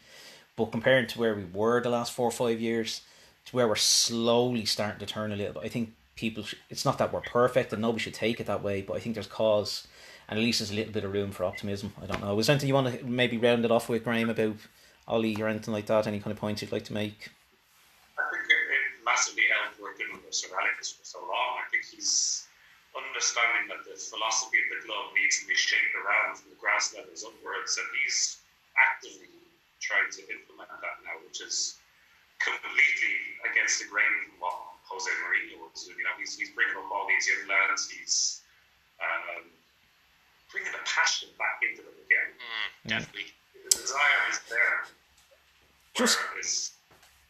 [0.55, 3.01] but comparing to where we were the last four or five years,
[3.45, 6.43] to where we're slowly starting to turn a little bit, I think people.
[6.43, 8.81] Sh- it's not that we're perfect, and nobody should take it that way.
[8.81, 9.87] But I think there's cause,
[10.27, 11.93] and at least there's a little bit of room for optimism.
[12.01, 12.35] I don't know.
[12.35, 14.55] Was there anything you want to maybe round it off with, Graham, about
[15.07, 16.07] Ollie or anything like that?
[16.07, 17.29] Any kind of points you'd like to make?
[18.17, 19.60] I think it, it massively helped
[20.31, 21.59] working Sir Alex for so long.
[21.59, 22.47] I think he's
[22.95, 26.95] understanding that the philosophy of the club needs to be shaped around from the grass
[26.95, 28.39] levels upwards, and he's
[28.79, 29.27] actively
[29.83, 31.75] trying to implement that now, which is
[32.39, 33.15] completely
[33.51, 34.55] against the grain from what
[34.87, 35.99] Jose Mourinho was doing.
[35.99, 37.91] You know, he's, he's bringing up all these young lads.
[37.91, 38.41] He's
[39.03, 39.43] um,
[40.51, 42.29] bringing the passion back into them again.
[42.39, 43.27] Mm, definitely.
[43.67, 44.77] The desire is there.
[45.95, 46.71] Just- Whereas-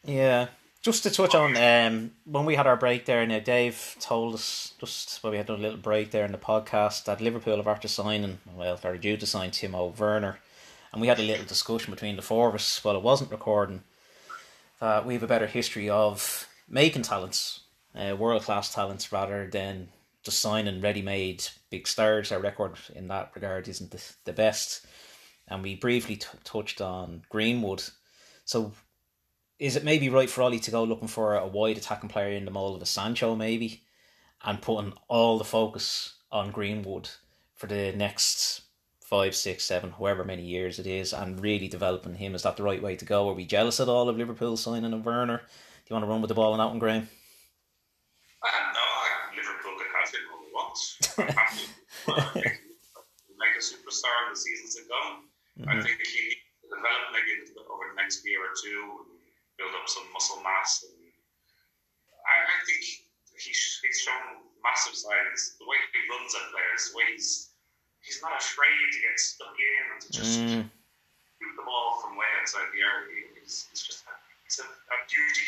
[0.06, 0.48] Yeah,
[0.82, 3.24] just to touch on um, when we had our break there.
[3.24, 7.04] Now Dave told us just when we had a little break there in the podcast
[7.04, 10.40] that Liverpool have after signing, well, they're due to sign Timo Werner,
[10.92, 13.82] and we had a little discussion between the four of us while it wasn't recording.
[14.80, 17.60] That we have a better history of making talents,
[17.94, 19.88] uh, world class talents, rather than
[20.24, 22.32] just signing ready made big stars.
[22.32, 24.84] Our record in that regard isn't the, the best,
[25.46, 27.84] and we briefly t- touched on Greenwood.
[28.44, 28.72] So
[29.62, 32.44] is it maybe right for Ollie to go looking for a wide attacking player in
[32.44, 33.84] the mold of a Sancho maybe
[34.42, 37.08] and putting all the focus on Greenwood
[37.54, 38.62] for the next
[39.00, 42.34] five, six, seven, however many years it is and really developing him?
[42.34, 43.28] Is that the right way to go?
[43.28, 45.36] Are we jealous at all of Liverpool signing a Werner?
[45.36, 45.44] Do
[45.86, 47.08] you want to run with the ball on that one, Graham?
[48.42, 50.78] Uh, no, Liverpool could have him all they want.
[51.18, 52.34] I'm happy.
[52.34, 52.58] Make him-
[53.38, 55.68] make a superstar in the seasons to come.
[55.68, 58.50] I think he needs to develop maybe a little bit over the next year or
[58.58, 59.11] two
[59.62, 60.82] build up some muscle mass.
[60.82, 60.98] And
[62.26, 62.82] I, I think
[63.38, 65.54] he's, he's shown massive signs.
[65.62, 67.54] The way he runs at players, the way he's
[68.02, 70.66] he's not afraid to get stuck in and to just Mm,
[71.38, 74.96] shoot the ball from way outside the area is, is just a, it's a, a
[75.06, 75.46] beauty,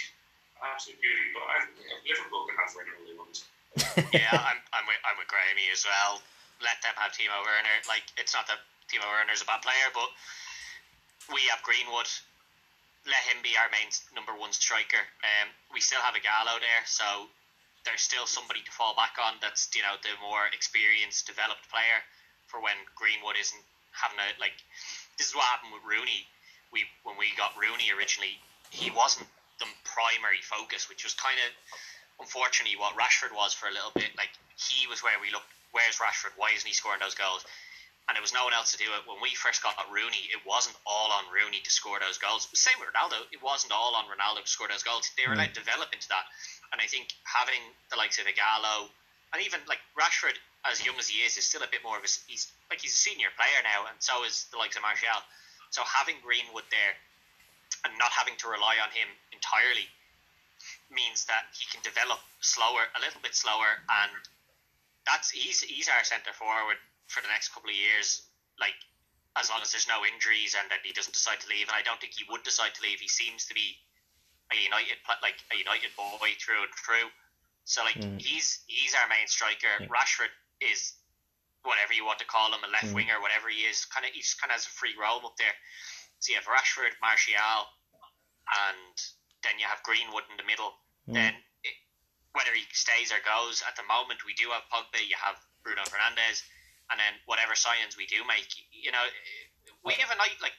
[0.63, 1.27] absolute beauty.
[1.35, 3.37] But I, think Liverpool can have whatever they want.
[4.15, 6.23] yeah, I'm, I'm with I'm with Grahamey as well.
[6.63, 7.83] Let them have Timo Werner.
[7.91, 10.15] Like it's not that Timo Werner's a bad player, but
[11.35, 12.07] we have Greenwood.
[13.05, 15.01] Let him be our main number one striker.
[15.21, 17.29] Um, we still have Ighalo there, so
[17.85, 19.37] there's still somebody to fall back on.
[19.45, 22.01] That's you know the more experienced, developed player
[22.49, 24.57] for when Greenwood isn't having a like.
[25.21, 26.25] This is what happened with Rooney.
[26.73, 28.41] We when we got Rooney originally,
[28.73, 29.29] he wasn't
[29.61, 31.53] the primary focus, which was kind of
[32.25, 34.17] unfortunately what Rashford was for a little bit.
[34.17, 35.53] Like he was where we looked.
[35.77, 36.33] Where's Rashford?
[36.41, 37.45] Why isn't he scoring those goals?
[38.05, 39.09] And there was no one else to do it.
[39.09, 42.53] When we first got Rooney, it wasn't all on Rooney to score those goals.
[42.53, 43.25] Same with Ronaldo.
[43.33, 45.09] It wasn't all on Ronaldo to score those goals.
[45.17, 45.41] They were mm.
[45.41, 46.29] allowed to develop into that.
[46.73, 48.93] And I think having the likes of Ighalo
[49.35, 52.05] and even like Rashford, as young as he is, is still a bit more of
[52.07, 55.19] a he's like he's a senior player now, and so is the likes of Martial.
[55.75, 56.95] So having Greenwood there
[57.85, 59.91] and not having to rely on him entirely
[60.87, 64.13] means that he can develop slower, a little bit slower, and
[65.03, 68.29] that's he's he's our centre forward for the next couple of years.
[68.59, 68.77] Like
[69.35, 71.83] as long as there's no injuries and that he doesn't decide to leave, and I
[71.83, 73.03] don't think he would decide to leave.
[73.03, 73.83] He seems to be
[74.53, 77.09] a United like a United boy through and through.
[77.65, 78.21] So like mm.
[78.21, 79.75] he's he's our main striker.
[79.81, 79.91] Yeah.
[79.91, 80.31] Rashford
[80.63, 80.95] is
[81.65, 82.97] whatever you want to call him, a left mm.
[82.97, 83.89] winger, whatever he is.
[83.89, 85.55] Kind of he's kind of has a free role up there.
[86.23, 87.69] So you have Rashford, Martial,
[88.69, 88.97] and
[89.43, 90.79] then you have Greenwood in the middle.
[91.09, 91.19] Mm.
[91.19, 91.35] Then
[91.67, 91.77] it,
[92.37, 95.83] whether he stays or goes, at the moment we do have Pogba, you have Bruno
[95.89, 96.45] Fernandes,
[96.91, 99.05] and then whatever signings we do make, you know,
[99.85, 100.53] we have a night like.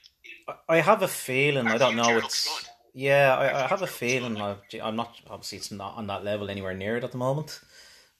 [0.68, 1.66] I have a feeling.
[1.66, 2.18] I don't know.
[2.18, 2.48] It's
[2.94, 3.36] yeah.
[3.36, 4.40] I, I have a feeling.
[4.40, 7.60] I'm not obviously it's not on that level anywhere near it at the moment.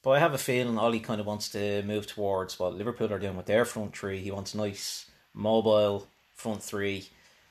[0.03, 3.19] But I have a feeling Ollie kind of wants to move towards what Liverpool are
[3.19, 4.21] doing with their front three.
[4.21, 7.09] He wants a nice mobile front three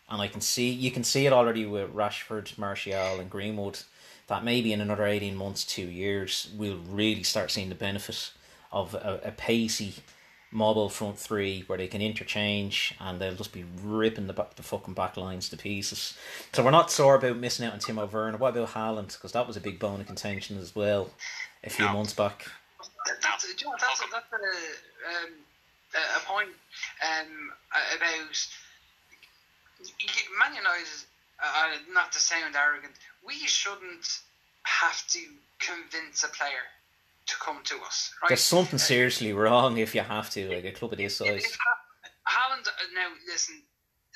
[0.09, 3.79] and I can see you can see it already with Rashford, Martial, and Greenwood.
[4.27, 8.31] That maybe in another eighteen months, two years, we'll really start seeing the benefit
[8.71, 9.95] of a, a pacey
[10.51, 14.63] mobile front three where they can interchange and they'll just be ripping the back, the
[14.63, 16.17] fucking back lines to pieces.
[16.53, 18.37] So we're not sore about missing out on Timo Werner.
[18.37, 19.13] What about Haaland?
[19.13, 21.09] Because that was a big bone of contention as well
[21.63, 21.93] a few no.
[21.93, 22.45] months back.
[23.05, 25.33] That's, that's, that's, a, that's a, um,
[25.93, 26.49] a point
[27.01, 27.51] um,
[27.97, 28.47] about
[30.39, 31.05] Man United,
[31.43, 32.93] uh, not to sound arrogant,
[33.25, 34.21] we shouldn't
[34.63, 35.19] have to
[35.59, 36.65] convince a player
[37.27, 38.11] to come to us.
[38.21, 38.29] Right?
[38.29, 41.43] There's something seriously wrong if you have to, like a club of this size.
[41.43, 41.57] If
[42.27, 43.63] Haaland, uh, now listen,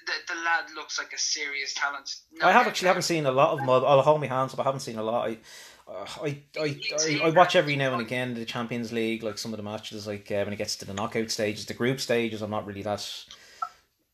[0.05, 2.15] the, the lad looks like a serious talent.
[2.33, 3.69] No I have actually haven't seen a lot of him.
[3.69, 4.59] I'll hold my hands up.
[4.59, 5.29] I haven't seen a lot.
[5.29, 5.37] I,
[5.87, 9.53] uh, I, I, I, I, watch every now and again the Champions League, like some
[9.53, 12.41] of the matches, like uh, when it gets to the knockout stages, the group stages.
[12.41, 13.07] I'm not really that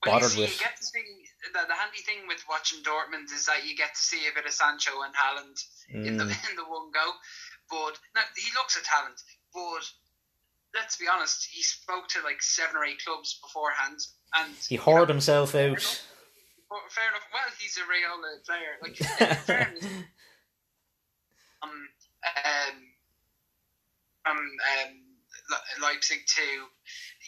[0.03, 0.61] bothered see, with
[1.55, 4.45] the, the handy thing with watching Dortmund is that you get to see a bit
[4.45, 5.57] of Sancho and Haaland
[5.87, 6.05] mm.
[6.05, 6.49] in the mm.
[6.51, 7.05] in the one go.
[7.69, 9.21] But now he looks a talent,
[9.53, 9.85] but
[10.75, 13.99] let's be honest, he spoke to like seven or eight clubs beforehand,
[14.35, 15.67] and he hoarded you know, himself out.
[15.67, 16.01] Enough,
[16.89, 17.27] fair enough.
[17.33, 18.77] Well, he's a Raiola player.
[18.81, 18.95] Like,
[19.45, 19.85] fairness,
[21.63, 21.71] um,
[22.25, 22.77] um,
[24.23, 24.93] from um,
[25.81, 26.41] Leipzig to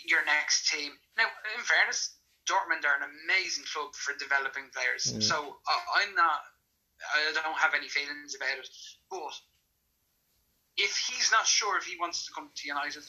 [0.05, 0.91] your next team.
[1.17, 1.25] Now,
[1.57, 5.13] in fairness, Dortmund are an amazing club for developing players.
[5.13, 5.23] Mm.
[5.23, 6.41] So uh, I'm not,
[7.13, 8.69] I don't have any feelings about it.
[9.11, 9.35] But
[10.77, 13.03] if he's not sure if he wants to come to United,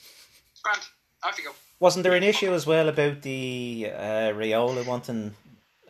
[0.62, 0.88] Grant,
[1.22, 1.52] off you go.
[1.80, 5.34] Wasn't there an issue as well about the uh, Raiola wanting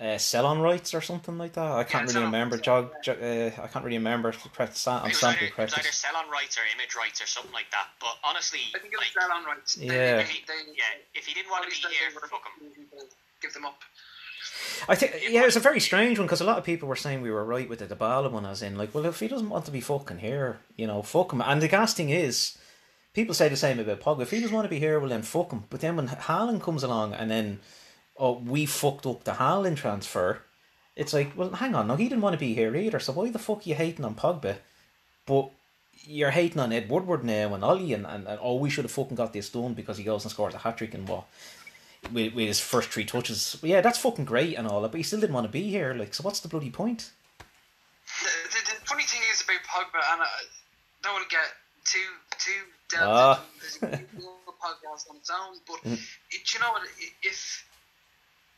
[0.01, 1.73] uh, sell-on rights or something like that.
[1.73, 2.57] I can't yeah, really remember.
[2.57, 4.33] Jog, jog uh, I can't really remember.
[4.33, 7.71] Correct, Sam, I'm either, it was either sell-on rights or image rights or something like
[7.73, 7.89] that.
[8.01, 9.77] But honestly, I think it was like, sell-on rights.
[9.77, 9.89] Yeah.
[9.91, 11.03] They, they, they, yeah.
[11.15, 12.87] If he didn't want to be here, fuck him
[13.43, 13.81] give them up.
[14.89, 16.97] I think yeah, it was a very strange one because a lot of people were
[16.97, 19.51] saying we were right with the Dybala one, as in like, well, if he doesn't
[19.51, 21.43] want to be fucking here, you know, fuck him.
[21.43, 22.57] And the gas thing is,
[23.15, 24.23] people say the same about Pogba.
[24.23, 25.65] If he doesn't want to be here, well then fuck him.
[25.71, 27.61] But then when Haaland comes along and then,
[28.17, 30.43] oh, we fucked up the Haaland transfer,
[30.97, 33.01] it's like, well, hang on, no, he didn't want to be here either.
[33.01, 34.57] So why the fuck are you hating on Pogba?
[35.27, 35.51] But
[36.05, 38.93] you're hating on Ed Woodward now and Ollie and, and, and oh, we should have
[38.93, 41.25] fucking got this done because he goes and scores a hat trick and what
[42.13, 43.57] with, with his first three touches.
[43.61, 45.69] But yeah, that's fucking great and all that, but he still didn't want to be
[45.71, 45.95] here.
[45.95, 47.11] Like, so what's the bloody point?
[48.23, 50.27] The, the, the funny thing is about Pogba, and I
[51.03, 51.45] don't want to get
[51.85, 51.99] too
[52.39, 53.43] too down ah.
[53.81, 56.01] podcast on its own, but mm.
[56.31, 56.83] it, you know what?
[57.23, 57.65] If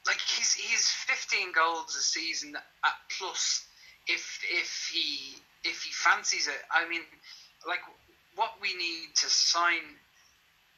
[0.06, 3.66] like he's he's 15 goals a season at plus,
[4.06, 7.02] if if he if he fancies it, I mean,
[7.66, 7.80] like
[8.36, 9.98] what we need to sign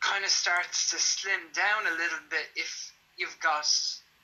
[0.02, 3.66] kind of starts to slim down a little bit if you've got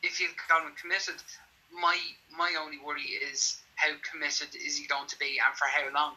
[0.02, 1.16] if you've gotten committed.
[1.72, 1.96] my
[2.36, 6.14] my only worry is how committed is he going to be and for how long.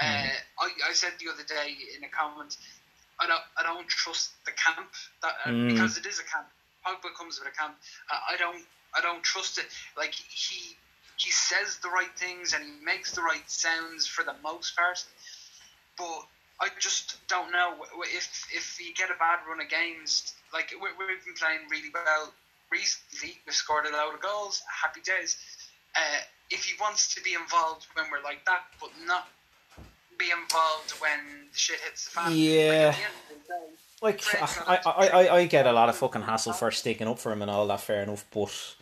[0.00, 2.56] Uh, I, I said the other day in a comment,
[3.20, 4.90] I don't I don't trust the camp
[5.22, 5.68] that uh, Mm.
[5.70, 6.48] because it is a camp.
[6.84, 7.76] Pogba comes with a camp.
[8.10, 8.64] Uh, I don't
[8.96, 9.66] I don't trust it.
[9.96, 10.76] Like he
[11.16, 15.04] he says the right things and he makes the right sounds for the most part,
[15.98, 16.24] but
[16.60, 20.34] I just don't know if if you get a bad run of games.
[20.52, 22.32] Like we- we've been playing really well
[22.70, 23.38] recently.
[23.46, 24.62] We've scored a load of goals.
[24.82, 25.36] Happy days.
[25.96, 26.20] Uh,
[26.50, 29.28] if he wants to be involved when we're like that, but not
[30.18, 32.32] be involved when the shit hits the fan.
[32.34, 32.52] Yeah.
[32.52, 34.22] Like, at the end of the day, Like
[34.68, 37.42] I, I, I, I get a lot of fucking hassle for sticking up for him
[37.42, 37.80] and all that.
[37.80, 38.76] Fair enough, but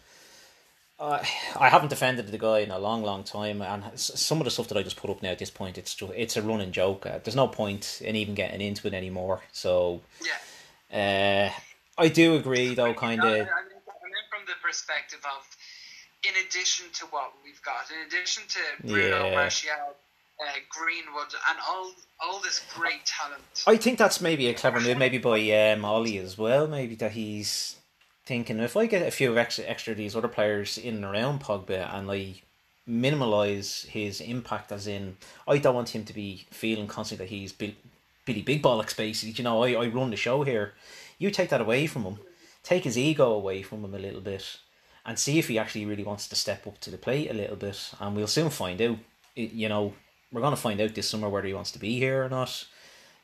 [1.01, 4.51] I I haven't defended the guy in a long, long time, and some of the
[4.51, 6.73] stuff that I just put up now at this point, it's just it's a running
[6.73, 7.07] joke.
[7.07, 9.41] Uh, there's no point in even getting into it anymore.
[9.53, 10.01] So
[10.93, 11.51] yeah.
[11.51, 13.27] uh, I do agree, though, kind of.
[13.27, 13.49] I meant
[14.31, 15.45] from the perspective of,
[16.25, 19.35] in addition to what we've got, in addition to Bruno, Yeah.
[19.35, 19.71] Martial,
[20.41, 23.65] uh, Greenwood, and all all this great talent.
[23.67, 25.39] I think that's maybe a clever move, maybe by
[25.73, 26.67] um, Ollie as well.
[26.67, 27.77] Maybe that he's
[28.29, 31.93] thinking if I get a few extra extra these other players in and around Pogba
[31.95, 32.43] and I
[32.87, 35.17] minimalise his impact, as in
[35.49, 37.73] I don't want him to be feeling constantly that he's Bill,
[38.27, 38.95] Billy Big Bollocks.
[38.95, 40.75] Basically, you know, I, I run the show here.
[41.19, 42.19] You take that away from him,
[42.63, 44.59] take his ego away from him a little bit,
[45.07, 47.57] and see if he actually really wants to step up to the plate a little
[47.57, 47.93] bit.
[47.99, 48.99] And we'll soon find out.
[49.37, 49.95] It, you know,
[50.31, 52.67] we're going to find out this summer whether he wants to be here or not.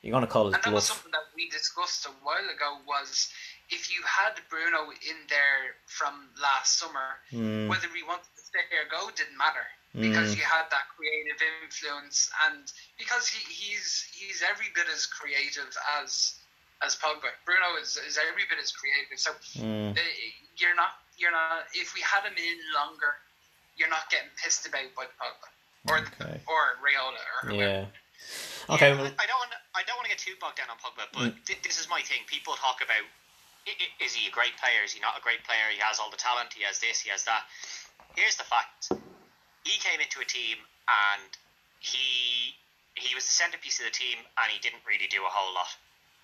[0.01, 2.79] You're going to call his and that was something that we discussed a while ago.
[2.87, 3.31] Was
[3.77, 8.63] if you had Bruno in there from last summer, Mm, whether he wanted to stay
[8.79, 12.67] or go didn't matter because you had that creative influence and
[12.99, 15.71] because he, he's he's every bit as creative
[16.03, 16.35] as
[16.83, 17.31] as Pogba.
[17.47, 19.19] Bruno is, is every bit as creative.
[19.23, 19.31] So
[19.63, 19.95] mm,
[20.59, 23.15] you're not you're not if we had him in longer,
[23.79, 25.49] you're not getting pissed about by Pogba
[25.91, 26.41] or Okay.
[26.51, 27.63] or Raiola or whoever.
[27.63, 28.75] yeah.
[28.75, 28.91] Okay.
[28.91, 29.53] Yeah, well, I don't want.
[29.79, 32.01] I don't want to get too bogged down on Pogba, but th- this is my
[32.01, 32.23] thing.
[32.27, 33.05] People talk about
[34.01, 34.85] is he a great player?
[34.85, 35.73] Is he not a great player?
[35.73, 36.53] He has all the talent.
[36.53, 37.01] He has this.
[37.01, 37.45] He has that.
[38.17, 38.93] Here's the fact:
[39.65, 41.31] he came into a team and
[41.81, 42.55] he
[42.95, 45.71] he was the centerpiece of the team, and he didn't really do a whole lot.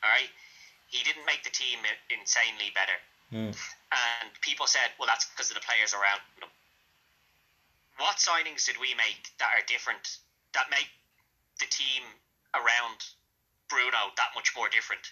[0.05, 0.31] All right,
[0.89, 2.99] he didn't make the team insanely better.
[3.33, 3.55] Mm.
[3.91, 6.51] And people said, well, that's because of the players around him.
[7.99, 10.19] What signings did we make that are different,
[10.55, 10.89] that make
[11.59, 12.03] the team
[12.55, 12.99] around
[13.69, 15.03] Bruno that much more different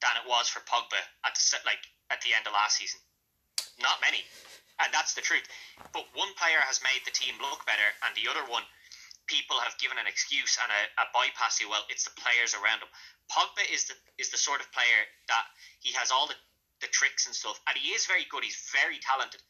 [0.00, 3.00] than it was for Pogba at the, like at the end of last season?
[3.80, 4.24] Not many,
[4.80, 5.44] and that's the truth.
[5.92, 8.64] But one player has made the team look better, and the other one,
[9.28, 11.60] people have given an excuse and a, a bypass.
[11.64, 12.92] Well, it's the players around him.
[13.30, 15.46] Pogba is the is the sort of player that
[15.80, 16.36] he has all the,
[16.80, 18.44] the tricks and stuff, and he is very good.
[18.44, 19.40] He's very talented,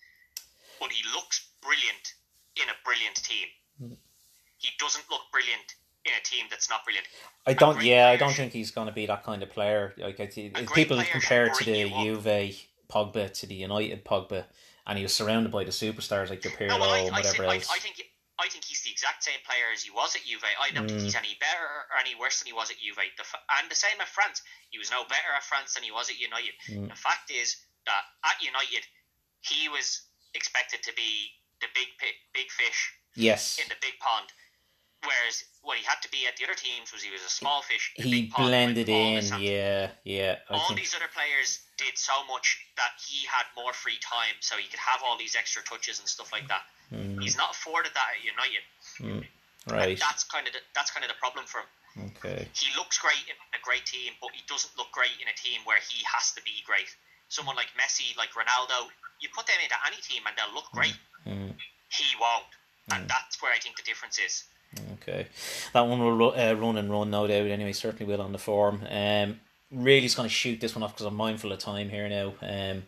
[0.78, 2.14] but he looks brilliant
[2.59, 3.48] in a brilliant team.
[3.81, 3.97] Mm.
[4.59, 5.74] He doesn't look brilliant
[6.05, 7.06] in a team that's not brilliant.
[7.47, 7.82] I don't.
[7.82, 9.94] Yeah, I don't should- think he's going to be that kind of player.
[9.98, 12.22] Like I think people compare to the bring you up.
[12.24, 12.56] Juve
[12.90, 14.44] Pogba to the United Pogba,
[14.86, 17.44] and he was surrounded by the superstars like your Pirlo No, I, and I, whatever
[17.44, 17.70] think, else.
[17.70, 17.97] I, I think
[18.40, 20.40] I think he's the exact same player as he was at Juve.
[20.43, 21.05] I don't think Mm.
[21.05, 22.97] he's any better or any worse than he was at Juve.
[23.18, 24.40] The, fa- and the same at France.
[24.70, 26.56] He was no better at France than he was at United.
[26.72, 26.89] Mm.
[26.89, 28.89] The fact is that at United,
[29.44, 31.89] he was expected to be the big
[32.32, 34.32] big fish yes, in the big pond.
[35.02, 37.62] Whereas what he had to be at the other teams was he was a small
[37.62, 37.93] fish.
[37.97, 39.24] In he big blended in.
[39.40, 40.36] Yeah, yeah.
[40.48, 44.36] I all think these other players did so much that he had more free time,
[44.40, 46.62] so he could have all these extra touches and stuff like that.
[46.93, 48.64] Mm, He's not afforded that at United.
[49.01, 49.24] And
[49.72, 49.97] right.
[49.98, 52.12] that's kind of the, that's kind of the problem for him.
[52.16, 52.48] Okay.
[52.52, 55.64] He looks great in a great team, but he doesn't look great in a team
[55.64, 56.89] where he has to be great.
[57.28, 58.90] Someone like Messi, like Ronaldo,
[59.20, 60.97] you put them into any team and they'll look great.
[61.27, 61.55] Mm,
[61.89, 62.48] He won't,
[62.93, 64.44] and that's where I think the difference is.
[64.94, 65.26] Okay.
[65.72, 67.47] That one will uh, run and run, no doubt.
[67.47, 68.82] Anyway, certainly will on the form.
[68.90, 69.40] Um,
[69.70, 72.34] really just going to shoot this one off because I'm mindful of time here now.
[72.42, 72.84] Um,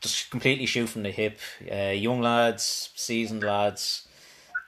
[0.00, 1.38] just completely shoot from the hip.
[1.70, 4.06] Uh, young lads, seasoned lads,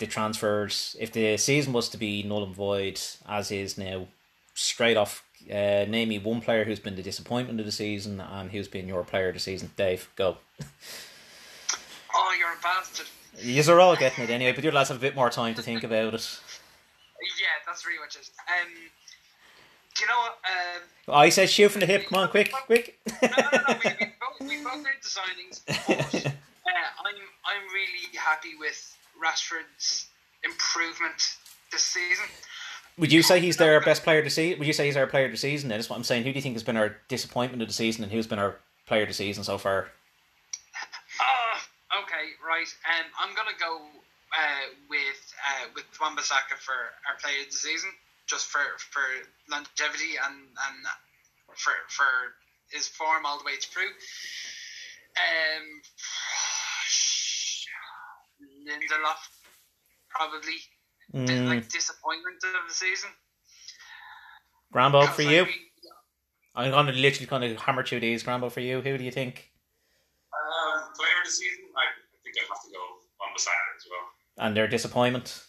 [0.01, 0.97] the transfers.
[0.99, 4.07] If the season was to be null and void, as is now,
[4.55, 8.51] straight off, uh, name me one player who's been the disappointment of the season and
[8.51, 9.71] who's been your player of the season.
[9.77, 10.39] Dave, go.
[12.15, 13.07] Oh, you're a bastard.
[13.41, 15.63] Yous are all getting it anyway, but your lads have a bit more time to
[15.63, 16.41] think about it.
[17.41, 18.31] Yeah, that's really much it.
[18.49, 18.73] Um,
[19.95, 20.39] do you know what?
[20.45, 22.07] Um, I said shoot from the hip.
[22.09, 22.99] Come on, quick, quick.
[23.23, 23.75] no, no, no.
[23.85, 26.31] We, we both we both made the signings, but uh,
[27.05, 27.15] I'm
[27.45, 30.09] I'm really happy with Rashford's
[30.45, 31.37] improvement
[31.73, 32.27] this season.
[32.99, 34.55] Would you say he's their best player to see?
[34.55, 35.69] Would you say he's our player of the season?
[35.69, 36.25] Then that's what I'm saying.
[36.25, 38.57] Who do you think has been our disappointment of the season, and who's been our
[38.87, 39.89] player of the season so far?
[42.47, 42.67] Okay, right.
[42.67, 43.01] Right.
[43.01, 43.81] Um, I'm gonna go
[44.37, 46.75] uh, with uh, with Wan-Bissaka for
[47.09, 47.91] our player of the season,
[48.27, 49.03] just for for
[49.51, 50.87] longevity and and
[51.55, 52.05] for for
[52.71, 53.91] his form all the way through.
[55.17, 55.83] Um,
[58.67, 59.29] Lindelof,
[60.11, 60.57] probably
[61.15, 61.47] Mm.
[61.47, 63.11] like disappointment of the season.
[64.75, 65.45] Grambo for like, you.
[65.45, 65.71] we-
[66.57, 68.25] I'm gonna literally kind of hammer through these.
[68.25, 68.81] Grambo for you.
[68.81, 69.53] Who do you think?
[70.33, 71.85] Um, player of the season, I,
[72.37, 72.83] I think I'd have to go
[73.21, 74.05] Wan-Bissaka as well.
[74.45, 75.41] And their disappointment.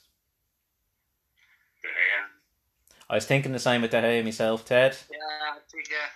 [1.84, 2.24] De Gea.
[3.10, 4.96] I was thinking the same with De Gea myself, Ted.
[5.12, 6.08] Yeah, I think yeah.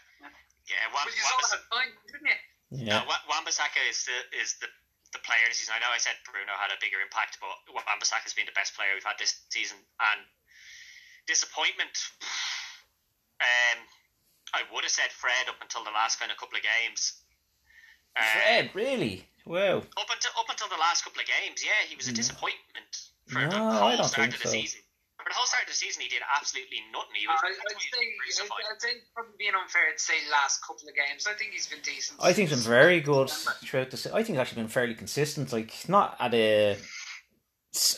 [0.72, 2.88] Yeah, Wan- But you all Wan-Bissaka- had fine, didn't you?
[2.88, 3.04] Yeah.
[3.04, 4.68] Uh, Wan-Bissaka is the is the
[5.12, 5.76] the player this season.
[5.76, 8.72] I know I said Bruno had a bigger impact, but Wan-Bissaka has been the best
[8.80, 9.78] player we've had this season.
[10.00, 10.22] And
[11.28, 11.92] disappointment.
[13.42, 13.80] Um,
[14.54, 17.24] I would have said Fred up until the last kind of couple of games.
[18.16, 19.26] Uh, Fred, really?
[19.46, 19.78] Wow.
[19.98, 22.92] Up until up until the last couple of games, yeah, he was a disappointment
[23.28, 24.54] for No, the whole start of the so.
[24.54, 24.82] season.
[25.18, 27.14] For the whole start of the season, he did absolutely nothing.
[27.14, 28.42] He I, was I'd say.
[28.42, 31.28] I'd, I'd say probably being unfair to say last couple of games.
[31.30, 32.20] I think he's been decent.
[32.22, 33.98] I think he's been very good throughout the.
[33.98, 35.54] se- I think he's actually been fairly consistent.
[35.54, 36.78] Like not at a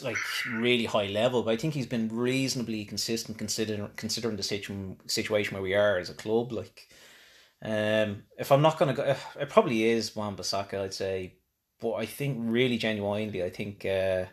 [0.04, 0.18] like
[0.52, 5.54] really high level, but I think he's been reasonably consistent considering considering the situ- situation
[5.56, 6.52] where we are as a club.
[6.52, 6.88] Like,
[7.64, 11.36] um, if I'm not gonna go, it probably is Wan Bissaka, I'd say,
[11.80, 13.86] but I think really genuinely, I think.
[13.86, 14.26] Uh,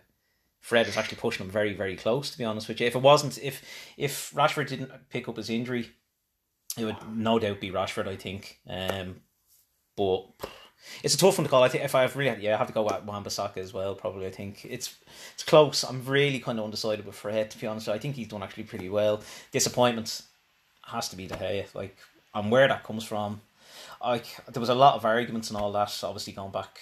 [0.61, 2.31] Fred is actually pushing him very, very close.
[2.31, 3.65] To be honest with you, if it wasn't, if
[3.97, 5.91] if Rashford didn't pick up his injury,
[6.77, 8.07] it would no doubt be Rashford.
[8.07, 8.61] I think.
[8.69, 9.23] Um,
[9.97, 10.27] but
[11.03, 11.63] it's a tough one to call.
[11.63, 13.73] I think if I have really, yeah, I have to go with Wan Bissaka as
[13.73, 13.95] well.
[13.95, 14.95] Probably, I think it's
[15.35, 15.83] it's close.
[15.83, 17.51] I'm really kind of undecided with Fred.
[17.51, 19.23] To be honest, I think he's done actually pretty well.
[19.53, 20.23] Disappointment
[20.85, 21.75] has to be De Gea.
[21.75, 21.97] Like,
[22.35, 23.41] and where that comes from,
[24.03, 25.99] like there was a lot of arguments and all that.
[26.03, 26.79] Obviously, going back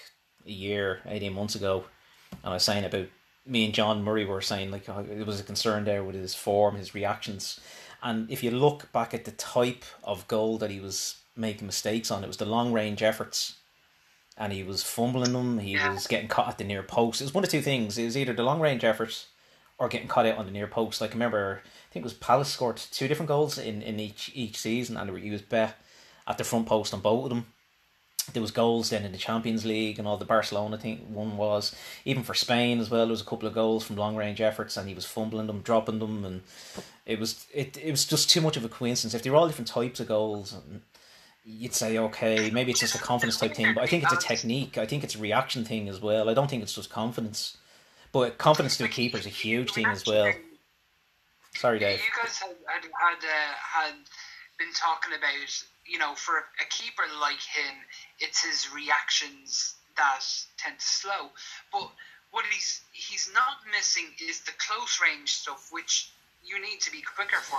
[0.47, 1.85] a year, eighteen months ago,
[2.33, 3.09] and I was saying about
[3.47, 6.35] me and John Murray were saying like oh, it was a concern there with his
[6.35, 7.61] form, his reactions,
[8.03, 12.11] and if you look back at the type of goal that he was making mistakes
[12.11, 13.59] on, it was the long range efforts,
[14.37, 15.59] and he was fumbling them.
[15.59, 17.21] He was getting caught at the near post.
[17.21, 17.97] It was one of two things.
[17.97, 19.27] It was either the long range efforts
[19.79, 21.01] or getting caught out on the near post.
[21.01, 24.31] Like I remember, I think it was Palace scored two different goals in, in each
[24.35, 25.77] each season, and he was bet
[26.27, 27.47] at the front post on both of them.
[28.35, 31.75] There was goals then in the Champions League and all the Barcelona thing one was
[32.05, 33.07] even for Spain as well.
[33.07, 35.63] There was a couple of goals from long range efforts and he was fumbling them,
[35.63, 36.43] dropping them, and
[37.07, 39.15] it was it it was just too much of a coincidence.
[39.15, 40.55] If they were all different types of goals,
[41.43, 44.17] you'd say okay, maybe it's just a confidence type thing, but I think it's a
[44.17, 44.77] technique.
[44.77, 46.29] I think it's a reaction thing as well.
[46.29, 47.57] I don't think it's just confidence,
[48.13, 50.31] but confidence to a keeper is a huge thing as well.
[51.59, 51.99] Sorry, Dave.
[51.99, 53.99] You guys had had had, uh, had
[54.61, 55.51] been talking about
[55.85, 57.75] you know for a keeper like him,
[58.21, 60.23] it's his reactions that
[60.57, 61.35] tend to slow.
[61.73, 61.91] But
[62.31, 66.11] what he's he's not missing is the close range stuff, which
[66.47, 67.59] you need to be quicker for,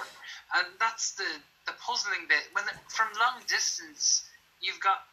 [0.56, 1.28] and that's the
[1.68, 2.48] the puzzling bit.
[2.54, 4.24] When the, from long distance,
[4.62, 5.09] you've got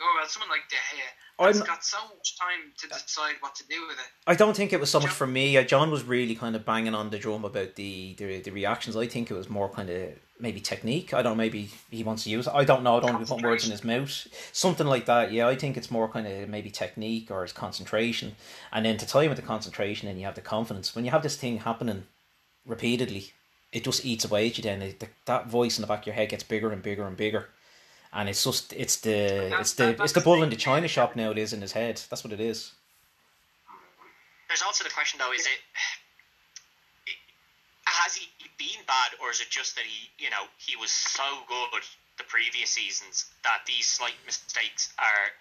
[0.00, 3.54] oh well, someone like De Gea has I'm- got so much time to decide what
[3.56, 4.06] to do with it.
[4.26, 5.56] I don't think it was so much for me.
[5.56, 8.96] Uh, John was really kind of banging on the drum about the, the the reactions.
[8.96, 10.10] I think it was more kind of
[10.40, 11.14] maybe technique.
[11.14, 11.42] I don't know.
[11.42, 12.46] Maybe he wants to use.
[12.46, 12.52] it.
[12.54, 12.96] I don't know.
[12.96, 14.26] I don't want to putting words in his mouth.
[14.52, 15.32] Something like that.
[15.32, 18.36] Yeah, I think it's more kind of maybe technique or his concentration.
[18.72, 20.94] And then to tie in with the concentration, and you have the confidence.
[20.94, 22.04] When you have this thing happening
[22.66, 23.32] repeatedly,
[23.72, 24.62] it just eats away at you.
[24.62, 27.16] Then it, that voice in the back of your head gets bigger and bigger and
[27.16, 27.48] bigger.
[28.12, 31.30] And it's just it's the it's the it's the bull in the china shop now.
[31.30, 32.00] It is in his head.
[32.08, 32.72] That's what it is.
[34.48, 35.60] There's also the question though: is it
[37.84, 38.28] has he
[38.58, 41.82] been bad, or is it just that he, you know, he was so good
[42.16, 45.32] the previous seasons that these slight mistakes are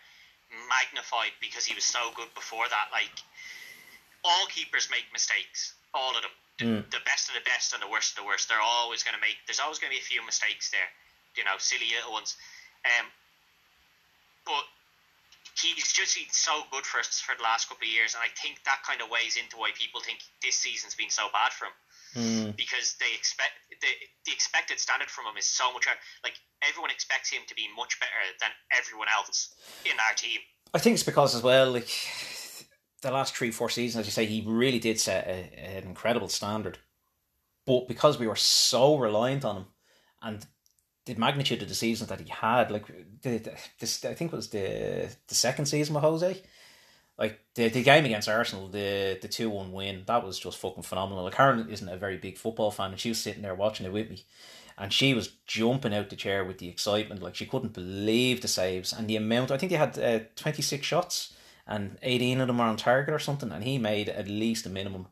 [0.69, 2.87] magnified because he was so good before that?
[2.91, 3.15] Like
[4.23, 6.31] all keepers make mistakes, all of them.
[6.31, 6.89] The, Mm.
[6.89, 8.49] the best of the best and the worst of the worst.
[8.49, 9.37] They're always going to make.
[9.45, 10.89] There's always going to be a few mistakes there.
[11.37, 12.33] You know, silly little ones.
[12.85, 13.07] Um,
[14.45, 14.65] but
[15.61, 18.29] he's just been so good for us for the last couple of years, and I
[18.41, 21.65] think that kind of weighs into why people think this season's been so bad for
[21.65, 21.75] him
[22.15, 22.55] Mm.
[22.55, 23.87] because they expect the
[24.25, 25.97] the expected standard from him is so much higher.
[26.23, 26.33] Like
[26.67, 29.53] everyone expects him to be much better than everyone else
[29.85, 30.39] in our team.
[30.73, 31.89] I think it's because as well, like
[33.01, 36.29] the last three, four seasons, as you say, he really did set a, an incredible
[36.29, 36.79] standard.
[37.65, 39.65] But because we were so reliant on him,
[40.21, 40.45] and
[41.07, 42.85] the magnitude of the seasons that he had, like
[43.21, 46.43] the, the this, I think it was the the second season with Jose,
[47.17, 50.83] like the the game against Arsenal, the the two one win, that was just fucking
[50.83, 51.23] phenomenal.
[51.23, 53.93] Like Karen isn't a very big football fan, and she was sitting there watching it
[53.93, 54.25] with me,
[54.77, 58.47] and she was jumping out the chair with the excitement, like she couldn't believe the
[58.47, 59.51] saves and the amount.
[59.51, 61.33] I think they had uh, twenty six shots,
[61.65, 64.69] and eighteen of them are on target or something, and he made at least a
[64.69, 65.07] minimum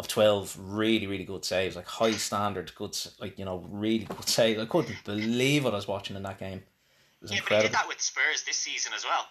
[0.00, 4.28] of twelve really really good saves, like high standard, good like you know really good
[4.38, 4.60] saves.
[4.60, 6.58] I couldn't believe what I was watching in that game.
[6.58, 7.68] It was Yeah, but he incredible.
[7.68, 9.26] did that with Spurs this season as well.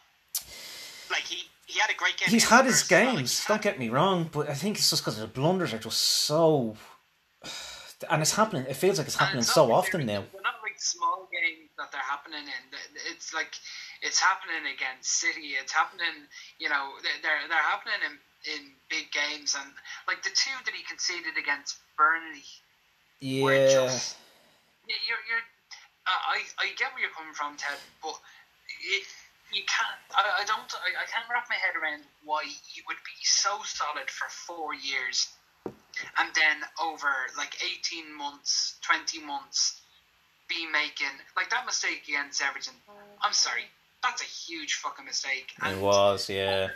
[1.12, 2.30] Like he, he had a great game.
[2.30, 3.06] He's had his as well.
[3.06, 3.46] Like, games.
[3.48, 6.00] Don't had- get me wrong, but I think it's just because the blunders are just
[6.00, 6.78] so,
[8.10, 8.66] and it's happening.
[8.70, 10.24] It feels like it's happening it's so often now.
[10.32, 12.64] They're not like small games that they're happening in.
[13.12, 13.56] It's like
[14.02, 15.58] it's happening against City.
[15.60, 16.30] It's happening.
[16.60, 19.72] You know, they're they're happening in in big games, and
[20.08, 22.46] like the two that he conceded against Burnley.
[23.44, 24.16] were Yeah, just-
[24.88, 25.44] you're you're.
[26.08, 28.16] Uh, I I get where you're coming from, Ted, but
[28.82, 29.04] it,
[29.52, 30.00] you can't.
[30.16, 30.66] I, I don't.
[30.74, 32.44] I, I can't wrap my head around why
[32.74, 35.28] you would be so solid for four years,
[35.66, 39.82] and then over like eighteen months, twenty months,
[40.48, 42.74] be making like that mistake against Everton.
[43.22, 43.66] I'm sorry,
[44.02, 45.54] that's a huge fucking mistake.
[45.64, 46.30] it was.
[46.30, 46.70] Yeah,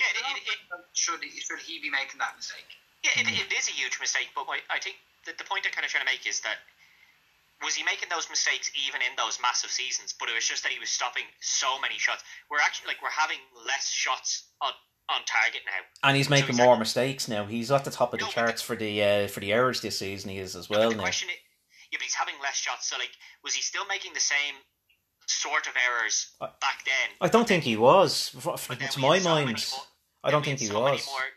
[0.00, 2.66] Yeah, it- it- should he, should he be making that mistake?
[3.04, 5.72] Yeah, it, it is a huge mistake, but my, I think the, the point I'm
[5.72, 6.56] kind of trying to make is that
[7.62, 10.12] was he making those mistakes even in those massive seasons?
[10.18, 12.22] But it was just that he was stopping so many shots.
[12.50, 14.72] We're actually like we're having less shots on
[15.08, 15.80] on target now.
[16.08, 17.46] and he's So making he's more like- mistakes now.
[17.46, 19.80] He's at the top of the No, but charts for the uh, for the errors
[19.80, 20.30] this season.
[20.30, 21.02] He is as well but the now.
[21.02, 21.36] question, is,
[21.92, 22.88] yeah, but he's having less shots.
[22.90, 23.12] So like,
[23.44, 24.56] was he still making the same
[25.26, 27.10] sort of errors I- back then?
[27.20, 28.32] I don't think he was.
[28.36, 29.86] f- f- But then To my so mind, more-
[30.24, 31.04] I don't think he so was.
[31.06, 31.32] more-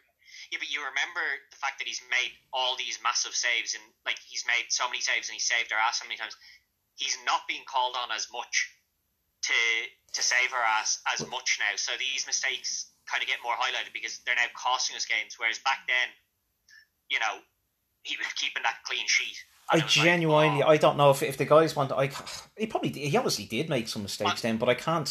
[0.51, 1.21] yeah, but you remember
[1.51, 5.01] the fact that he's made all these massive saves and like he's made so many
[5.01, 6.35] saves and he saved our ass so many times.
[6.95, 8.69] He's not being called on as much
[9.43, 9.53] to
[10.13, 11.75] to save our ass as much now.
[11.77, 15.37] So these mistakes kind of get more highlighted because they're now costing us games.
[15.37, 16.09] Whereas back then,
[17.09, 17.41] you know,
[18.03, 19.37] he was keeping that clean sheet.
[19.71, 21.91] I was like, genuinely, oh, I don't know if if the guys want.
[21.91, 22.09] I
[22.57, 25.07] he probably he obviously did make some mistakes then, but I can't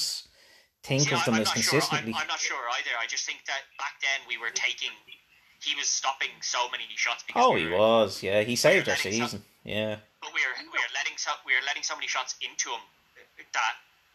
[0.82, 2.12] think See, of I- them I'm as consistently.
[2.12, 2.18] Sure.
[2.18, 2.90] I'm, I'm not sure either.
[3.00, 4.90] I just think that back then we were taking,
[5.62, 7.22] he was stopping so many shots.
[7.26, 8.22] Because Oh, we he were, was.
[8.22, 9.44] Yeah, he saved our letting some- season.
[9.64, 12.70] Yeah, But we were we were letting so we were letting so many shots into
[12.70, 12.80] him
[13.52, 13.74] that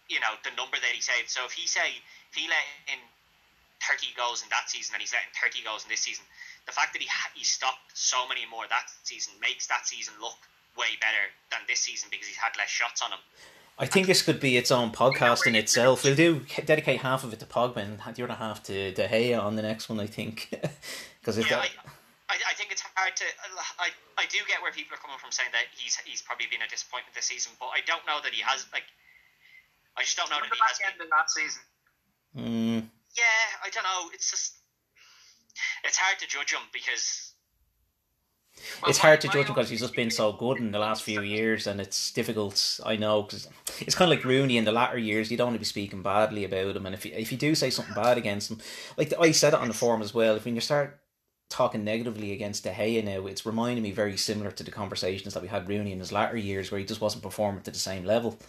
[0.10, 1.30] you know the number that he saved.
[1.30, 2.00] So if he say
[2.32, 3.00] if he let in
[3.80, 6.26] thirty goals in that season and he's letting thirty goals in this season,
[6.66, 10.14] the fact that he ha- he stopped so many more that season makes that season
[10.22, 10.38] look
[10.78, 13.20] way better than this season because he's had less shots on him.
[13.78, 16.04] I think this could be its own podcast in itself.
[16.04, 19.42] We'll do dedicate half of it to Pogba and the other half to De Gea
[19.42, 20.00] on the next one.
[20.00, 20.50] I think
[21.20, 21.70] because if Yeah, that,
[22.30, 23.26] I, I, I think it's hard to.
[23.80, 26.62] I, I do get where people are coming from saying that he's he's probably been
[26.62, 28.86] a disappointment this season, but I don't know that he has like.
[29.98, 30.78] I just don't know that he has.
[30.86, 31.62] end Been, of that season.
[32.38, 32.82] mm,
[33.18, 34.10] yeah, I don't know.
[34.14, 34.54] It's just
[35.84, 37.34] it's hard to judge him because
[38.86, 41.04] it's Well, hard to judge him because he's just been so good in the last
[41.04, 42.80] few years, and it's difficult.
[42.86, 43.48] I know because
[43.80, 45.32] it's kind of like Rooney in the latter years.
[45.32, 47.56] You don't want to be speaking badly about him, and if you, if you do
[47.56, 48.60] say something bad against him,
[48.98, 50.36] like I said it on the forum as well.
[50.36, 51.00] If when you start
[51.50, 55.44] talking negatively against De Gea now, it's reminding me very similar to the conversations that
[55.44, 58.06] we had Rooney in his latter years, where he just wasn't performing to the same
[58.06, 58.40] level.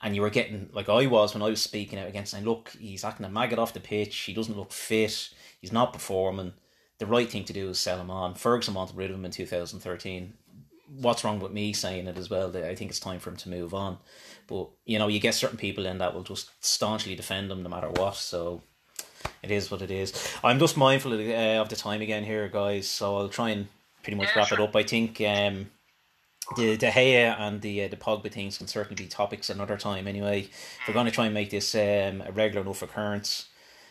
[0.00, 2.48] And you were getting like I was when I was speaking out against him, saying,
[2.48, 4.16] look, he's acting a maggot off the pitch.
[4.16, 5.30] He doesn't look fit.
[5.60, 6.52] He's not performing.
[6.98, 8.34] The right thing to do is sell him on.
[8.34, 10.34] Ferguson wanted rid of him in 2013.
[11.00, 12.50] What's wrong with me saying it as well?
[12.50, 13.98] That I think it's time for him to move on.
[14.46, 17.68] But you know, you get certain people in that will just staunchly defend him no
[17.68, 18.16] matter what.
[18.16, 18.62] So
[19.42, 20.12] it is what it is.
[20.42, 22.88] I'm just mindful of the, uh, of the time again here, guys.
[22.88, 23.68] So I'll try and
[24.02, 24.74] pretty much wrap it up.
[24.74, 25.70] I think um,
[26.56, 30.08] the De Gea and the uh, the Pogba things can certainly be topics another time.
[30.08, 30.48] Anyway,
[30.86, 33.48] we're going to try and make this um, a regular enough occurrence.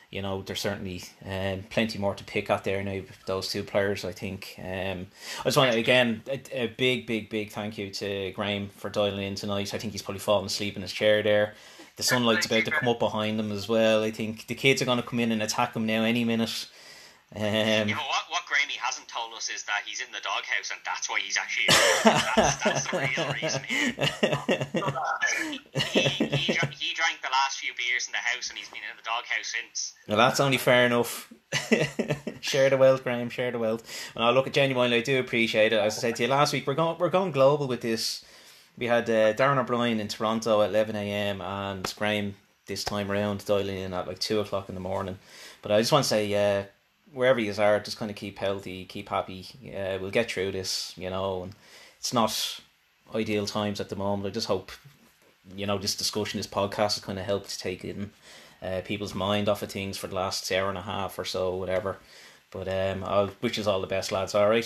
[0.10, 2.94] You know, there's certainly um, plenty more to pick at there now.
[2.94, 4.56] with Those two players, I think.
[4.58, 5.08] Um,
[5.42, 8.90] I just want to again a, a big, big, big thank you to Graham for
[8.90, 9.74] dialing in tonight.
[9.74, 11.56] I think he's probably fallen asleep in his chair there.
[11.98, 14.04] The sunlight's about to come up behind him as well.
[14.04, 16.68] I think the kids are going to come in and attack him now any minute.
[17.36, 20.72] Um, yeah, but what what Gramey hasn't told us is that he's in the doghouse
[20.72, 21.66] and that's why he's actually.
[22.06, 23.62] that's, that's the real reason.
[25.84, 26.54] He, he, he
[27.58, 29.94] few beers in the house and he's been in the doghouse since.
[30.08, 31.32] Well, that's only fair enough.
[32.42, 33.30] share the wealth, Graham.
[33.30, 34.12] Share the wealth.
[34.16, 35.80] And I look at genuinely, I do appreciate it.
[35.80, 38.24] As I said to you last week, we're going we're going global with this.
[38.78, 41.42] We had uh, Darren O'Brien in Toronto at eleven a.m.
[41.42, 42.36] and Graham
[42.68, 45.18] this time around dialing in at like two o'clock in the morning.
[45.62, 46.66] But I just want to say, uh,
[47.12, 49.48] wherever you are, just kind of keep healthy, keep happy.
[49.76, 51.44] Uh, we'll get through this, you know.
[51.44, 51.56] And
[51.98, 52.60] it's not
[53.16, 54.28] ideal times at the moment.
[54.28, 54.72] I just hope
[55.56, 58.12] you know this discussion, this podcast has kind of helped take in
[58.62, 61.56] uh, people's mind off of things for the last hour and a half or so,
[61.56, 61.98] whatever.
[62.50, 64.34] But um, I'll wish you all the best, lads.
[64.34, 64.66] All right.